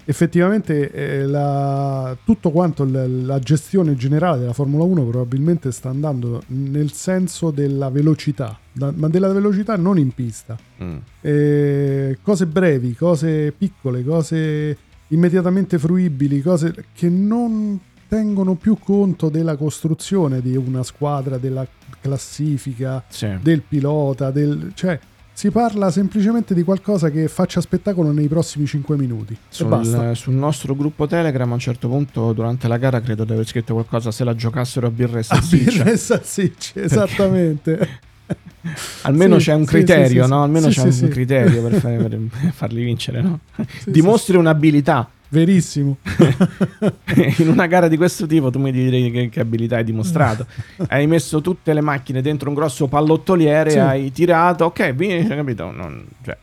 effettivamente 0.05 0.89
eh, 0.89 1.25
la- 1.25 2.15
tutto 2.23 2.51
quanto 2.51 2.85
l- 2.85 3.25
la 3.25 3.39
gestione 3.39 3.95
generale 3.95 4.39
della 4.39 4.53
Formula 4.53 4.85
1 4.85 5.03
probabilmente 5.03 5.73
sta 5.73 5.89
andando 5.89 6.43
nel 6.47 6.93
senso 6.93 7.51
della 7.51 7.89
velocità, 7.89 8.57
da- 8.71 8.93
ma 8.95 9.09
della 9.09 9.33
velocità 9.33 9.75
non 9.75 9.97
in 9.99 10.13
pista. 10.13 10.57
Mm. 10.81 10.95
Eh, 11.19 12.19
cose 12.21 12.45
brevi, 12.45 12.93
cose 12.95 13.51
piccole, 13.51 14.01
cose 14.05 14.77
immediatamente 15.09 15.77
fruibili, 15.79 16.41
cose 16.41 16.73
che 16.93 17.09
non 17.09 17.79
tengono 18.07 18.55
più 18.55 18.77
conto 18.77 19.29
della 19.29 19.55
costruzione 19.55 20.41
di 20.41 20.55
una 20.55 20.83
squadra, 20.83 21.37
della 21.37 21.65
classifica, 21.99 23.03
Sì. 23.07 23.27
del 23.41 23.61
pilota, 23.61 24.31
del, 24.31 24.71
cioè 24.75 24.97
si 25.33 25.51
parla 25.51 25.91
semplicemente 25.91 26.53
di 26.53 26.63
qualcosa 26.63 27.09
che 27.09 27.27
faccia 27.27 27.59
spettacolo 27.59 28.11
nei 28.13 28.29
prossimi 28.29 28.65
5 28.65 28.95
minuti 28.95 29.35
basta. 29.65 30.07
Sul, 30.07 30.15
sul 30.15 30.33
nostro 30.33 30.75
gruppo 30.75 31.07
Telegram 31.07 31.49
a 31.51 31.53
un 31.55 31.59
certo 31.59 31.89
punto 31.89 32.31
durante 32.31 32.69
la 32.69 32.77
gara 32.77 33.01
credo 33.01 33.25
di 33.25 33.33
aver 33.33 33.45
scritto 33.45 33.73
qualcosa 33.73 34.11
se 34.11 34.23
la 34.23 34.33
giocassero 34.33 34.87
a 34.87 34.91
birra 34.91 35.17
e 35.17 35.19
Ah, 35.19 35.23
salsiccia. 35.23 35.71
birra 35.83 35.91
e 35.91 35.97
salsicce, 35.97 36.83
esattamente. 36.83 37.89
Almeno 39.03 39.38
Sì, 39.39 39.45
c'è 39.45 39.53
un 39.53 39.65
criterio, 39.65 40.23
sì, 40.23 40.30
sì, 40.30 40.30
no? 40.30 40.43
Almeno 40.43 40.67
c'è 40.67 40.82
un 40.82 41.07
criterio 41.09 41.61
per, 41.61 41.80
fare- 41.80 41.97
per 41.97 42.19
farli 42.53 42.84
vincere, 42.84 43.21
no? 43.21 43.39
Dimostri 43.86 44.38
un'abilità. 44.38 45.09
Verissimo. 45.28 45.97
In 47.38 47.49
una 47.49 47.65
gara 47.67 47.88
di 47.88 47.97
questo 47.97 48.26
tipo 48.26 48.49
tu 48.49 48.59
mi 48.59 48.71
direi 48.71 49.11
che, 49.11 49.30
che 49.30 49.39
abilità 49.39 49.78
hai 49.78 49.84
dimostrato. 49.84 50.45
hai 50.88 51.07
messo 51.07 51.41
tutte 51.41 51.73
le 51.73 51.82
macchine 51.82 52.21
dentro 52.21 52.49
un 52.49 52.55
grosso 52.55 52.88
pallottoliere, 52.88 53.80
hai 53.80 54.11
tirato, 54.11 54.65
ok, 54.65 54.93
vinci, 54.93 55.28
capito? 55.36 55.71
Non- 55.71 56.05
cioè. 56.23 56.38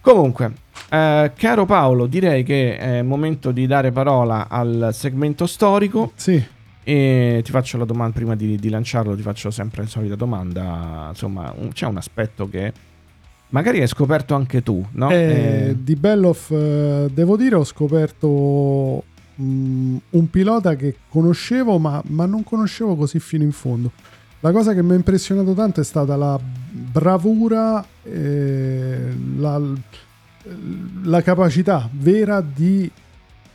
Comunque, 0.00 0.52
eh, 0.90 1.32
caro 1.36 1.66
Paolo, 1.66 2.06
direi 2.06 2.42
che 2.44 2.78
è 2.78 2.98
il 2.98 3.04
momento 3.04 3.50
di 3.50 3.66
dare 3.66 3.90
parola 3.92 4.46
al 4.48 4.90
segmento 4.92 5.46
storico. 5.46 6.12
Sì, 6.14 6.42
E 6.88 7.42
ti 7.44 7.50
faccio 7.50 7.76
la 7.76 7.84
domanda 7.84 8.14
prima 8.14 8.34
di, 8.34 8.56
di 8.56 8.70
lanciarlo, 8.70 9.14
ti 9.14 9.20
faccio 9.20 9.50
sempre 9.50 9.82
la 9.82 9.88
solita 9.88 10.14
domanda. 10.14 11.08
Insomma, 11.10 11.52
un- 11.54 11.70
c'è 11.72 11.84
un 11.86 11.98
aspetto 11.98 12.48
che 12.48 12.72
magari 13.50 13.82
hai 13.82 13.86
scoperto 13.86 14.34
anche 14.34 14.62
tu, 14.62 14.82
no? 14.92 15.10
Eh, 15.10 15.16
Eh, 15.16 15.76
di 15.82 15.96
Belloff 15.96 16.50
eh, 16.50 17.10
devo 17.12 17.36
dire 17.36 17.56
ho 17.56 17.64
scoperto 17.64 19.02
mm, 19.38 19.96
un 20.10 20.30
pilota 20.30 20.76
che 20.76 20.96
conoscevo 21.10 21.78
ma, 21.78 22.00
ma 22.06 22.24
non 22.24 22.42
conoscevo 22.42 22.96
così 22.96 23.18
fino 23.20 23.42
in 23.44 23.52
fondo. 23.52 23.92
La 24.40 24.50
cosa 24.52 24.72
che 24.72 24.82
mi 24.82 24.92
ha 24.92 24.94
impressionato 24.94 25.52
tanto 25.52 25.80
è 25.82 25.84
stata 25.84 26.16
la 26.16 26.40
bravura, 26.70 27.84
eh, 28.02 29.14
la, 29.36 29.60
la 31.02 31.20
capacità 31.22 31.86
vera 31.92 32.40
di 32.40 32.90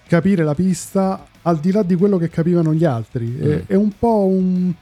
capire 0.05 0.43
la 0.43 0.53
pista 0.53 1.25
al 1.43 1.59
di 1.59 1.71
là 1.71 1.83
di 1.83 1.95
quello 1.95 2.17
che 2.17 2.29
capivano 2.29 2.73
gli 2.73 2.85
altri. 2.85 3.37
È, 3.37 3.45
Mm. 3.45 3.59
è 3.67 3.75
un 3.75 3.91
po' 3.97 4.25
un- 4.25 4.73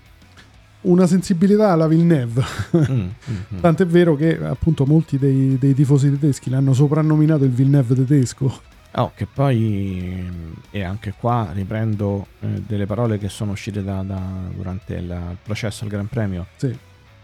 una 0.81 1.05
sensibilità 1.05 1.71
alla 1.71 1.87
Villeneuve. 1.87 2.41
mm, 2.75 2.81
mm, 2.91 3.07
mm. 3.55 3.59
Tant'è 3.59 3.85
vero 3.85 4.15
che 4.15 4.37
appunto 4.43 4.85
molti 4.85 5.17
dei, 5.19 5.57
dei 5.59 5.73
tifosi 5.75 6.09
tedeschi 6.09 6.49
l'hanno 6.49 6.73
soprannominato 6.73 7.43
il 7.43 7.51
Villeneuve 7.51 7.93
tedesco. 7.95 8.61
Oh, 8.95 9.11
che 9.15 9.25
poi, 9.25 10.29
e 10.69 10.83
anche 10.83 11.13
qua 11.17 11.49
riprendo 11.53 12.27
eh, 12.41 12.61
delle 12.67 12.85
parole 12.85 13.17
che 13.17 13.29
sono 13.29 13.51
uscite 13.51 13.83
da- 13.83 14.01
da- 14.03 14.49
durante 14.53 14.95
il 14.95 15.37
processo 15.43 15.83
al 15.85 15.89
Gran 15.89 16.07
Premio. 16.07 16.47
Sì, 16.57 16.75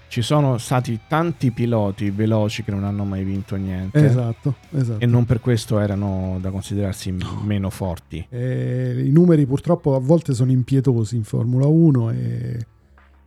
Ci 0.07 0.21
sono 0.21 0.57
stati 0.57 0.99
tanti 1.07 1.51
piloti 1.51 2.09
veloci 2.09 2.63
che 2.63 2.71
non 2.71 2.83
hanno 2.83 3.03
mai 3.03 3.23
vinto 3.23 3.55
niente. 3.55 4.05
esatto, 4.05 4.55
esatto. 4.71 5.03
E 5.03 5.05
non 5.05 5.25
per 5.25 5.41
questo 5.41 5.79
erano 5.79 6.37
da 6.39 6.49
considerarsi 6.49 7.13
meno 7.43 7.69
forti. 7.69 8.25
Eh, 8.29 9.03
I 9.05 9.11
numeri 9.11 9.45
purtroppo 9.45 9.95
a 9.95 9.99
volte 9.99 10.33
sono 10.33 10.51
impietosi 10.51 11.15
in 11.15 11.23
Formula 11.23 11.67
1 11.67 12.11
e, 12.11 12.65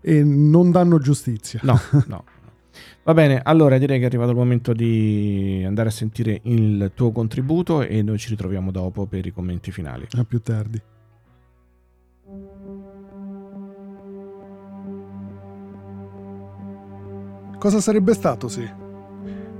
e 0.01 0.25
non 0.25 0.71
danno 0.71 0.99
giustizia. 0.99 1.61
No, 1.63 1.79
no. 2.09 2.25
Va 3.03 3.15
bene, 3.15 3.41
allora 3.43 3.79
direi 3.79 3.99
che 3.99 4.05
è 4.05 4.07
arrivato 4.07 4.31
il 4.31 4.37
momento 4.37 4.73
di 4.73 5.63
andare 5.67 5.89
a 5.89 5.93
sentire 5.93 6.41
il 6.45 6.93
tuo 6.95 7.13
contributo 7.13 7.83
e 7.83 8.03
noi 8.03 8.19
ci 8.19 8.29
ritroviamo 8.29 8.71
dopo 8.71 9.07
per 9.07 9.27
i 9.27 9.33
commenti 9.33 9.71
finali. 9.71 10.07
A 10.13 10.25
più 10.25 10.41
tardi. 10.41 10.81
Cosa 17.61 17.79
sarebbe 17.79 18.15
stato 18.15 18.49
se? 18.49 18.73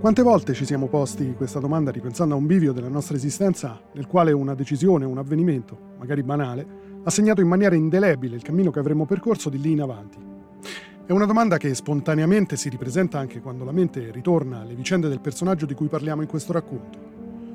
Quante 0.01 0.23
volte 0.23 0.55
ci 0.55 0.65
siamo 0.65 0.87
posti 0.87 1.35
questa 1.35 1.59
domanda 1.61 1.91
ripensando 1.91 2.33
a 2.33 2.39
un 2.39 2.47
bivio 2.47 2.73
della 2.73 2.89
nostra 2.89 3.15
esistenza 3.15 3.79
nel 3.93 4.07
quale 4.07 4.33
una 4.33 4.55
decisione, 4.55 5.05
un 5.05 5.19
avvenimento, 5.19 5.79
magari 5.99 6.23
banale, 6.23 6.67
ha 7.05 7.11
segnato 7.11 7.43
in 7.43 7.49
maniera 7.49 7.75
indelebile 7.75 8.37
il 8.37 8.43
cammino 8.43 8.71
che 8.71 8.79
avremmo 8.79 9.05
percorso 9.05 9.51
di 9.51 9.61
lì 9.61 9.73
in 9.73 9.83
avanti? 9.83 10.17
È 11.05 11.13
una 11.13 11.27
domanda 11.27 11.59
che 11.59 11.75
spontaneamente 11.75 12.57
si 12.57 12.71
ripresenta 12.71 13.19
anche 13.19 13.43
quando 13.43 13.65
la 13.65 13.73
mente 13.73 14.11
ritorna 14.11 14.61
alle 14.61 14.75
vicende 14.75 15.11
del 15.11 15.21
personaggio 15.21 15.67
di 15.67 15.75
cui 15.75 15.89
parliamo 15.89 16.23
in 16.23 16.29
questo 16.29 16.55
racconto. 16.55 16.99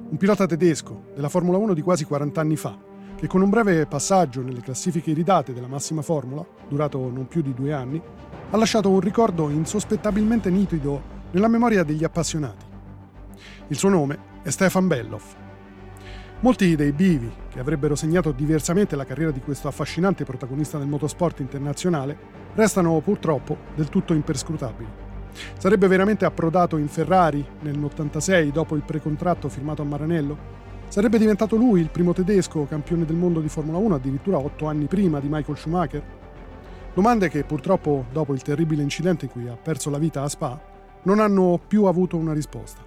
Un 0.10 0.18
pilota 0.18 0.46
tedesco 0.46 1.06
della 1.16 1.28
Formula 1.28 1.58
1 1.58 1.74
di 1.74 1.82
quasi 1.82 2.06
40 2.06 2.40
anni 2.40 2.56
fa, 2.56 2.78
che 3.16 3.26
con 3.26 3.42
un 3.42 3.50
breve 3.50 3.88
passaggio 3.88 4.44
nelle 4.44 4.62
classifiche 4.62 5.10
iridate 5.10 5.54
della 5.54 5.66
massima 5.66 6.04
formula, 6.04 6.46
durato 6.68 7.00
non 7.10 7.28
più 7.28 7.42
di 7.42 7.56
due 7.56 7.74
anni, 7.74 8.00
ha 8.52 8.58
lasciato 8.58 8.90
un 8.90 9.00
ricordo 9.00 9.50
insospettabilmente 9.50 10.50
nitido 10.50 11.14
nella 11.32 11.48
memoria 11.48 11.84
degli 11.84 12.04
appassionati. 12.04 12.66
Il 13.68 13.78
suo 13.78 13.90
nome 13.90 14.18
è 14.44 14.50
Stefan 14.50 14.88
Belloff. 14.88 15.36
Molti 16.42 16.76
dei 16.76 16.92
bivi 16.92 17.32
che 17.50 17.60
avrebbero 17.60 17.96
segnato 17.96 18.32
diversamente 18.32 18.96
la 18.96 19.06
carriera 19.06 19.32
di 19.32 19.40
questo 19.40 19.68
affascinante 19.68 20.26
protagonista 20.26 20.78
del 20.78 20.88
motorsport 20.88 21.40
internazionale 21.40 22.18
restano 22.54 23.00
purtroppo 23.00 23.58
del 23.74 23.90
tutto 23.90 24.14
imperscrutabili. 24.14 25.04
Sarebbe 25.58 25.88
veramente 25.88 26.24
approdato 26.24 26.78
in 26.78 26.88
Ferrari 26.88 27.46
nell'86 27.62 28.52
dopo 28.52 28.76
il 28.76 28.84
precontratto 28.84 29.50
firmato 29.50 29.82
a 29.82 29.86
Maranello? 29.86 30.38
Sarebbe 30.88 31.18
diventato 31.18 31.56
lui 31.56 31.82
il 31.82 31.90
primo 31.90 32.14
tedesco 32.14 32.66
campione 32.66 33.06
del 33.06 33.16
mondo 33.16 33.42
di 33.42 33.50
Formula 33.50 33.80
1 33.80 33.96
addirittura 33.96 34.38
otto 34.38 34.68
anni 34.68 34.86
prima 34.86 35.20
di 35.20 35.28
Michael 35.30 35.58
Schumacher? 35.58 36.04
Domande 36.96 37.28
che 37.28 37.44
purtroppo, 37.44 38.06
dopo 38.14 38.32
il 38.32 38.42
terribile 38.42 38.82
incidente 38.82 39.26
in 39.26 39.32
cui 39.32 39.50
ha 39.50 39.58
perso 39.58 39.90
la 39.90 39.98
vita 39.98 40.24
a 40.24 40.30
Spa, 40.30 40.58
non 41.04 41.20
hanno 41.20 41.60
più 41.68 41.84
avuto 41.84 42.16
una 42.16 42.32
risposta. 42.32 42.82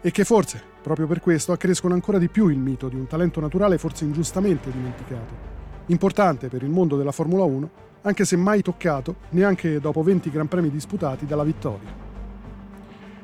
E 0.00 0.12
che 0.12 0.22
forse, 0.22 0.62
proprio 0.80 1.08
per 1.08 1.18
questo, 1.18 1.50
accrescono 1.50 1.94
ancora 1.94 2.18
di 2.18 2.28
più 2.28 2.46
il 2.46 2.60
mito 2.60 2.88
di 2.88 2.94
un 2.94 3.08
talento 3.08 3.40
naturale 3.40 3.76
forse 3.76 4.04
ingiustamente 4.04 4.70
dimenticato, 4.70 5.34
importante 5.86 6.46
per 6.46 6.62
il 6.62 6.70
mondo 6.70 6.96
della 6.96 7.10
Formula 7.10 7.42
1, 7.42 7.70
anche 8.02 8.24
se 8.24 8.36
mai 8.36 8.62
toccato 8.62 9.16
neanche 9.30 9.80
dopo 9.80 10.00
20 10.04 10.30
Gran 10.30 10.46
Premi 10.46 10.70
disputati 10.70 11.26
dalla 11.26 11.42
vittoria. 11.42 11.92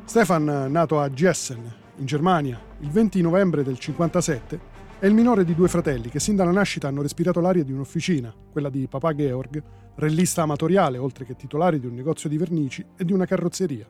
Stefan, 0.05 0.72
nato 0.72 0.99
a 0.99 1.09
Gessen, 1.09 1.72
in 1.99 2.05
Germania, 2.05 2.61
il 2.80 2.90
20 2.90 3.20
novembre 3.20 3.62
del 3.62 3.78
57, 3.78 4.74
è 5.05 5.07
il 5.07 5.12
minore 5.12 5.44
di 5.44 5.55
due 5.55 5.68
fratelli 5.68 6.09
che 6.09 6.18
sin 6.18 6.34
dalla 6.34 6.50
nascita 6.50 6.88
hanno 6.88 7.02
respirato 7.02 7.38
l'aria 7.38 7.62
di 7.62 7.72
un'officina, 7.72 8.34
quella 8.50 8.70
di 8.70 8.86
papà 8.88 9.14
Georg, 9.14 9.62
rellista 9.96 10.40
amatoriale 10.40 10.96
oltre 10.96 11.26
che 11.26 11.36
titolare 11.36 11.78
di 11.78 11.84
un 11.84 11.92
negozio 11.92 12.26
di 12.30 12.38
vernici 12.38 12.82
e 12.96 13.05
di 13.05 13.12
una 13.12 13.26
carrozzeria. 13.26 13.86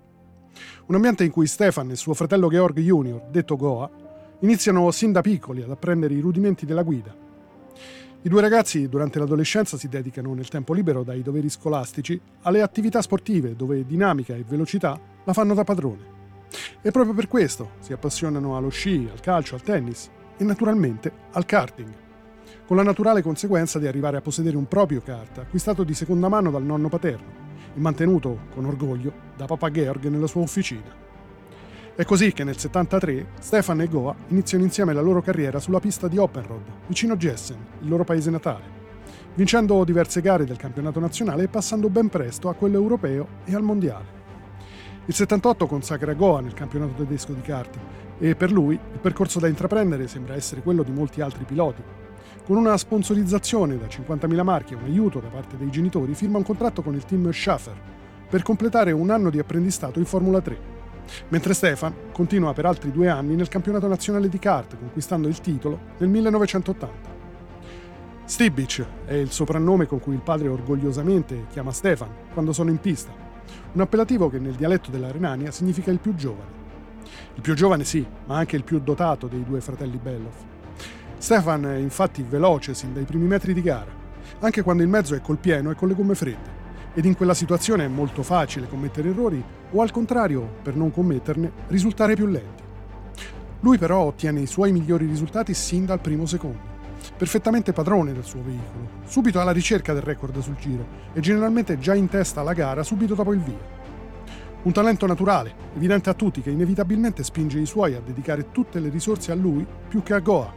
Un 0.86 0.94
ambiente 0.96 1.22
in 1.22 1.30
cui 1.30 1.46
Stefan 1.46 1.88
e 1.92 1.94
suo 1.94 2.14
fratello 2.14 2.48
Georg 2.48 2.80
Jr., 2.80 3.28
detto 3.30 3.54
Goa, 3.54 3.88
iniziano 4.40 4.90
sin 4.90 5.12
da 5.12 5.20
piccoli 5.20 5.62
ad 5.62 5.70
apprendere 5.70 6.14
i 6.14 6.18
rudimenti 6.18 6.66
della 6.66 6.82
guida. 6.82 7.14
I 8.22 8.28
due 8.28 8.40
ragazzi 8.40 8.88
durante 8.88 9.20
l'adolescenza 9.20 9.76
si 9.76 9.86
dedicano 9.86 10.34
nel 10.34 10.48
tempo 10.48 10.72
libero 10.72 11.04
dai 11.04 11.22
doveri 11.22 11.48
scolastici 11.48 12.20
alle 12.42 12.60
attività 12.60 13.00
sportive 13.00 13.54
dove 13.54 13.86
dinamica 13.86 14.34
e 14.34 14.42
velocità 14.44 15.00
la 15.22 15.32
fanno 15.32 15.54
da 15.54 15.62
padrone. 15.62 16.12
E 16.82 16.90
proprio 16.90 17.14
per 17.14 17.28
questo 17.28 17.74
si 17.78 17.92
appassionano 17.92 18.56
allo 18.56 18.70
sci, 18.70 19.08
al 19.12 19.20
calcio, 19.20 19.54
al 19.54 19.62
tennis 19.62 20.10
e 20.36 20.44
naturalmente 20.44 21.12
al 21.32 21.44
karting, 21.44 21.92
con 22.66 22.76
la 22.76 22.82
naturale 22.82 23.22
conseguenza 23.22 23.78
di 23.78 23.86
arrivare 23.86 24.16
a 24.16 24.20
possedere 24.20 24.56
un 24.56 24.66
proprio 24.66 25.02
kart 25.02 25.38
acquistato 25.38 25.84
di 25.84 25.94
seconda 25.94 26.28
mano 26.28 26.50
dal 26.50 26.62
nonno 26.62 26.88
paterno 26.88 27.42
e 27.74 27.80
mantenuto 27.80 28.38
con 28.54 28.64
orgoglio 28.64 29.12
da 29.36 29.46
papà 29.46 29.70
Georg 29.70 30.06
nella 30.06 30.26
sua 30.26 30.42
officina. 30.42 31.02
È 31.96 32.04
così 32.04 32.32
che 32.32 32.42
nel 32.42 32.58
73 32.58 33.26
Stefan 33.38 33.80
e 33.82 33.88
Goa 33.88 34.14
iniziano 34.28 34.64
insieme 34.64 34.92
la 34.92 35.00
loro 35.00 35.22
carriera 35.22 35.60
sulla 35.60 35.78
pista 35.78 36.08
di 36.08 36.18
Oppenrod, 36.18 36.62
vicino 36.88 37.12
a 37.12 37.16
Jessen, 37.16 37.58
il 37.82 37.88
loro 37.88 38.02
paese 38.02 38.30
natale, 38.30 38.64
vincendo 39.34 39.84
diverse 39.84 40.20
gare 40.20 40.44
del 40.44 40.56
campionato 40.56 40.98
nazionale 40.98 41.44
e 41.44 41.48
passando 41.48 41.88
ben 41.88 42.08
presto 42.08 42.48
a 42.48 42.54
quello 42.54 42.78
europeo 42.78 43.28
e 43.44 43.54
al 43.54 43.62
mondiale. 43.62 44.22
Il 45.04 45.14
78 45.14 45.66
consacra 45.66 46.14
Goa 46.14 46.40
nel 46.40 46.54
campionato 46.54 46.94
tedesco 46.94 47.32
di 47.32 47.42
karting 47.42 47.84
e 48.18 48.34
per 48.34 48.52
lui 48.52 48.74
il 48.74 48.98
percorso 49.00 49.38
da 49.38 49.48
intraprendere 49.48 50.08
sembra 50.08 50.34
essere 50.34 50.62
quello 50.62 50.82
di 50.82 50.92
molti 50.92 51.20
altri 51.20 51.44
piloti. 51.44 51.82
Con 52.44 52.56
una 52.56 52.76
sponsorizzazione 52.76 53.78
da 53.78 53.86
50.000 53.86 54.42
marchi 54.42 54.74
e 54.74 54.76
un 54.76 54.84
aiuto 54.84 55.18
da 55.18 55.28
parte 55.28 55.56
dei 55.56 55.70
genitori 55.70 56.14
firma 56.14 56.38
un 56.38 56.44
contratto 56.44 56.82
con 56.82 56.94
il 56.94 57.04
team 57.04 57.30
Schaffer 57.30 57.76
per 58.28 58.42
completare 58.42 58.92
un 58.92 59.10
anno 59.10 59.30
di 59.30 59.38
apprendistato 59.38 59.98
in 59.98 60.04
Formula 60.04 60.40
3 60.40 60.74
mentre 61.28 61.54
Stefan 61.54 61.94
continua 62.12 62.52
per 62.52 62.66
altri 62.66 62.90
due 62.90 63.08
anni 63.08 63.34
nel 63.34 63.48
campionato 63.48 63.86
nazionale 63.86 64.28
di 64.28 64.38
kart, 64.38 64.78
conquistando 64.78 65.28
il 65.28 65.40
titolo 65.40 65.78
nel 65.98 66.08
1980. 66.08 67.12
Stibic 68.24 68.84
è 69.04 69.14
il 69.14 69.30
soprannome 69.30 69.86
con 69.86 70.00
cui 70.00 70.14
il 70.14 70.22
padre 70.22 70.48
orgogliosamente 70.48 71.46
chiama 71.50 71.72
Stefan 71.72 72.08
quando 72.32 72.52
sono 72.52 72.70
in 72.70 72.78
pista, 72.78 73.12
un 73.72 73.80
appellativo 73.80 74.30
che 74.30 74.38
nel 74.38 74.54
dialetto 74.54 74.90
della 74.90 75.10
Renania 75.10 75.50
significa 75.50 75.90
il 75.90 75.98
più 75.98 76.14
giovane. 76.14 76.63
Il 77.34 77.40
più 77.40 77.54
giovane 77.54 77.84
sì, 77.84 78.06
ma 78.26 78.36
anche 78.36 78.56
il 78.56 78.64
più 78.64 78.78
dotato 78.80 79.26
dei 79.26 79.44
due 79.44 79.60
fratelli 79.60 79.98
Bellof. 79.98 80.36
Stefan 81.18 81.66
è 81.66 81.76
infatti 81.76 82.24
veloce 82.28 82.74
sin 82.74 82.92
dai 82.92 83.04
primi 83.04 83.26
metri 83.26 83.54
di 83.54 83.62
gara, 83.62 83.90
anche 84.40 84.62
quando 84.62 84.82
il 84.82 84.88
mezzo 84.88 85.14
è 85.14 85.20
col 85.20 85.38
pieno 85.38 85.70
e 85.70 85.74
con 85.74 85.88
le 85.88 85.94
gomme 85.94 86.14
fredde 86.14 86.62
ed 86.94 87.04
in 87.04 87.16
quella 87.16 87.34
situazione 87.34 87.84
è 87.84 87.88
molto 87.88 88.22
facile 88.22 88.68
commettere 88.68 89.08
errori 89.08 89.42
o 89.72 89.82
al 89.82 89.90
contrario, 89.90 90.48
per 90.62 90.76
non 90.76 90.92
commetterne, 90.92 91.50
risultare 91.68 92.14
più 92.14 92.26
lenti. 92.26 92.62
Lui 93.60 93.78
però 93.78 94.02
ottiene 94.02 94.40
i 94.40 94.46
suoi 94.46 94.70
migliori 94.70 95.06
risultati 95.06 95.54
sin 95.54 95.86
dal 95.86 96.00
primo 96.00 96.26
secondo, 96.26 96.60
perfettamente 97.16 97.72
padrone 97.72 98.12
del 98.12 98.22
suo 98.22 98.42
veicolo, 98.42 98.88
subito 99.06 99.40
alla 99.40 99.50
ricerca 99.50 99.92
del 99.92 100.02
record 100.02 100.38
sul 100.38 100.56
giro 100.56 100.86
e 101.12 101.20
generalmente 101.20 101.78
già 101.78 101.94
in 101.94 102.08
testa 102.08 102.40
alla 102.40 102.52
gara 102.52 102.84
subito 102.84 103.14
dopo 103.14 103.32
il 103.32 103.40
via. 103.40 103.82
Un 104.64 104.72
talento 104.72 105.06
naturale, 105.06 105.54
evidente 105.76 106.08
a 106.08 106.14
tutti 106.14 106.40
che 106.40 106.48
inevitabilmente 106.48 107.22
spinge 107.22 107.58
i 107.58 107.66
suoi 107.66 107.94
a 107.94 108.00
dedicare 108.00 108.50
tutte 108.50 108.80
le 108.80 108.88
risorse 108.88 109.30
a 109.30 109.34
lui 109.34 109.66
più 109.88 110.02
che 110.02 110.14
a 110.14 110.20
Goa, 110.20 110.50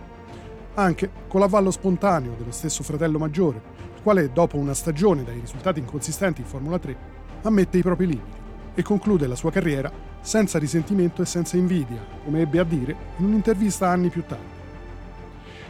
anche 0.76 1.12
con 1.28 1.42
l'avvallo 1.42 1.72
spontaneo 1.72 2.36
dello 2.38 2.52
stesso 2.52 2.84
fratello 2.84 3.20
maggiore, 3.20 3.62
quale 4.02 4.32
dopo 4.32 4.56
una 4.56 4.74
stagione 4.74 5.26
dai 5.26 5.42
risultati 5.42 5.82
inconsistenti 5.82 6.40
in 6.40 6.48
Formula 6.48 6.80
3 6.80 6.98
ammette 7.42 7.80
i 7.80 7.82
propri 7.82 8.08
limiti 8.08 8.38
e 8.76 8.82
conclude 8.82 9.28
la 9.28 9.36
sua 9.36 9.52
carriera 9.52 9.92
senza 10.22 10.58
risentimento 10.58 11.22
e 11.22 11.26
senza 11.26 11.58
invidia, 11.58 12.00
come 12.24 12.40
ebbe 12.40 12.60
a 12.60 12.64
dire 12.64 12.96
in 13.18 13.26
un'intervista 13.26 13.90
anni 13.90 14.08
più 14.08 14.24
tardi. 14.26 14.57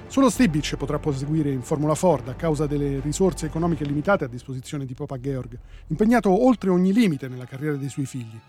Solo 0.09 0.29
Stibic 0.29 0.77
potrà 0.77 0.99
proseguire 0.99 1.51
in 1.51 1.61
Formula 1.61 1.93
Ford 1.93 2.29
a 2.29 2.33
causa 2.33 2.65
delle 2.65 3.01
risorse 3.01 3.45
economiche 3.45 3.83
limitate 3.83 4.23
a 4.23 4.29
disposizione 4.29 4.85
di 4.85 4.93
Papa 4.93 5.19
Georg, 5.19 5.59
impegnato 5.87 6.45
oltre 6.45 6.69
ogni 6.69 6.93
limite 6.93 7.27
nella 7.27 7.45
carriera 7.45 7.75
dei 7.75 7.89
suoi 7.89 8.05
figli. 8.05 8.39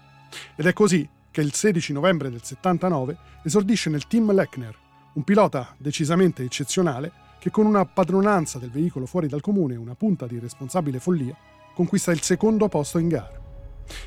Ed 0.55 0.67
è 0.67 0.73
così 0.73 1.07
che 1.33 1.41
il 1.41 1.53
16 1.53 1.93
novembre 1.93 2.31
del 2.31 2.45
79 2.45 3.17
esordisce 3.43 3.91
nel 3.91 4.07
team 4.07 4.33
Lechner, 4.33 4.75
un 5.15 5.25
pilota 5.25 5.75
decisamente 5.79 6.45
eccezionale 6.45 7.11
che 7.41 7.51
con 7.51 7.67
una 7.67 7.85
padronanza 7.85 8.61
del 8.61 8.71
veicolo 8.71 9.07
fuori 9.07 9.27
dal 9.27 9.41
comune 9.41 9.75
e 9.75 9.79
una 9.79 9.97
punta 9.97 10.29
di 10.29 10.39
responsabile 10.39 11.01
follia 11.01 11.37
conquista 11.75 12.13
il 12.13 12.23
secondo 12.23 12.69
posto 12.69 12.99
in 12.99 13.09
gara. 13.09 13.41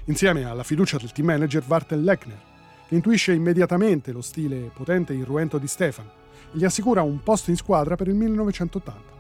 Insieme 0.06 0.45
alla 0.45 0.64
fiducia 0.64 0.97
del 0.97 1.12
team 1.12 1.28
manager 1.28 1.64
Wartel 1.68 2.02
Lechner, 2.02 2.41
che 2.88 2.95
intuisce 2.95 3.34
immediatamente 3.34 4.14
lo 4.14 4.22
stile 4.22 4.72
potente 4.74 5.12
e 5.12 5.18
irruento 5.18 5.58
di 5.58 5.68
Stefan 5.68 6.20
e 6.52 6.58
gli 6.58 6.66
assicura 6.66 7.02
un 7.02 7.22
posto 7.24 7.49
in 7.49 7.56
squadra 7.56 7.95
per 7.95 8.08
il 8.08 8.16
1980. 8.16 9.20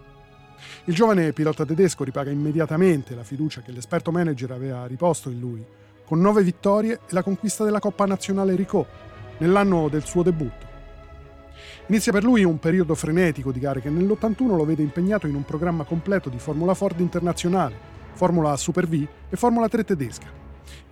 Il 0.85 0.93
giovane 0.93 1.33
pilota 1.33 1.65
tedesco 1.65 2.03
ripaga 2.03 2.31
immediatamente 2.31 3.15
la 3.15 3.23
fiducia 3.23 3.61
che 3.61 3.71
l'esperto 3.71 4.11
manager 4.11 4.51
aveva 4.51 4.85
riposto 4.85 5.29
in 5.29 5.39
lui, 5.39 5.63
con 6.05 6.19
nove 6.19 6.43
vittorie 6.43 6.93
e 6.93 6.99
la 7.09 7.23
conquista 7.23 7.63
della 7.63 7.79
Coppa 7.79 8.05
Nazionale 8.05 8.55
Ricot, 8.55 8.87
nell'anno 9.37 9.89
del 9.89 10.03
suo 10.03 10.23
debutto. 10.23 10.69
Inizia 11.87 12.11
per 12.11 12.23
lui 12.23 12.43
un 12.43 12.59
periodo 12.59 12.95
frenetico 12.95 13.51
di 13.51 13.59
gare 13.59 13.81
che 13.81 13.89
nell'81 13.89 14.55
lo 14.55 14.65
vede 14.65 14.81
impegnato 14.81 15.27
in 15.27 15.35
un 15.35 15.43
programma 15.43 15.83
completo 15.83 16.29
di 16.29 16.39
Formula 16.39 16.73
Ford 16.73 16.99
internazionale, 16.99 17.75
Formula 18.13 18.55
Super 18.55 18.87
V 18.87 19.07
e 19.29 19.35
Formula 19.35 19.67
3 19.67 19.83
tedesca. 19.83 20.40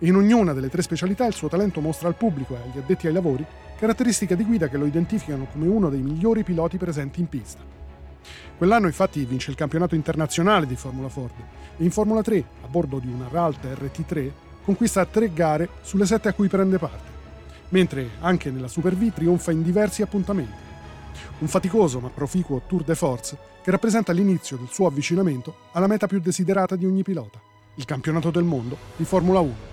In 0.00 0.16
ognuna 0.16 0.52
delle 0.52 0.68
tre 0.68 0.82
specialità 0.82 1.26
il 1.26 1.34
suo 1.34 1.48
talento 1.48 1.80
mostra 1.80 2.08
al 2.08 2.14
pubblico 2.14 2.54
e 2.54 2.58
agli 2.58 2.78
addetti 2.78 3.06
ai 3.06 3.12
lavori 3.12 3.44
caratteristiche 3.78 4.36
di 4.36 4.44
guida 4.44 4.68
che 4.68 4.76
lo 4.76 4.86
identificano 4.86 5.46
come 5.52 5.66
uno 5.66 5.88
dei 5.88 6.00
migliori 6.00 6.42
piloti 6.42 6.78
presenti 6.78 7.20
in 7.20 7.28
pista. 7.28 7.62
Quell'anno 8.56 8.86
infatti 8.86 9.24
vince 9.24 9.50
il 9.50 9.56
campionato 9.56 9.94
internazionale 9.94 10.66
di 10.66 10.76
Formula 10.76 11.08
Ford 11.08 11.32
e 11.76 11.84
in 11.84 11.90
Formula 11.90 12.22
3, 12.22 12.44
a 12.64 12.66
bordo 12.66 12.98
di 12.98 13.08
una 13.08 13.28
Ralt 13.30 13.64
RT3, 13.64 14.30
conquista 14.62 15.06
tre 15.06 15.32
gare 15.32 15.68
sulle 15.80 16.06
sette 16.06 16.28
a 16.28 16.32
cui 16.34 16.48
prende 16.48 16.78
parte, 16.78 17.08
mentre 17.70 18.10
anche 18.20 18.50
nella 18.50 18.68
Super 18.68 18.94
V 18.94 19.12
trionfa 19.12 19.50
in 19.50 19.62
diversi 19.62 20.02
appuntamenti 20.02 20.68
un 21.40 21.48
faticoso 21.48 22.00
ma 22.00 22.08
proficuo 22.08 22.62
tour 22.66 22.84
de 22.84 22.94
force 22.94 23.36
che 23.62 23.70
rappresenta 23.70 24.12
l'inizio 24.12 24.56
del 24.56 24.68
suo 24.70 24.86
avvicinamento 24.86 25.54
alla 25.72 25.86
meta 25.86 26.06
più 26.06 26.20
desiderata 26.20 26.76
di 26.76 26.86
ogni 26.86 27.02
pilota, 27.02 27.40
il 27.76 27.84
campionato 27.84 28.30
del 28.30 28.44
mondo 28.44 28.76
di 28.96 29.04
Formula 29.04 29.40
1. 29.40 29.69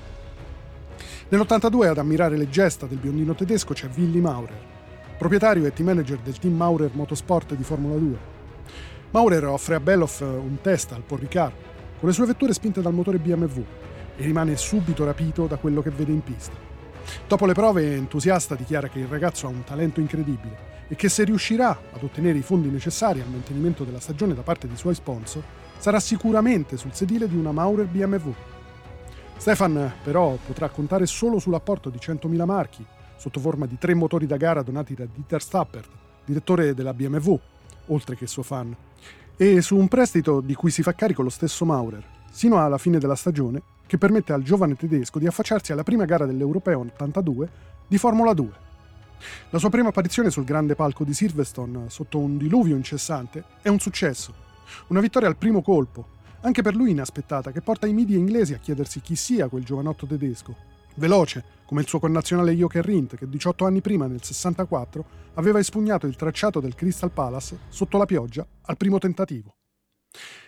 Nell'82 1.30 1.90
ad 1.90 1.98
ammirare 1.98 2.38
le 2.38 2.50
gesta 2.50 2.86
del 2.86 3.00
biondino 3.00 3.36
tedesco 3.36 3.74
c'è 3.74 3.90
Willy 3.98 4.22
Maurer, 4.22 4.58
proprietario 5.18 5.66
e 5.66 5.74
team 5.74 5.90
manager 5.90 6.20
del 6.20 6.40
team 6.40 6.56
Maurer 6.56 6.92
Motorsport 6.94 7.54
di 7.54 7.64
Formula 7.64 7.98
2. 7.98 8.18
Maurer 9.12 9.44
offre 9.48 9.76
a 9.76 9.82
Belloff 9.82 10.22
un 10.22 10.60
test 10.62 10.94
al 10.94 11.04
Paul 11.06 11.20
Ricard 11.20 11.52
con 12.00 12.08
le 12.08 12.16
sue 12.16 12.28
vetture 12.28 12.54
spinte 12.54 12.82
dal 12.82 12.94
motore 12.94 13.18
BMW 13.18 13.62
e 14.16 14.24
rimane 14.24 14.56
subito 14.56 15.04
rapito 15.04 15.48
da 15.48 15.58
quello 15.58 15.82
che 15.82 15.90
vede 15.90 16.14
in 16.14 16.24
pista. 16.24 16.56
Dopo 17.28 17.46
le 17.46 17.52
prove, 17.52 17.94
entusiasta 17.94 18.56
dichiara 18.56 18.88
che 18.88 19.00
il 19.00 19.08
ragazzo 19.08 19.48
ha 19.48 19.50
un 19.50 19.66
talento 19.66 20.00
incredibile 20.00 20.86
e 20.88 20.96
che 20.96 21.10
se 21.10 21.26
riuscirà 21.26 21.78
ad 21.92 22.04
ottenere 22.04 22.38
i 22.38 22.42
fondi 22.42 22.70
necessari 22.70 23.20
al 23.20 23.30
mantenimento 23.30 23.84
della 23.84 24.00
stagione 24.00 24.34
da 24.34 24.44
parte 24.44 24.68
dei 24.68 24.78
suoi 24.78 24.96
sponsor, 24.96 25.44
sarà 25.78 26.00
sicuramente 26.00 26.78
sul 26.78 26.94
sedile 26.94 27.28
di 27.28 27.36
una 27.36 27.52
Maurer 27.52 27.88
BMW. 27.88 28.34
Stefan 29.38 29.94
però 30.04 30.38
potrà 30.46 30.68
contare 30.70 31.06
solo 31.06 31.40
sull'apporto 31.40 31.90
di 31.90 32.00
100.000 32.00 32.44
marchi, 32.44 32.86
sotto 33.16 33.40
forma 33.40 33.66
di 33.66 33.78
tre 33.78 33.94
motori 33.94 34.26
da 34.26 34.36
gara 34.36 34.62
donati 34.62 34.94
da 34.94 35.06
Dieter 35.06 35.42
Stappert, 35.42 35.90
direttore 36.26 36.74
della 36.74 36.94
BMW, 36.94 37.40
oltre 37.88 38.16
che 38.16 38.28
suo 38.28 38.44
fan, 38.44 38.76
e 39.38 39.62
su 39.62 39.78
un 39.78 39.88
prestito 39.88 40.42
di 40.42 40.54
cui 40.54 40.72
si 40.72 40.82
fa 40.82 40.94
carico 40.94 41.22
lo 41.22 41.30
stesso 41.30 41.64
Maurer, 41.64 42.04
sino 42.32 42.62
alla 42.62 42.78
fine 42.78 42.98
della 42.98 43.16
stagione, 43.16 43.62
che 43.86 43.98
permette 43.98 44.34
al 44.34 44.44
giovane 44.44 44.76
tedesco 44.76 45.20
di 45.20 45.28
affacciarsi 45.28 45.72
alla 45.72 45.84
prima 45.84 46.06
gara 46.06 46.26
dell'Europeo 46.26 46.80
82 46.80 47.50
di 47.88 47.98
Formula 47.98 48.34
2. 48.34 48.50
La 49.52 49.60
sua 49.60 49.70
prima 49.70 49.90
apparizione 49.90 50.30
sul 50.30 50.44
grande 50.44 50.76
palco 50.76 51.04
di 51.04 51.14
Silverstone, 51.14 51.90
sotto 51.90 52.20
un 52.20 52.38
diluvio 52.38 52.76
incessante, 52.76 53.44
è 53.62 53.70
un 53.70 53.80
successo. 53.80 54.34
Una 54.88 55.00
vittoria 55.00 55.30
al 55.30 55.38
primo 55.38 55.62
colpo, 55.62 56.16
anche 56.48 56.62
per 56.62 56.76
lui 56.76 56.92
inaspettata, 56.92 57.52
che 57.52 57.62
porta 57.62 57.88
i 57.88 57.94
media 57.94 58.18
inglesi 58.18 58.54
a 58.54 58.58
chiedersi 58.58 59.02
chi 59.02 59.18
sia 59.18 59.50
quel 59.50 59.66
giovanotto 59.66 60.06
tedesco. 60.06 60.56
Veloce, 60.96 61.44
come 61.66 61.82
il 61.82 61.88
suo 61.88 62.00
connazionale 62.00 62.56
Joker 62.56 62.84
Rindt, 62.84 63.18
che 63.18 63.28
18 63.28 63.66
anni 63.66 63.82
prima, 63.82 64.08
nel 64.08 64.24
64, 64.24 65.06
aveva 65.34 65.60
espugnato 65.60 66.08
il 66.08 66.16
tracciato 66.16 66.62
del 66.62 66.74
Crystal 66.74 67.12
Palace 67.12 67.60
sotto 67.68 67.98
la 67.98 68.06
pioggia 68.06 68.48
al 68.62 68.78
primo 68.78 68.98
tentativo. 68.98 69.56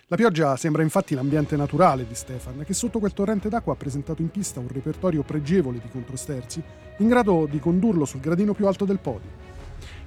La 0.06 0.16
pioggia 0.16 0.56
sembra 0.56 0.82
infatti 0.82 1.14
l'ambiente 1.14 1.54
naturale 1.54 2.06
di 2.06 2.14
Stefan, 2.14 2.64
che 2.64 2.72
sotto 2.72 2.98
quel 2.98 3.12
torrente 3.12 3.50
d'acqua 3.50 3.74
ha 3.74 3.76
presentato 3.76 4.22
in 4.22 4.30
pista 4.30 4.58
un 4.58 4.68
repertorio 4.68 5.22
pregevole 5.22 5.80
di 5.80 5.88
controsterzi, 5.90 6.62
in 6.96 7.08
grado 7.08 7.46
di 7.46 7.60
condurlo 7.60 8.06
sul 8.06 8.20
gradino 8.20 8.54
più 8.54 8.66
alto 8.66 8.86
del 8.86 8.98
podio. 8.98 9.30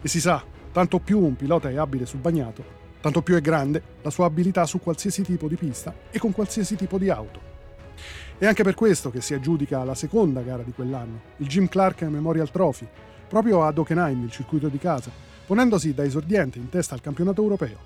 E 0.02 0.08
si 0.08 0.20
sa, 0.20 0.44
tanto 0.72 0.98
più 0.98 1.20
un 1.20 1.36
pilota 1.36 1.70
è 1.70 1.78
abile 1.78 2.08
sul 2.08 2.20
bagnato, 2.20 2.82
tanto 3.04 3.22
più 3.22 3.36
è 3.36 3.42
grande 3.42 3.84
la 4.02 4.10
sua 4.10 4.28
abilità 4.28 4.66
su 4.66 4.80
qualsiasi 4.80 5.24
tipo 5.24 5.50
di 5.50 5.58
pista 5.58 5.94
e 6.10 6.20
con 6.20 6.32
qualsiasi 6.32 6.78
tipo 6.78 6.98
di 6.98 7.10
auto. 7.10 7.42
È 8.38 8.46
anche 8.46 8.64
per 8.64 8.76
questo 8.76 9.12
che 9.12 9.20
si 9.20 9.34
aggiudica 9.34 9.84
la 9.84 9.94
seconda 9.94 10.40
gara 10.40 10.64
di 10.64 10.72
quell'anno, 10.72 11.20
il 11.38 11.48
Jim 11.48 11.68
Clark 11.68 12.04
Memorial 12.04 12.50
Trophy, 12.50 12.88
proprio 13.28 13.66
ad 13.66 13.78
Hockenheim, 13.78 14.24
il 14.24 14.32
circuito 14.32 14.70
di 14.70 14.78
casa, 14.78 15.12
ponendosi 15.46 15.94
da 15.94 16.06
esordiente 16.06 16.60
in 16.60 16.70
testa 16.70 16.94
al 16.94 17.02
campionato 17.02 17.42
europeo. 17.42 17.78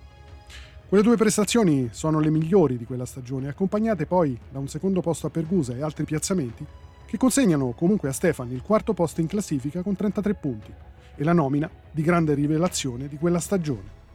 Quelle 0.87 1.03
due 1.03 1.17
prestazioni 1.17 1.89
sono 1.93 2.19
le 2.19 2.29
migliori 2.29 2.77
di 2.77 2.85
quella 2.85 3.07
stagione, 3.07 3.47
accompagnate 3.47 4.05
poi 4.05 4.37
da 4.51 4.59
un 4.59 4.67
secondo 4.67 5.01
posto 5.01 5.25
a 5.25 5.31
Pergusa 5.31 5.73
e 5.73 5.81
altri 5.81 6.05
piazzamenti 6.05 6.63
che 7.07 7.17
consegnano 7.17 7.71
comunque 7.71 8.09
a 8.09 8.13
Stefan 8.13 8.51
il 8.51 8.61
quarto 8.61 8.93
posto 8.93 9.19
in 9.19 9.25
classifica 9.25 9.81
con 9.81 9.95
33 9.95 10.33
punti 10.35 10.71
e 11.15 11.23
la 11.23 11.33
nomina 11.33 11.67
di 11.89 12.03
grande 12.03 12.35
rivelazione 12.35 13.07
di 13.07 13.17
quella 13.17 13.39
stagione. 13.39 14.05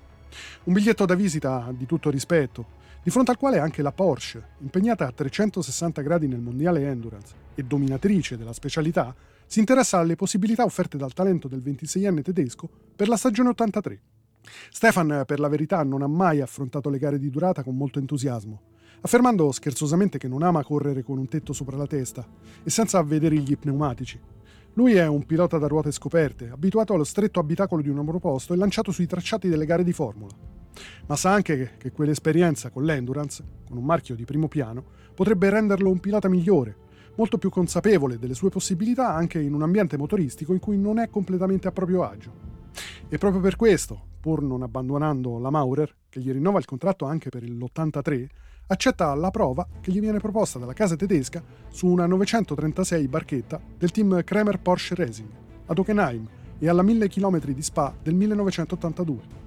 Un 0.65 0.73
biglietto 0.73 1.05
da 1.05 1.15
visita 1.15 1.73
di 1.77 1.87
tutto 1.87 2.11
rispetto, 2.11 2.81
di 3.03 3.11
fronte 3.11 3.33
al 3.33 3.37
quale 3.37 3.59
anche 3.59 3.83
la 3.83 3.93
Porsche, 3.93 4.51
impegnata 4.59 5.07
a 5.07 5.13
360 5.13 6.03
gradi 6.03 6.29
nel 6.29 6.41
mondiale 6.41 6.87
endurance 6.87 7.35
e 7.55 7.65
dominatrice 7.65 8.37
della 8.37 8.53
specialità, 8.53 9.15
si 9.47 9.59
interessa 9.59 9.99
alle 9.99 10.17
possibilità 10.17 10.65
offerte 10.65 10.97
dal 10.97 11.13
talento 11.13 11.49
del 11.49 11.61
26enne 11.61 12.23
tedesco 12.23 12.69
per 12.95 13.09
la 13.09 13.17
stagione 13.17 13.51
83. 13.51 14.01
Stefan, 14.71 15.25
per 15.27 15.41
la 15.41 15.49
verità, 15.49 15.83
non 15.83 16.03
ha 16.03 16.07
mai 16.07 16.41
affrontato 16.41 16.91
le 16.91 16.99
gare 16.99 17.19
di 17.19 17.31
durata 17.31 17.63
con 17.63 17.77
molto 17.77 17.99
entusiasmo, 17.99 18.61
affermando 19.01 19.51
scherzosamente 19.53 20.19
che 20.19 20.29
non 20.29 20.43
ama 20.43 20.65
correre 20.65 21.03
con 21.03 21.19
un 21.19 21.29
tetto 21.29 21.53
sopra 21.53 21.77
la 21.77 21.87
testa 21.87 22.27
e 22.63 22.71
senza 22.71 23.03
vedere 23.03 23.37
gli 23.37 23.57
pneumatici. 23.57 24.19
Lui 24.75 24.95
è 24.95 25.07
un 25.07 25.27
pilota 25.27 25.59
da 25.59 25.67
ruote 25.67 25.93
scoperte, 25.93 26.49
abituato 26.49 26.95
allo 26.95 27.05
stretto 27.05 27.39
abitacolo 27.39 27.83
di 27.83 27.91
un 27.91 27.97
monoposto 27.97 28.55
e 28.55 28.57
lanciato 28.57 28.91
sui 28.91 29.07
tracciati 29.07 29.49
delle 29.49 29.67
gare 29.67 29.85
di 29.85 29.93
Formula. 29.93 30.35
Ma 31.07 31.15
sa 31.15 31.33
anche 31.33 31.73
che 31.77 31.93
quell'esperienza 31.93 32.71
con 32.71 32.85
l'endurance, 32.85 33.45
con 33.69 33.77
un 33.77 33.85
marchio 33.85 34.15
di 34.15 34.25
primo 34.25 34.49
piano, 34.49 34.83
potrebbe 35.15 35.51
renderlo 35.51 35.91
un 35.91 36.01
pilota 36.01 36.31
migliore, 36.31 36.77
molto 37.17 37.37
più 37.37 37.51
consapevole 37.51 38.19
delle 38.19 38.33
sue 38.33 38.49
possibilità 38.49 39.13
anche 39.13 39.39
in 39.39 39.53
un 39.53 39.61
ambiente 39.61 39.99
motoristico 39.99 40.55
in 40.55 40.59
cui 40.59 40.79
non 40.79 40.99
è 40.99 41.11
completamente 41.11 41.69
a 41.69 41.73
proprio 41.73 42.05
agio. 42.05 42.33
E 43.11 43.19
proprio 43.19 43.43
per 43.43 43.57
questo, 43.57 44.01
pur 44.21 44.41
non 44.41 44.63
abbandonando 44.63 45.39
la 45.39 45.51
Maurer, 45.51 45.95
che 46.09 46.21
gli 46.21 46.33
rinnova 46.33 46.59
il 46.59 46.65
contratto 46.65 47.05
anche 47.05 47.29
per 47.29 47.43
l'83, 47.43 48.27
accetta 48.73 49.15
la 49.15 49.31
prova 49.31 49.67
che 49.81 49.93
gli 49.93 50.01
viene 50.01 50.19
proposta 50.19 50.59
dalla 50.59 50.73
casa 50.73 50.97
tedesca 50.97 51.43
su 51.71 51.87
una 51.87 52.07
936 52.07 53.07
barchetta 53.07 53.61
del 53.79 53.91
team 53.91 54.25
Kremer 54.25 54.59
Porsche 54.59 54.95
Racing 54.95 55.29
ad 55.67 55.79
Hockenheim 55.79 56.27
e 56.59 56.69
alla 56.69 56.83
1000 56.83 57.09
km 57.09 57.41
di 57.41 57.63
Spa 57.63 57.95
del 58.03 58.15
1982. 58.15 59.41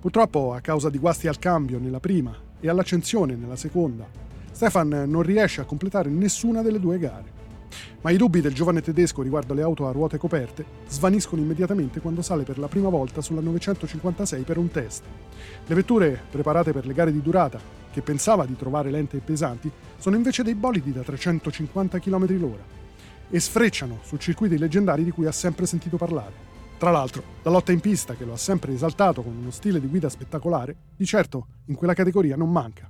Purtroppo, 0.00 0.52
a 0.52 0.60
causa 0.60 0.90
di 0.90 0.98
guasti 0.98 1.26
al 1.26 1.38
cambio 1.38 1.78
nella 1.78 2.00
prima 2.00 2.34
e 2.60 2.68
all'accensione 2.68 3.34
nella 3.34 3.56
seconda, 3.56 4.06
Stefan 4.52 5.04
non 5.06 5.22
riesce 5.22 5.60
a 5.60 5.64
completare 5.64 6.08
nessuna 6.08 6.62
delle 6.62 6.80
due 6.80 6.98
gare. 6.98 7.34
Ma 8.02 8.10
i 8.10 8.16
dubbi 8.16 8.40
del 8.40 8.54
giovane 8.54 8.82
tedesco 8.82 9.22
riguardo 9.22 9.52
le 9.54 9.62
auto 9.62 9.86
a 9.86 9.92
ruote 9.92 10.18
coperte 10.18 10.64
svaniscono 10.88 11.42
immediatamente 11.42 12.00
quando 12.00 12.22
sale 12.22 12.44
per 12.44 12.58
la 12.58 12.68
prima 12.68 12.88
volta 12.88 13.20
sulla 13.20 13.40
956 13.40 14.42
per 14.42 14.58
un 14.58 14.70
test. 14.70 15.02
Le 15.66 15.74
vetture 15.74 16.20
preparate 16.30 16.72
per 16.72 16.86
le 16.86 16.94
gare 16.94 17.12
di 17.12 17.20
durata, 17.20 17.58
che 17.96 18.02
pensava 18.02 18.44
di 18.44 18.54
trovare 18.56 18.90
lente 18.90 19.16
e 19.16 19.20
pesanti, 19.20 19.72
sono 19.96 20.16
invece 20.16 20.42
dei 20.42 20.54
bolidi 20.54 20.92
da 20.92 21.00
350 21.00 21.98
km 21.98 22.26
h 22.26 22.58
e 23.30 23.40
sfrecciano 23.40 24.00
su 24.02 24.18
circuiti 24.18 24.58
leggendari 24.58 25.02
di 25.02 25.10
cui 25.10 25.24
ha 25.24 25.32
sempre 25.32 25.64
sentito 25.64 25.96
parlare. 25.96 26.34
Tra 26.76 26.90
l'altro, 26.90 27.22
la 27.40 27.50
lotta 27.50 27.72
in 27.72 27.80
pista, 27.80 28.12
che 28.12 28.26
lo 28.26 28.34
ha 28.34 28.36
sempre 28.36 28.74
esaltato 28.74 29.22
con 29.22 29.34
uno 29.34 29.50
stile 29.50 29.80
di 29.80 29.86
guida 29.86 30.10
spettacolare, 30.10 30.76
di 30.94 31.06
certo 31.06 31.46
in 31.68 31.74
quella 31.74 31.94
categoria 31.94 32.36
non 32.36 32.52
manca. 32.52 32.86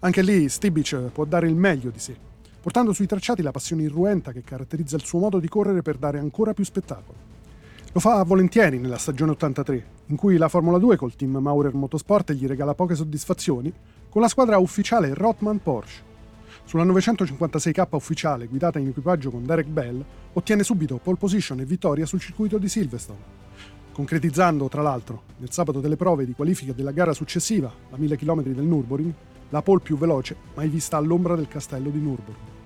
Anche 0.00 0.22
lì 0.22 0.48
Stibic 0.48 0.96
può 1.12 1.24
dare 1.24 1.46
il 1.46 1.54
meglio 1.54 1.90
di 1.90 2.00
sé, 2.00 2.16
portando 2.60 2.92
sui 2.92 3.06
tracciati 3.06 3.40
la 3.40 3.52
passione 3.52 3.82
irruenta 3.82 4.32
che 4.32 4.42
caratterizza 4.42 4.96
il 4.96 5.04
suo 5.04 5.20
modo 5.20 5.38
di 5.38 5.46
correre 5.46 5.82
per 5.82 5.96
dare 5.96 6.18
ancora 6.18 6.54
più 6.54 6.64
spettacolo. 6.64 7.36
Lo 7.92 8.00
fa 8.00 8.20
volentieri 8.24 8.80
nella 8.80 8.98
stagione 8.98 9.30
83, 9.30 9.86
in 10.06 10.16
cui 10.16 10.36
la 10.36 10.48
Formula 10.48 10.78
2 10.78 10.96
col 10.96 11.14
team 11.14 11.36
Maurer 11.36 11.74
Motorsport 11.74 12.32
gli 12.32 12.46
regala 12.46 12.74
poche 12.74 12.96
soddisfazioni, 12.96 13.72
con 14.18 14.26
la 14.26 14.32
squadra 14.32 14.58
ufficiale 14.58 15.14
Rothman 15.14 15.62
Porsche. 15.62 16.02
Sulla 16.64 16.84
956K 16.86 17.86
ufficiale, 17.92 18.48
guidata 18.48 18.80
in 18.80 18.88
equipaggio 18.88 19.30
con 19.30 19.46
Derek 19.46 19.68
Bell, 19.68 20.04
ottiene 20.32 20.64
subito 20.64 20.96
pole 20.96 21.16
position 21.16 21.60
e 21.60 21.64
vittoria 21.64 22.04
sul 22.04 22.18
circuito 22.18 22.58
di 22.58 22.68
Silverstone, 22.68 23.20
concretizzando 23.92 24.66
tra 24.66 24.82
l'altro 24.82 25.22
nel 25.36 25.52
sabato 25.52 25.78
delle 25.78 25.94
prove 25.94 26.26
di 26.26 26.32
qualifica 26.32 26.72
della 26.72 26.90
gara 26.90 27.12
successiva, 27.12 27.72
la 27.90 27.96
1000 27.96 28.16
km 28.16 28.42
del 28.42 28.64
Nürburgring, 28.64 29.12
la 29.50 29.62
pole 29.62 29.82
più 29.84 29.96
veloce 29.96 30.34
mai 30.56 30.68
vista 30.68 30.96
all'ombra 30.96 31.36
del 31.36 31.46
castello 31.46 31.88
di 31.88 32.00
Nürburgring. 32.00 32.56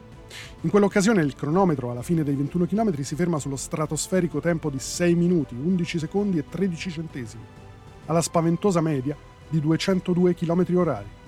In 0.63 0.71
quell'occasione 0.71 1.21
il 1.21 1.35
cronometro 1.35 1.91
alla 1.91 2.01
fine 2.01 2.25
dei 2.25 2.35
21 2.35 2.65
km 2.65 2.99
si 3.03 3.15
ferma 3.15 3.39
sullo 3.39 3.57
stratosferico 3.57 4.41
tempo 4.41 4.71
di 4.71 4.79
6 4.79 5.15
minuti, 5.17 5.55
11 5.55 5.99
secondi 5.99 6.39
e 6.39 6.49
13 6.49 6.91
centesimi, 6.91 7.45
alla 8.07 8.23
spaventosa 8.23 8.81
media 8.81 9.15
di 9.51 9.61
202 9.61 10.33
km 10.33 10.65
orari. 10.77 11.21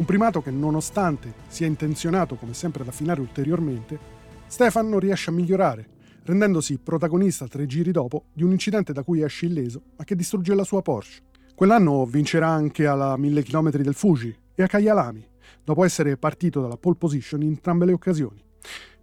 Un 0.00 0.06
primato 0.06 0.40
che, 0.40 0.50
nonostante 0.50 1.34
sia 1.48 1.66
intenzionato 1.66 2.36
come 2.36 2.54
sempre 2.54 2.80
ad 2.80 2.88
affinare 2.88 3.20
ulteriormente, 3.20 3.98
Stefan 4.46 4.88
non 4.88 4.98
riesce 4.98 5.28
a 5.28 5.32
migliorare, 5.34 5.86
rendendosi 6.22 6.78
protagonista 6.78 7.46
tre 7.46 7.66
giri 7.66 7.90
dopo 7.90 8.24
di 8.32 8.42
un 8.42 8.50
incidente 8.50 8.94
da 8.94 9.02
cui 9.02 9.20
esce 9.20 9.44
illeso, 9.44 9.82
ma 9.98 10.04
che 10.04 10.16
distrugge 10.16 10.54
la 10.54 10.64
sua 10.64 10.80
Porsche. 10.80 11.20
Quell'anno 11.54 12.06
vincerà 12.06 12.48
anche 12.48 12.86
alla 12.86 13.14
1000 13.18 13.42
km 13.42 13.70
del 13.72 13.92
Fuji 13.92 14.34
e 14.54 14.62
a 14.62 14.66
Kyalami, 14.66 15.22
dopo 15.62 15.84
essere 15.84 16.16
partito 16.16 16.62
dalla 16.62 16.78
pole 16.78 16.96
position 16.96 17.42
in 17.42 17.48
entrambe 17.48 17.84
le 17.84 17.92
occasioni. 17.92 18.42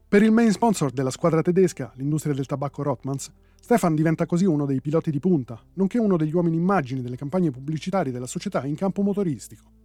Per 0.07 0.23
il 0.23 0.31
main 0.31 0.51
sponsor 0.51 0.89
della 0.89 1.11
squadra 1.11 1.43
tedesca, 1.43 1.91
l'industria 1.97 2.33
del 2.33 2.47
tabacco 2.47 2.81
Rothmans, 2.81 3.29
Stefan 3.61 3.93
diventa 3.93 4.25
così 4.25 4.45
uno 4.45 4.65
dei 4.65 4.81
piloti 4.81 5.11
di 5.11 5.19
punta, 5.19 5.61
nonché 5.73 5.99
uno 5.99 6.17
degli 6.17 6.33
uomini 6.33 6.55
immagini 6.55 7.03
delle 7.03 7.17
campagne 7.17 7.51
pubblicitarie 7.51 8.11
della 8.11 8.25
società 8.25 8.65
in 8.65 8.73
campo 8.73 9.03
motoristico. 9.03 9.76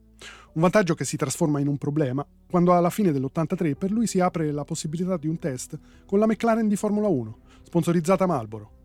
Un 0.55 0.61
vantaggio 0.61 0.95
che 0.95 1.05
si 1.05 1.17
trasforma 1.17 1.61
in 1.61 1.69
un 1.69 1.79
problema 1.79 2.27
quando 2.51 2.75
alla 2.75 2.91
fine 2.91 3.13
dell'83 3.13 3.75
per 3.77 3.91
lui 3.91 4.07
si 4.07 4.21
apre 4.21 4.53
la 4.53 4.65
possibilità 4.65 5.17
di 5.17 5.27
un 5.27 5.39
test 5.39 5.79
con 6.05 6.19
la 6.19 6.27
McLaren 6.27 6.69
di 6.69 6.77
Formula 6.77 7.09
1, 7.09 7.39
sponsorizzata 7.63 8.27
Marlboro. 8.27 8.81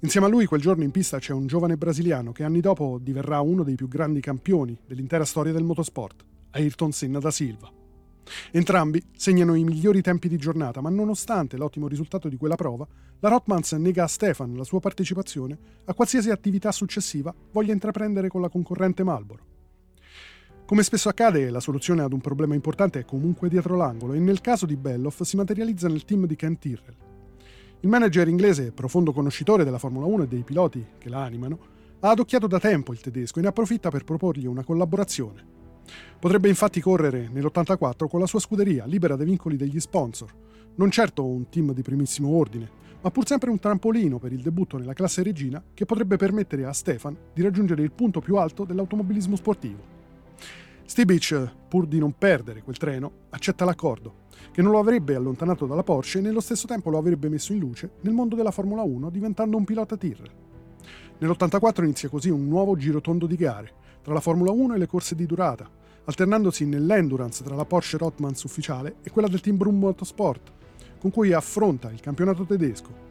Insieme 0.00 0.26
a 0.26 0.30
lui 0.30 0.46
quel 0.46 0.60
giorno 0.60 0.84
in 0.84 0.90
pista 0.90 1.18
c'è 1.18 1.32
un 1.32 1.46
giovane 1.46 1.76
brasiliano 1.76 2.30
che 2.30 2.44
anni 2.44 2.60
dopo 2.60 2.98
diverrà 3.00 3.40
uno 3.40 3.64
dei 3.64 3.74
più 3.74 3.88
grandi 3.88 4.20
campioni 4.20 4.78
dell'intera 4.86 5.24
storia 5.24 5.52
del 5.52 5.64
motorsport, 5.64 6.24
Ayrton 6.50 6.92
Senna 6.92 7.18
da 7.18 7.30
Silva. 7.30 7.72
Entrambi 8.52 9.02
segnano 9.16 9.54
i 9.54 9.64
migliori 9.64 10.02
tempi 10.02 10.28
di 10.28 10.36
giornata, 10.36 10.80
ma 10.80 10.90
nonostante 10.90 11.56
l'ottimo 11.56 11.88
risultato 11.88 12.28
di 12.28 12.36
quella 12.36 12.56
prova, 12.56 12.86
la 13.20 13.28
Rothmans 13.28 13.72
nega 13.72 14.04
a 14.04 14.06
Stefan 14.06 14.54
la 14.54 14.64
sua 14.64 14.78
partecipazione 14.80 15.58
a 15.86 15.94
qualsiasi 15.94 16.30
attività 16.30 16.70
successiva 16.70 17.34
voglia 17.50 17.72
intraprendere 17.72 18.28
con 18.28 18.40
la 18.40 18.48
concorrente 18.48 19.02
Marlboro. 19.02 19.47
Come 20.68 20.82
spesso 20.82 21.08
accade, 21.08 21.48
la 21.48 21.60
soluzione 21.60 22.02
ad 22.02 22.12
un 22.12 22.20
problema 22.20 22.54
importante 22.54 22.98
è 22.98 23.04
comunque 23.06 23.48
dietro 23.48 23.74
l'angolo 23.74 24.12
e 24.12 24.18
nel 24.18 24.42
caso 24.42 24.66
di 24.66 24.76
Belloff 24.76 25.22
si 25.22 25.34
materializza 25.34 25.88
nel 25.88 26.04
team 26.04 26.26
di 26.26 26.36
Ken 26.36 26.58
Tyrrell. 26.58 26.94
Il 27.80 27.88
manager 27.88 28.28
inglese, 28.28 28.72
profondo 28.72 29.14
conoscitore 29.14 29.64
della 29.64 29.78
Formula 29.78 30.04
1 30.04 30.24
e 30.24 30.28
dei 30.28 30.42
piloti 30.42 30.84
che 30.98 31.08
la 31.08 31.22
animano, 31.22 31.58
ha 32.00 32.10
adocchiato 32.10 32.46
da 32.46 32.60
tempo 32.60 32.92
il 32.92 33.00
tedesco 33.00 33.38
e 33.38 33.42
ne 33.42 33.48
approfitta 33.48 33.88
per 33.88 34.04
proporgli 34.04 34.44
una 34.44 34.62
collaborazione. 34.62 35.42
Potrebbe 36.18 36.50
infatti 36.50 36.82
correre 36.82 37.30
nell'84 37.32 38.06
con 38.06 38.20
la 38.20 38.26
sua 38.26 38.38
scuderia, 38.38 38.84
libera 38.84 39.16
dai 39.16 39.24
vincoli 39.24 39.56
degli 39.56 39.80
sponsor, 39.80 40.30
non 40.74 40.90
certo 40.90 41.24
un 41.24 41.48
team 41.48 41.72
di 41.72 41.80
primissimo 41.80 42.28
ordine, 42.36 42.68
ma 43.00 43.10
pur 43.10 43.26
sempre 43.26 43.48
un 43.48 43.58
trampolino 43.58 44.18
per 44.18 44.34
il 44.34 44.42
debutto 44.42 44.76
nella 44.76 44.92
classe 44.92 45.22
regina 45.22 45.64
che 45.72 45.86
potrebbe 45.86 46.18
permettere 46.18 46.66
a 46.66 46.74
Stefan 46.74 47.16
di 47.32 47.40
raggiungere 47.40 47.82
il 47.82 47.92
punto 47.92 48.20
più 48.20 48.36
alto 48.36 48.64
dell'automobilismo 48.64 49.34
sportivo. 49.34 49.96
Stibic, 50.88 51.52
pur 51.68 51.86
di 51.86 51.98
non 51.98 52.14
perdere 52.16 52.62
quel 52.62 52.78
treno, 52.78 53.12
accetta 53.28 53.66
l'accordo, 53.66 54.24
che 54.50 54.62
non 54.62 54.72
lo 54.72 54.78
avrebbe 54.78 55.14
allontanato 55.14 55.66
dalla 55.66 55.82
Porsche 55.82 56.16
e 56.16 56.20
nello 56.22 56.40
stesso 56.40 56.66
tempo 56.66 56.88
lo 56.88 56.96
avrebbe 56.96 57.28
messo 57.28 57.52
in 57.52 57.58
luce 57.58 57.90
nel 58.00 58.14
mondo 58.14 58.34
della 58.34 58.50
Formula 58.50 58.80
1 58.80 59.10
diventando 59.10 59.58
un 59.58 59.64
pilota 59.64 59.98
Tyrrell. 59.98 60.32
Nell'84 61.18 61.84
inizia 61.84 62.08
così 62.08 62.30
un 62.30 62.48
nuovo 62.48 62.74
giro 62.74 63.02
tondo 63.02 63.26
di 63.26 63.36
gare, 63.36 63.70
tra 64.02 64.14
la 64.14 64.20
Formula 64.20 64.50
1 64.50 64.74
e 64.74 64.78
le 64.78 64.86
corse 64.86 65.14
di 65.14 65.26
durata, 65.26 65.70
alternandosi 66.04 66.64
nell'endurance 66.64 67.44
tra 67.44 67.54
la 67.54 67.66
Porsche 67.66 67.98
Rothmans 67.98 68.42
ufficiale 68.44 68.96
e 69.02 69.10
quella 69.10 69.28
del 69.28 69.42
team 69.42 69.58
Brum 69.58 69.78
Motorsport, 69.78 70.52
con 70.98 71.10
cui 71.10 71.34
affronta 71.34 71.90
il 71.90 72.00
campionato 72.00 72.46
tedesco. 72.46 73.06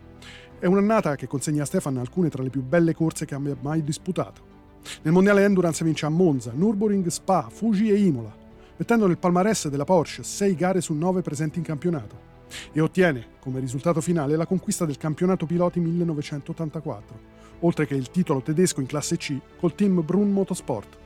È 0.58 0.66
un'annata 0.66 1.16
che 1.16 1.28
consegna 1.28 1.62
a 1.62 1.68
Stefan 1.68 1.98
alcune 1.98 2.30
tra 2.30 2.42
le 2.42 2.50
più 2.50 2.64
belle 2.64 2.96
corse 2.96 3.26
che 3.26 3.36
abbia 3.36 3.56
mai 3.62 3.84
disputato. 3.84 4.57
Nel 5.02 5.14
mondiale 5.14 5.44
endurance 5.44 5.84
vince 5.84 6.06
a 6.06 6.10
Monza, 6.10 6.52
Nürburgring, 6.54 7.08
Spa, 7.08 7.48
Fuji 7.50 7.92
e 7.92 7.98
Imola, 7.98 8.34
mettendo 8.78 9.08
nel 9.08 9.18
palmarès 9.18 9.68
della 9.70 9.86
Porsche 9.86 10.24
6 10.24 10.56
gare 10.56 10.82
su 10.82 10.94
9 10.94 11.22
presenti 11.22 11.58
in 11.58 11.66
campionato 11.66 12.36
e 12.72 12.80
ottiene 12.80 13.36
come 13.40 13.60
risultato 13.60 14.02
finale 14.02 14.36
la 14.36 14.46
conquista 14.46 14.86
del 14.86 14.98
campionato 14.98 15.46
piloti 15.46 15.80
1984, 15.80 17.20
oltre 17.60 17.86
che 17.86 17.96
il 17.96 18.10
titolo 18.10 18.42
tedesco 18.42 18.80
in 18.80 18.88
classe 18.88 19.18
C 19.18 19.38
col 19.60 19.76
team 19.76 20.04
Brun 20.04 20.32
Motorsport. 20.32 20.98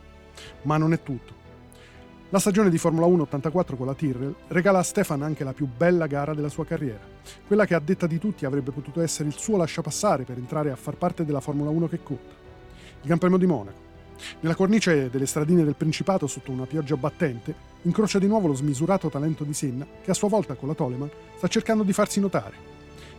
Ma 0.64 0.78
non 0.78 0.94
è 0.94 1.02
tutto. 1.02 1.40
La 2.30 2.40
stagione 2.40 2.70
di 2.70 2.78
Formula 2.78 3.06
1 3.08 3.24
84 3.24 3.76
con 3.76 3.88
la 3.88 3.94
Tyrrell 3.94 4.34
regala 4.48 4.80
a 4.80 4.84
Stefan 4.84 5.22
anche 5.22 5.44
la 5.44 5.54
più 5.54 5.68
bella 5.68 6.08
gara 6.08 6.34
della 6.34 6.48
sua 6.48 6.66
carriera, 6.66 7.06
quella 7.46 7.66
che 7.66 7.76
a 7.76 7.80
detta 7.80 8.08
di 8.08 8.20
tutti 8.20 8.46
avrebbe 8.46 8.72
potuto 8.72 9.02
essere 9.02 9.28
il 9.28 9.38
suo 9.38 9.58
lasciapassare 9.58 10.24
per 10.24 10.38
entrare 10.38 10.72
a 10.72 10.78
far 10.78 10.96
parte 10.96 11.26
della 11.26 11.42
Formula 11.42 11.70
1 11.70 11.88
che 11.90 12.02
conta 12.02 12.41
il 13.02 13.08
Gran 13.08 13.18
Premio 13.18 13.38
di 13.38 13.48
Monaco. 13.48 13.90
Nella 14.42 14.54
cornice 14.54 15.10
delle 15.10 15.26
stradine 15.26 15.64
del 15.64 15.76
Principato, 15.76 16.28
sotto 16.28 16.52
una 16.52 16.68
pioggia 16.68 16.96
battente, 16.96 17.54
incrocia 17.84 18.20
di 18.20 18.28
nuovo 18.28 18.48
lo 18.48 18.54
smisurato 18.54 19.10
talento 19.10 19.44
di 19.44 19.54
Senna, 19.54 19.88
che 20.04 20.12
a 20.12 20.14
sua 20.14 20.30
volta 20.30 20.54
con 20.54 20.68
la 20.68 20.76
Toleman 20.76 21.10
sta 21.38 21.48
cercando 21.48 21.82
di 21.82 21.94
farsi 21.94 22.20
notare. 22.20 22.70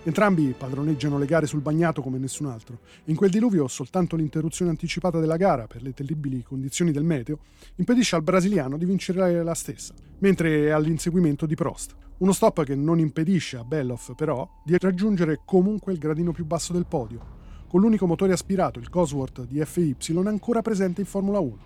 Entrambi 0.05 0.55
padroneggiano 0.57 1.19
le 1.19 1.27
gare 1.27 1.47
sul 1.47 1.61
bagnato 1.61 2.03
come 2.03 2.19
nessun 2.19 2.47
altro. 2.47 2.79
In 3.05 3.17
quel 3.17 3.31
diluvio 3.31 3.67
soltanto 3.67 4.15
l'interruzione 4.15 4.71
anticipata 4.71 5.19
della 5.19 5.37
gara 5.37 5.67
per 5.67 5.83
le 5.83 5.95
terribili 5.95 6.43
condizioni 6.43 6.93
del 6.93 7.05
meteo 7.05 7.39
impedisce 7.77 8.15
al 8.15 8.23
brasiliano 8.23 8.77
di 8.77 8.85
vincere 8.85 9.43
la 9.43 9.55
stessa, 9.55 9.95
mentre 10.19 10.67
è 10.67 10.71
all'inseguimento 10.71 11.47
di 11.47 11.55
Prost. 11.55 11.95
Uno 12.19 12.33
stop 12.33 12.63
che 12.63 12.77
non 12.77 13.01
impedisce 13.01 13.57
a 13.57 13.65
Belloff 13.65 14.15
però 14.15 14.49
di 14.65 14.77
raggiungere 14.79 15.41
comunque 15.45 15.93
il 15.93 15.99
gradino 15.99 16.31
più 16.31 16.45
basso 16.45 16.73
del 16.73 16.87
podio, 16.87 17.41
con 17.73 17.81
l'unico 17.81 18.07
motore 18.07 18.35
aspirato, 18.35 18.79
il 18.79 18.91
Cosworth 18.91 19.47
di 19.47 19.59
FY, 19.65 19.97
ancora 20.27 20.61
presente 20.61 21.01
in 21.01 21.07
Formula 21.07 21.39
1. 21.39 21.57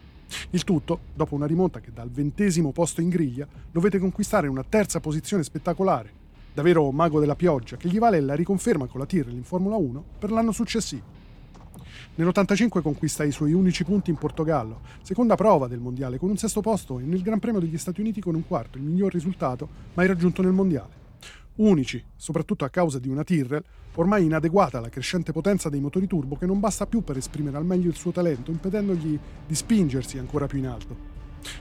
Il 0.50 0.62
tutto 0.62 1.00
dopo 1.12 1.34
una 1.34 1.48
rimonta 1.48 1.80
che 1.80 1.90
dal 1.92 2.10
ventesimo 2.10 2.70
posto 2.70 3.00
in 3.00 3.08
griglia 3.08 3.44
dovete 3.72 3.98
conquistare 3.98 4.46
una 4.46 4.62
terza 4.62 5.00
posizione 5.00 5.42
spettacolare, 5.42 6.12
davvero 6.54 6.92
mago 6.92 7.18
della 7.18 7.34
pioggia, 7.34 7.76
che 7.76 7.88
gli 7.88 7.98
vale 7.98 8.20
la 8.20 8.34
riconferma 8.36 8.86
con 8.86 9.00
la 9.00 9.06
Tyrrell 9.06 9.34
in 9.34 9.42
Formula 9.42 9.74
1 9.74 10.04
per 10.20 10.30
l'anno 10.30 10.52
successivo. 10.52 11.02
Nell'85 12.14 12.82
conquista 12.82 13.24
i 13.24 13.32
suoi 13.32 13.52
unici 13.52 13.82
punti 13.82 14.10
in 14.10 14.16
Portogallo, 14.16 14.82
seconda 15.02 15.34
prova 15.34 15.66
del 15.66 15.80
mondiale 15.80 16.18
con 16.18 16.30
un 16.30 16.36
sesto 16.36 16.60
posto 16.60 17.00
e 17.00 17.02
nel 17.02 17.22
Gran 17.22 17.40
Premio 17.40 17.58
degli 17.58 17.78
Stati 17.78 18.00
Uniti 18.00 18.20
con 18.20 18.36
un 18.36 18.46
quarto, 18.46 18.78
il 18.78 18.84
miglior 18.84 19.12
risultato 19.12 19.68
mai 19.94 20.06
raggiunto 20.06 20.40
nel 20.40 20.52
mondiale. 20.52 21.05
Unici, 21.56 22.02
soprattutto 22.16 22.64
a 22.64 22.70
causa 22.70 22.98
di 22.98 23.08
una 23.08 23.24
Tyrrell 23.24 23.62
ormai 23.94 24.24
inadeguata 24.24 24.78
alla 24.78 24.88
crescente 24.88 25.32
potenza 25.32 25.68
dei 25.68 25.80
motori 25.80 26.06
turbo 26.06 26.36
che 26.36 26.46
non 26.46 26.60
basta 26.60 26.86
più 26.86 27.02
per 27.02 27.16
esprimere 27.16 27.56
al 27.56 27.64
meglio 27.64 27.88
il 27.88 27.96
suo 27.96 28.10
talento, 28.10 28.50
impedendogli 28.50 29.18
di 29.46 29.54
spingersi 29.54 30.18
ancora 30.18 30.46
più 30.46 30.58
in 30.58 30.66
alto. 30.66 30.96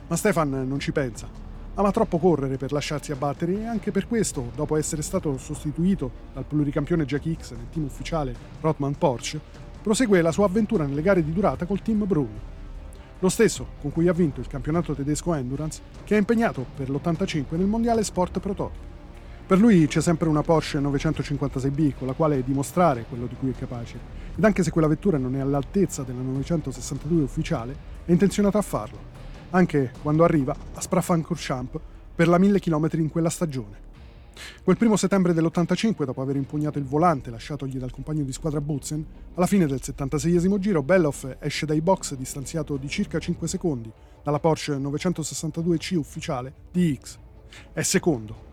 Ma 0.08 0.16
Stefan 0.16 0.66
non 0.66 0.78
ci 0.80 0.92
pensa 0.92 1.46
ama 1.78 1.90
troppo 1.90 2.18
correre 2.18 2.56
per 2.56 2.72
lasciarsi 2.72 3.12
abbattere 3.12 3.60
e 3.60 3.66
anche 3.66 3.90
per 3.90 4.06
questo, 4.06 4.50
dopo 4.54 4.76
essere 4.76 5.02
stato 5.02 5.36
sostituito 5.36 6.10
dal 6.32 6.44
pluricampione 6.44 7.04
Jack 7.04 7.36
X 7.36 7.52
nel 7.52 7.68
team 7.70 7.84
ufficiale 7.84 8.34
Rothman 8.60 8.96
Porsche, 8.96 9.40
prosegue 9.82 10.22
la 10.22 10.32
sua 10.32 10.46
avventura 10.46 10.86
nelle 10.86 11.02
gare 11.02 11.22
di 11.22 11.32
durata 11.32 11.66
col 11.66 11.82
team 11.82 12.06
Bruni. 12.06 12.40
Lo 13.18 13.28
stesso 13.28 13.66
con 13.80 13.92
cui 13.92 14.08
ha 14.08 14.12
vinto 14.12 14.40
il 14.40 14.46
campionato 14.46 14.94
tedesco 14.94 15.34
Endurance, 15.34 15.82
che 16.04 16.14
è 16.14 16.18
impegnato 16.18 16.64
per 16.74 16.88
l'85 16.88 17.56
nel 17.56 17.66
mondiale 17.66 18.04
Sport 18.04 18.40
Prototype. 18.40 18.95
Per 19.46 19.60
lui 19.60 19.86
c'è 19.86 20.00
sempre 20.00 20.28
una 20.28 20.42
Porsche 20.42 20.80
956B 20.80 21.94
con 21.98 22.08
la 22.08 22.14
quale 22.14 22.42
dimostrare 22.42 23.04
quello 23.08 23.26
di 23.26 23.36
cui 23.36 23.50
è 23.50 23.54
capace, 23.54 23.96
ed 24.34 24.44
anche 24.44 24.64
se 24.64 24.72
quella 24.72 24.88
vettura 24.88 25.18
non 25.18 25.36
è 25.36 25.38
all'altezza 25.38 26.02
della 26.02 26.20
962 26.20 27.22
ufficiale, 27.22 27.76
è 28.04 28.10
intenzionato 28.10 28.58
a 28.58 28.62
farlo 28.62 29.16
anche 29.50 29.92
quando 30.02 30.24
arriva 30.24 30.54
a 30.74 30.80
Sprafrancurchamp 30.80 31.80
per 32.14 32.28
la 32.28 32.38
1000 32.38 32.58
km 32.58 32.88
in 32.94 33.08
quella 33.08 33.30
stagione. 33.30 33.84
Quel 34.62 34.76
primo 34.76 34.96
settembre 34.96 35.32
dell'85, 35.32 36.04
dopo 36.04 36.20
aver 36.20 36.36
impugnato 36.36 36.78
il 36.78 36.84
volante 36.84 37.30
lasciatogli 37.30 37.78
dal 37.78 37.90
compagno 37.92 38.24
di 38.24 38.32
squadra 38.32 38.60
Butzen, 38.60 39.04
alla 39.34 39.46
fine 39.46 39.66
del 39.66 39.82
76 39.82 40.58
giro 40.58 40.82
Belloff 40.82 41.36
esce 41.38 41.64
dai 41.66 41.80
box 41.80 42.14
distanziato 42.14 42.76
di 42.76 42.88
circa 42.88 43.18
5 43.18 43.48
secondi 43.48 43.90
dalla 44.22 44.40
Porsche 44.40 44.76
962C 44.76 45.94
ufficiale 45.96 46.52
di 46.70 46.98
X. 47.00 47.18
È 47.72 47.82
secondo. 47.82 48.45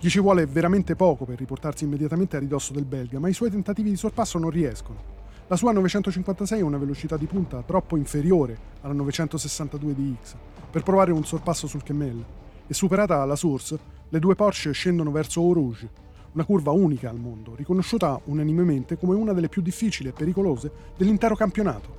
Gli 0.00 0.08
ci 0.08 0.20
vuole 0.20 0.46
veramente 0.46 0.96
poco 0.96 1.24
per 1.24 1.38
riportarsi 1.38 1.84
immediatamente 1.84 2.36
a 2.36 2.40
ridosso 2.40 2.72
del 2.72 2.84
belga, 2.84 3.18
ma 3.18 3.28
i 3.28 3.32
suoi 3.32 3.50
tentativi 3.50 3.90
di 3.90 3.96
sorpasso 3.96 4.38
non 4.38 4.50
riescono. 4.50 5.16
La 5.46 5.56
sua 5.56 5.72
956 5.72 6.60
ha 6.60 6.64
una 6.64 6.76
velocità 6.76 7.16
di 7.16 7.26
punta 7.26 7.62
troppo 7.62 7.96
inferiore 7.96 8.58
alla 8.82 8.92
962 8.92 9.94
di 9.94 10.16
X 10.22 10.34
per 10.70 10.82
provare 10.82 11.10
un 11.12 11.24
sorpasso 11.24 11.66
sul 11.66 11.82
Kemmel 11.82 12.22
e 12.66 12.74
superata 12.74 13.24
la 13.24 13.36
Source, 13.36 13.78
le 14.08 14.18
due 14.18 14.34
Porsche 14.34 14.72
scendono 14.72 15.10
verso 15.10 15.40
Eau 15.40 15.54
Rouge, 15.54 15.88
una 16.32 16.44
curva 16.44 16.70
unica 16.72 17.08
al 17.08 17.18
mondo, 17.18 17.54
riconosciuta 17.54 18.20
unanimemente 18.24 18.98
come 18.98 19.14
una 19.14 19.32
delle 19.32 19.48
più 19.48 19.62
difficili 19.62 20.10
e 20.10 20.12
pericolose 20.12 20.70
dell'intero 20.96 21.34
campionato. 21.34 21.96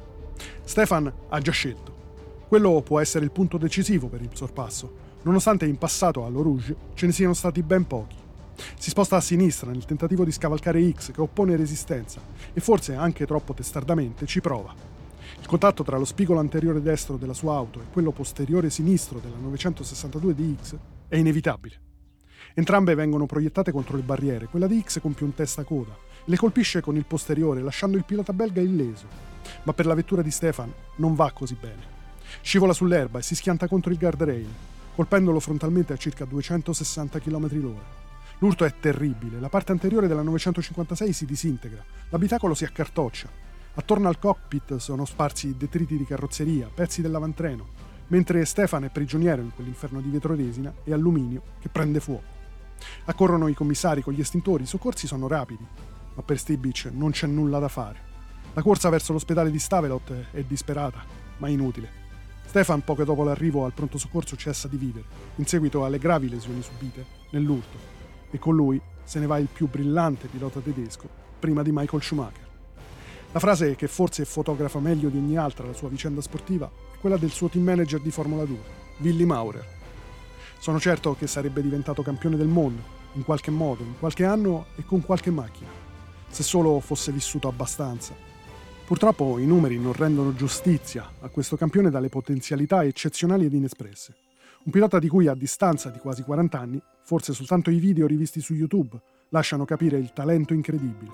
Stefan 0.64 1.12
ha 1.30 1.40
già 1.40 1.52
scelto. 1.52 1.92
Quello 2.48 2.82
può 2.82 3.00
essere 3.00 3.26
il 3.26 3.32
punto 3.32 3.58
decisivo 3.58 4.08
per 4.08 4.22
il 4.22 4.30
sorpasso, 4.34 4.92
nonostante 5.24 5.66
in 5.66 5.78
passato 5.78 6.26
all'Eau 6.26 6.44
Rouge 6.44 6.76
ce 6.94 7.06
ne 7.06 7.12
siano 7.12 7.34
stati 7.34 7.62
ben 7.62 7.86
pochi. 7.86 8.16
Si 8.78 8.90
sposta 8.90 9.16
a 9.16 9.22
sinistra 9.22 9.72
nel 9.72 9.86
tentativo 9.86 10.26
di 10.26 10.32
scavalcare 10.32 10.92
X 10.92 11.12
che 11.12 11.22
oppone 11.22 11.56
resistenza 11.56 12.20
e 12.54 12.60
forse 12.60 12.96
anche 12.96 13.26
troppo 13.26 13.54
testardamente 13.54 14.26
ci 14.26 14.42
prova. 14.42 14.74
Il 15.40 15.48
contatto 15.48 15.84
tra 15.84 15.98
lo 15.98 16.06
spigolo 16.06 16.40
anteriore 16.40 16.82
destro 16.82 17.16
della 17.18 17.34
sua 17.34 17.56
auto 17.56 17.80
e 17.80 17.86
quello 17.92 18.12
posteriore 18.12 18.70
sinistro 18.70 19.20
della 19.20 19.38
962 19.38 20.36
di 20.36 20.58
X 20.62 20.76
è 21.08 21.16
inevitabile. 21.16 21.80
Entrambe 22.54 22.96
vengono 22.96 23.26
proiettate 23.26 23.72
contro 23.72 23.96
le 23.96 24.04
barriere, 24.04 24.48
quella 24.48 24.68
di 24.68 24.82
X 24.82 25.00
compie 25.00 25.26
un 25.26 25.34
testa-coda 25.34 26.08
le 26.30 26.38
colpisce 26.38 26.82
con 26.82 26.96
il 26.96 27.06
posteriore 27.06 27.62
lasciando 27.62 27.98
il 27.98 28.06
pilota 28.06 28.34
belga 28.34 28.62
illeso. 28.62 29.08
Ma 29.64 29.74
per 29.74 29.88
la 29.88 29.96
vettura 29.96 30.22
di 30.22 30.30
Stefan 30.30 30.72
non 30.98 31.16
va 31.16 31.32
così 31.32 31.58
bene. 31.60 31.98
Scivola 32.42 32.72
sull'erba 32.72 33.18
e 33.18 33.24
si 33.24 33.34
schianta 33.34 33.68
contro 33.68 33.92
il 33.92 33.98
guardrail, 33.98 34.48
colpendolo 35.00 35.40
frontalmente 35.40 35.94
a 35.94 35.96
circa 35.96 36.26
260 36.26 37.20
km 37.20 37.48
h 37.48 37.74
L'urto 38.40 38.66
è 38.66 38.74
terribile, 38.82 39.40
la 39.40 39.48
parte 39.48 39.72
anteriore 39.72 40.10
della 40.10 40.24
956 40.24 41.14
si 41.14 41.26
disintegra, 41.26 41.82
l'abitacolo 42.10 42.54
si 42.54 42.66
accartoccia. 42.66 43.30
Attorno 43.76 44.10
al 44.10 44.20
cockpit 44.20 44.76
sono 44.76 45.06
sparsi 45.06 45.56
detriti 45.56 45.96
di 45.96 46.04
carrozzeria, 46.04 46.70
pezzi 46.74 47.02
dell'avantreno, 47.02 47.66
mentre 48.08 48.44
Stefan 48.44 48.84
è 48.84 48.90
prigioniero 48.90 49.42
in 49.42 49.54
quell'inferno 49.56 50.02
di 50.02 50.10
vetro 50.10 50.36
resina 50.36 50.74
e 50.84 50.92
alluminio 50.92 51.44
che 51.62 51.70
prende 51.70 52.02
fuoco. 52.02 52.28
Accorrono 53.06 53.48
i 53.48 53.54
commissari 53.54 54.02
con 54.02 54.12
gli 54.12 54.20
estintori, 54.20 54.64
i 54.64 54.68
soccorsi 54.68 55.08
sono 55.08 55.30
rapidi, 55.30 55.66
ma 56.14 56.22
per 56.24 56.38
Stibic 56.38 56.90
non 56.92 57.12
c'è 57.12 57.26
nulla 57.26 57.60
da 57.60 57.70
fare. 57.70 58.00
La 58.52 58.62
corsa 58.62 58.90
verso 58.90 59.14
l'ospedale 59.14 59.50
di 59.50 59.60
Stavelot 59.60 60.32
è 60.32 60.44
disperata, 60.44 61.02
ma 61.38 61.48
inutile. 61.48 61.99
Stefan, 62.50 62.82
poco 62.84 63.04
dopo 63.04 63.24
l'arrivo 63.24 63.66
al 63.66 63.74
pronto 63.74 64.00
soccorso, 64.00 64.36
cessa 64.36 64.68
di 64.68 64.76
vivere, 64.76 65.06
in 65.36 65.46
seguito 65.46 65.86
alle 65.86 66.00
gravi 66.00 66.28
lesioni 66.30 66.64
subite 66.64 67.06
nell'urto 67.30 67.78
e 68.32 68.40
con 68.40 68.56
lui 68.56 68.82
se 69.04 69.20
ne 69.20 69.28
va 69.28 69.38
il 69.38 69.50
più 69.54 69.70
brillante 69.70 70.26
pilota 70.26 70.60
tedesco 70.60 71.08
prima 71.38 71.62
di 71.62 71.70
Michael 71.72 72.02
Schumacher. 72.02 72.48
La 73.34 73.40
frase 73.40 73.76
che 73.76 73.88
forse 73.88 74.26
fotografa 74.26 74.80
meglio 74.80 75.10
di 75.10 75.18
ogni 75.18 75.38
altra 75.38 75.68
la 75.68 75.74
sua 75.74 75.90
vicenda 75.90 76.22
sportiva 76.22 76.66
è 76.92 76.98
quella 77.00 77.18
del 77.18 77.30
suo 77.30 77.50
team 77.50 77.66
manager 77.66 78.02
di 78.02 78.10
Formula 78.10 78.44
2, 78.46 78.58
Willy 79.02 79.26
Maurer. 79.26 79.64
Sono 80.58 80.80
certo 80.80 81.14
che 81.14 81.28
sarebbe 81.28 81.62
diventato 81.62 82.02
campione 82.02 82.36
del 82.36 82.48
mondo, 82.48 82.82
in 83.14 83.24
qualche 83.26 83.52
modo, 83.52 83.84
in 83.84 84.00
qualche 84.00 84.26
anno 84.26 84.66
e 84.76 84.84
con 84.86 85.06
qualche 85.06 85.30
macchina, 85.30 85.70
se 86.28 86.42
solo 86.42 86.80
fosse 86.80 87.12
vissuto 87.12 87.48
abbastanza. 87.48 88.29
Purtroppo 88.90 89.38
i 89.38 89.46
numeri 89.46 89.78
non 89.78 89.94
rendono 89.94 90.34
giustizia 90.34 91.12
a 91.20 91.30
questo 91.30 91.56
campione 91.56 91.92
dalle 91.92 92.10
potenzialità 92.10 92.84
eccezionali 92.84 93.46
ed 93.46 93.54
inespresse. 93.54 94.16
Un 94.64 94.72
pilota 94.72 94.98
di 94.98 95.08
cui 95.08 95.28
a 95.28 95.36
distanza 95.36 95.92
di 95.92 96.00
quasi 96.00 96.24
40 96.24 96.60
anni, 96.60 96.82
forse 97.04 97.34
soltanto 97.34 97.70
i 97.70 97.78
video 97.78 98.08
rivisti 98.08 98.42
su 98.42 98.56
YouTube, 98.56 99.00
lasciano 99.30 99.64
capire 99.64 100.00
il 100.00 100.12
talento 100.12 100.56
incredibile. 100.56 101.12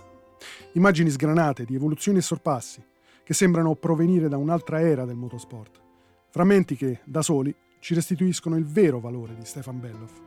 Immagini 0.72 1.10
sgranate 1.10 1.66
di 1.66 1.76
evoluzioni 1.76 2.20
e 2.20 2.22
sorpassi, 2.22 2.82
che 3.26 3.34
sembrano 3.34 3.76
provenire 3.76 4.30
da 4.30 4.38
un'altra 4.38 4.80
era 4.80 5.04
del 5.04 5.18
motorsport. 5.18 5.82
Frammenti 6.30 6.78
che, 6.78 7.02
da 7.04 7.22
soli, 7.22 7.54
ci 7.82 7.94
restituiscono 7.94 8.56
il 8.56 8.64
vero 8.64 9.02
valore 9.02 9.36
di 9.36 9.44
Stefan 9.44 9.82
Belloff, 9.82 10.22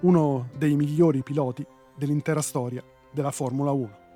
uno 0.00 0.48
dei 0.58 0.74
migliori 0.74 1.22
piloti 1.22 1.64
dell'intera 1.96 2.42
storia 2.42 2.82
della 3.12 3.30
Formula 3.30 3.70
1. 3.70 4.07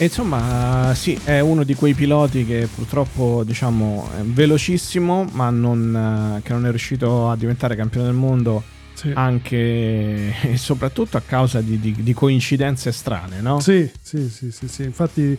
E 0.00 0.04
insomma, 0.04 0.94
sì, 0.94 1.12
è 1.24 1.40
uno 1.40 1.62
di 1.62 1.74
quei 1.74 1.92
piloti 1.92 2.46
che 2.46 2.66
purtroppo, 2.74 3.42
diciamo, 3.44 4.08
è 4.18 4.22
velocissimo, 4.22 5.28
ma 5.32 5.50
non, 5.50 6.38
eh, 6.38 6.42
che 6.42 6.54
non 6.54 6.64
è 6.64 6.70
riuscito 6.70 7.28
a 7.28 7.36
diventare 7.36 7.76
campione 7.76 8.06
del 8.06 8.14
mondo 8.14 8.62
sì. 8.94 9.12
anche 9.14 9.56
e 10.40 10.56
soprattutto 10.56 11.18
a 11.18 11.20
causa 11.20 11.60
di, 11.60 11.78
di, 11.78 11.94
di, 11.98 12.14
coincidenze 12.14 12.92
strane, 12.92 13.42
no? 13.42 13.60
Sì, 13.60 13.90
sì, 14.00 14.30
sì, 14.30 14.50
sì, 14.50 14.68
sì. 14.68 14.84
Infatti 14.84 15.36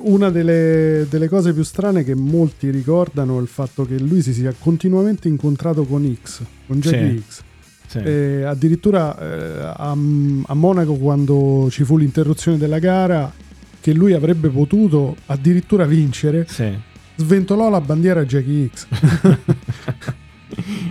una 0.00 0.28
delle, 0.28 1.06
delle, 1.08 1.28
cose 1.28 1.54
più 1.54 1.62
strane 1.62 2.04
che 2.04 2.14
molti 2.14 2.68
ricordano 2.68 3.38
è 3.38 3.40
il 3.40 3.48
fatto 3.48 3.86
che 3.86 3.98
lui 3.98 4.20
si 4.20 4.34
sia 4.34 4.54
continuamente 4.58 5.26
incontrato 5.26 5.84
con 5.84 6.14
X, 6.22 6.42
con 6.66 6.80
Jackie. 6.80 7.22
X. 7.26 7.42
Sì. 7.86 7.98
addirittura 7.98 9.18
eh, 9.18 9.72
a, 9.74 9.90
a 9.90 10.54
Monaco 10.54 10.96
quando 10.96 11.68
ci 11.70 11.84
fu 11.84 11.96
l'interruzione 11.96 12.58
della 12.58 12.78
gara 12.78 13.50
che 13.82 13.92
lui 13.92 14.12
avrebbe 14.12 14.48
potuto 14.48 15.16
addirittura 15.26 15.84
vincere, 15.84 16.46
sì. 16.48 16.72
sventolò 17.16 17.68
la 17.68 17.80
bandiera 17.80 18.24
Jackie 18.24 18.70
X. 18.72 18.86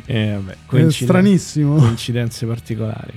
Eh, 0.05 0.31
vabbè, 0.33 0.57
coinciden- 0.65 1.07
stranissimo. 1.07 1.75
coincidenze 1.75 2.47
particolari. 2.47 3.13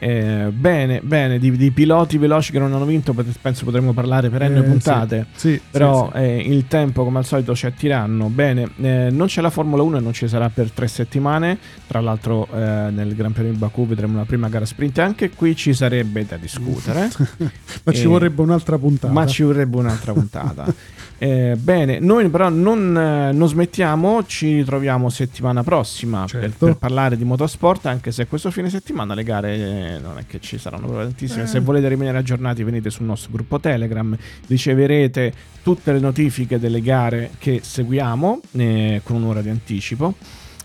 Eh, 0.00 0.50
bene, 0.52 1.00
bene, 1.02 1.38
di, 1.38 1.50
di 1.56 1.70
piloti 1.72 2.18
veloci 2.18 2.52
che 2.52 2.58
non 2.60 2.72
hanno 2.72 2.84
vinto 2.84 3.12
penso 3.42 3.64
potremmo 3.64 3.92
parlare 3.92 4.30
per 4.30 4.48
N 4.48 4.56
Eh, 4.56 4.62
puntate. 4.62 5.26
Sì, 5.34 5.54
sì, 5.54 5.60
Però 5.70 6.10
sì, 6.12 6.18
eh, 6.18 6.36
il 6.38 6.66
tempo, 6.68 7.04
come 7.04 7.18
al 7.18 7.24
solito, 7.24 7.54
ci 7.54 7.66
attiranno. 7.66 8.28
Bene, 8.28 8.70
eh, 8.80 9.08
non 9.10 9.26
c'è 9.26 9.40
la 9.40 9.50
Formula 9.50 9.82
1 9.82 9.96
e 9.98 10.00
non 10.00 10.12
ci 10.12 10.28
sarà 10.28 10.48
per 10.50 10.70
tre 10.70 10.86
settimane. 10.86 11.58
Tra 11.86 12.00
l'altro, 12.00 12.46
eh, 12.54 12.90
nel 12.90 13.14
Gran 13.14 13.32
Premio 13.32 13.52
di 13.52 13.58
Baku 13.58 13.86
vedremo 13.86 14.14
una 14.14 14.24
prima 14.24 14.48
gara 14.48 14.64
sprint. 14.64 14.98
Anche 14.98 15.30
qui 15.30 15.56
ci 15.56 15.72
sarebbe 15.74 16.24
da 16.24 16.36
discutere. 16.36 17.08
Ma 17.82 17.92
ci 17.92 18.02
eh, 18.02 18.06
vorrebbe 18.06 18.42
un'altra 18.42 18.78
puntata. 18.78 19.12
ma 19.12 19.26
ci 19.26 19.42
vorrebbe 19.42 19.76
un'altra 19.76 20.12
puntata. 20.12 20.64
Eh, 21.20 21.56
bene, 21.58 21.98
noi 21.98 22.28
però 22.28 22.48
non, 22.48 22.96
eh, 22.96 23.32
non 23.32 23.48
smettiamo. 23.48 24.24
Ci 24.24 24.58
ritroviamo 24.58 25.08
settimana 25.10 25.64
prossima 25.64 26.20
per, 26.20 26.42
Certo. 26.42 26.66
per 26.66 26.76
parlare 26.76 27.16
di 27.16 27.24
motorsport. 27.24 27.86
Anche 27.86 28.12
se 28.12 28.28
questo 28.28 28.52
fine 28.52 28.70
settimana 28.70 29.14
le 29.14 29.24
gare 29.24 29.87
eh, 29.94 29.98
non 29.98 30.18
è 30.18 30.26
che 30.26 30.40
ci 30.40 30.58
saranno 30.58 30.86
proprio 30.86 31.06
tantissime. 31.06 31.44
Eh. 31.44 31.46
Se 31.46 31.60
volete 31.60 31.88
rimanere 31.88 32.18
aggiornati, 32.18 32.62
venite 32.62 32.90
sul 32.90 33.06
nostro 33.06 33.30
gruppo 33.32 33.58
Telegram. 33.58 34.16
Riceverete 34.46 35.32
tutte 35.62 35.92
le 35.92 36.00
notifiche 36.00 36.58
delle 36.58 36.80
gare 36.80 37.30
che 37.38 37.60
seguiamo 37.62 38.40
eh, 38.52 39.00
con 39.02 39.16
un'ora 39.16 39.40
di 39.42 39.48
anticipo. 39.48 40.14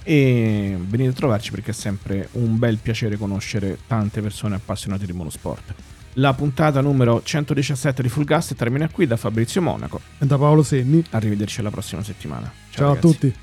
E 0.05 0.78
venite 0.78 1.11
a 1.11 1.13
trovarci 1.13 1.51
perché 1.51 1.71
è 1.71 1.74
sempre 1.74 2.28
un 2.34 2.59
bel 2.59 2.78
piacere 2.78 3.15
conoscere 3.15 3.78
tante 3.88 4.21
persone 4.21 4.55
appassionate 4.55 5.05
di 5.05 5.13
monosport. 5.13 5.74
La 6.17 6.34
puntata 6.34 6.82
numero 6.82 7.24
117 7.24 8.01
di 8.01 8.09
Full 8.09 8.26
Gas 8.26 8.53
termina 8.55 8.88
qui 8.89 9.07
da 9.07 9.17
Fabrizio 9.17 9.61
Monaco. 9.61 10.01
E 10.19 10.26
da 10.26 10.38
Paolo 10.38 10.61
Senni. 10.61 11.03
Arrivederci 11.11 11.61
alla 11.61 11.71
prossima 11.71 12.03
settimana. 12.03 12.51
Ciao, 12.69 12.91
a 12.91 12.93
ragazzi. 12.95 13.13
tutti. 13.13 13.43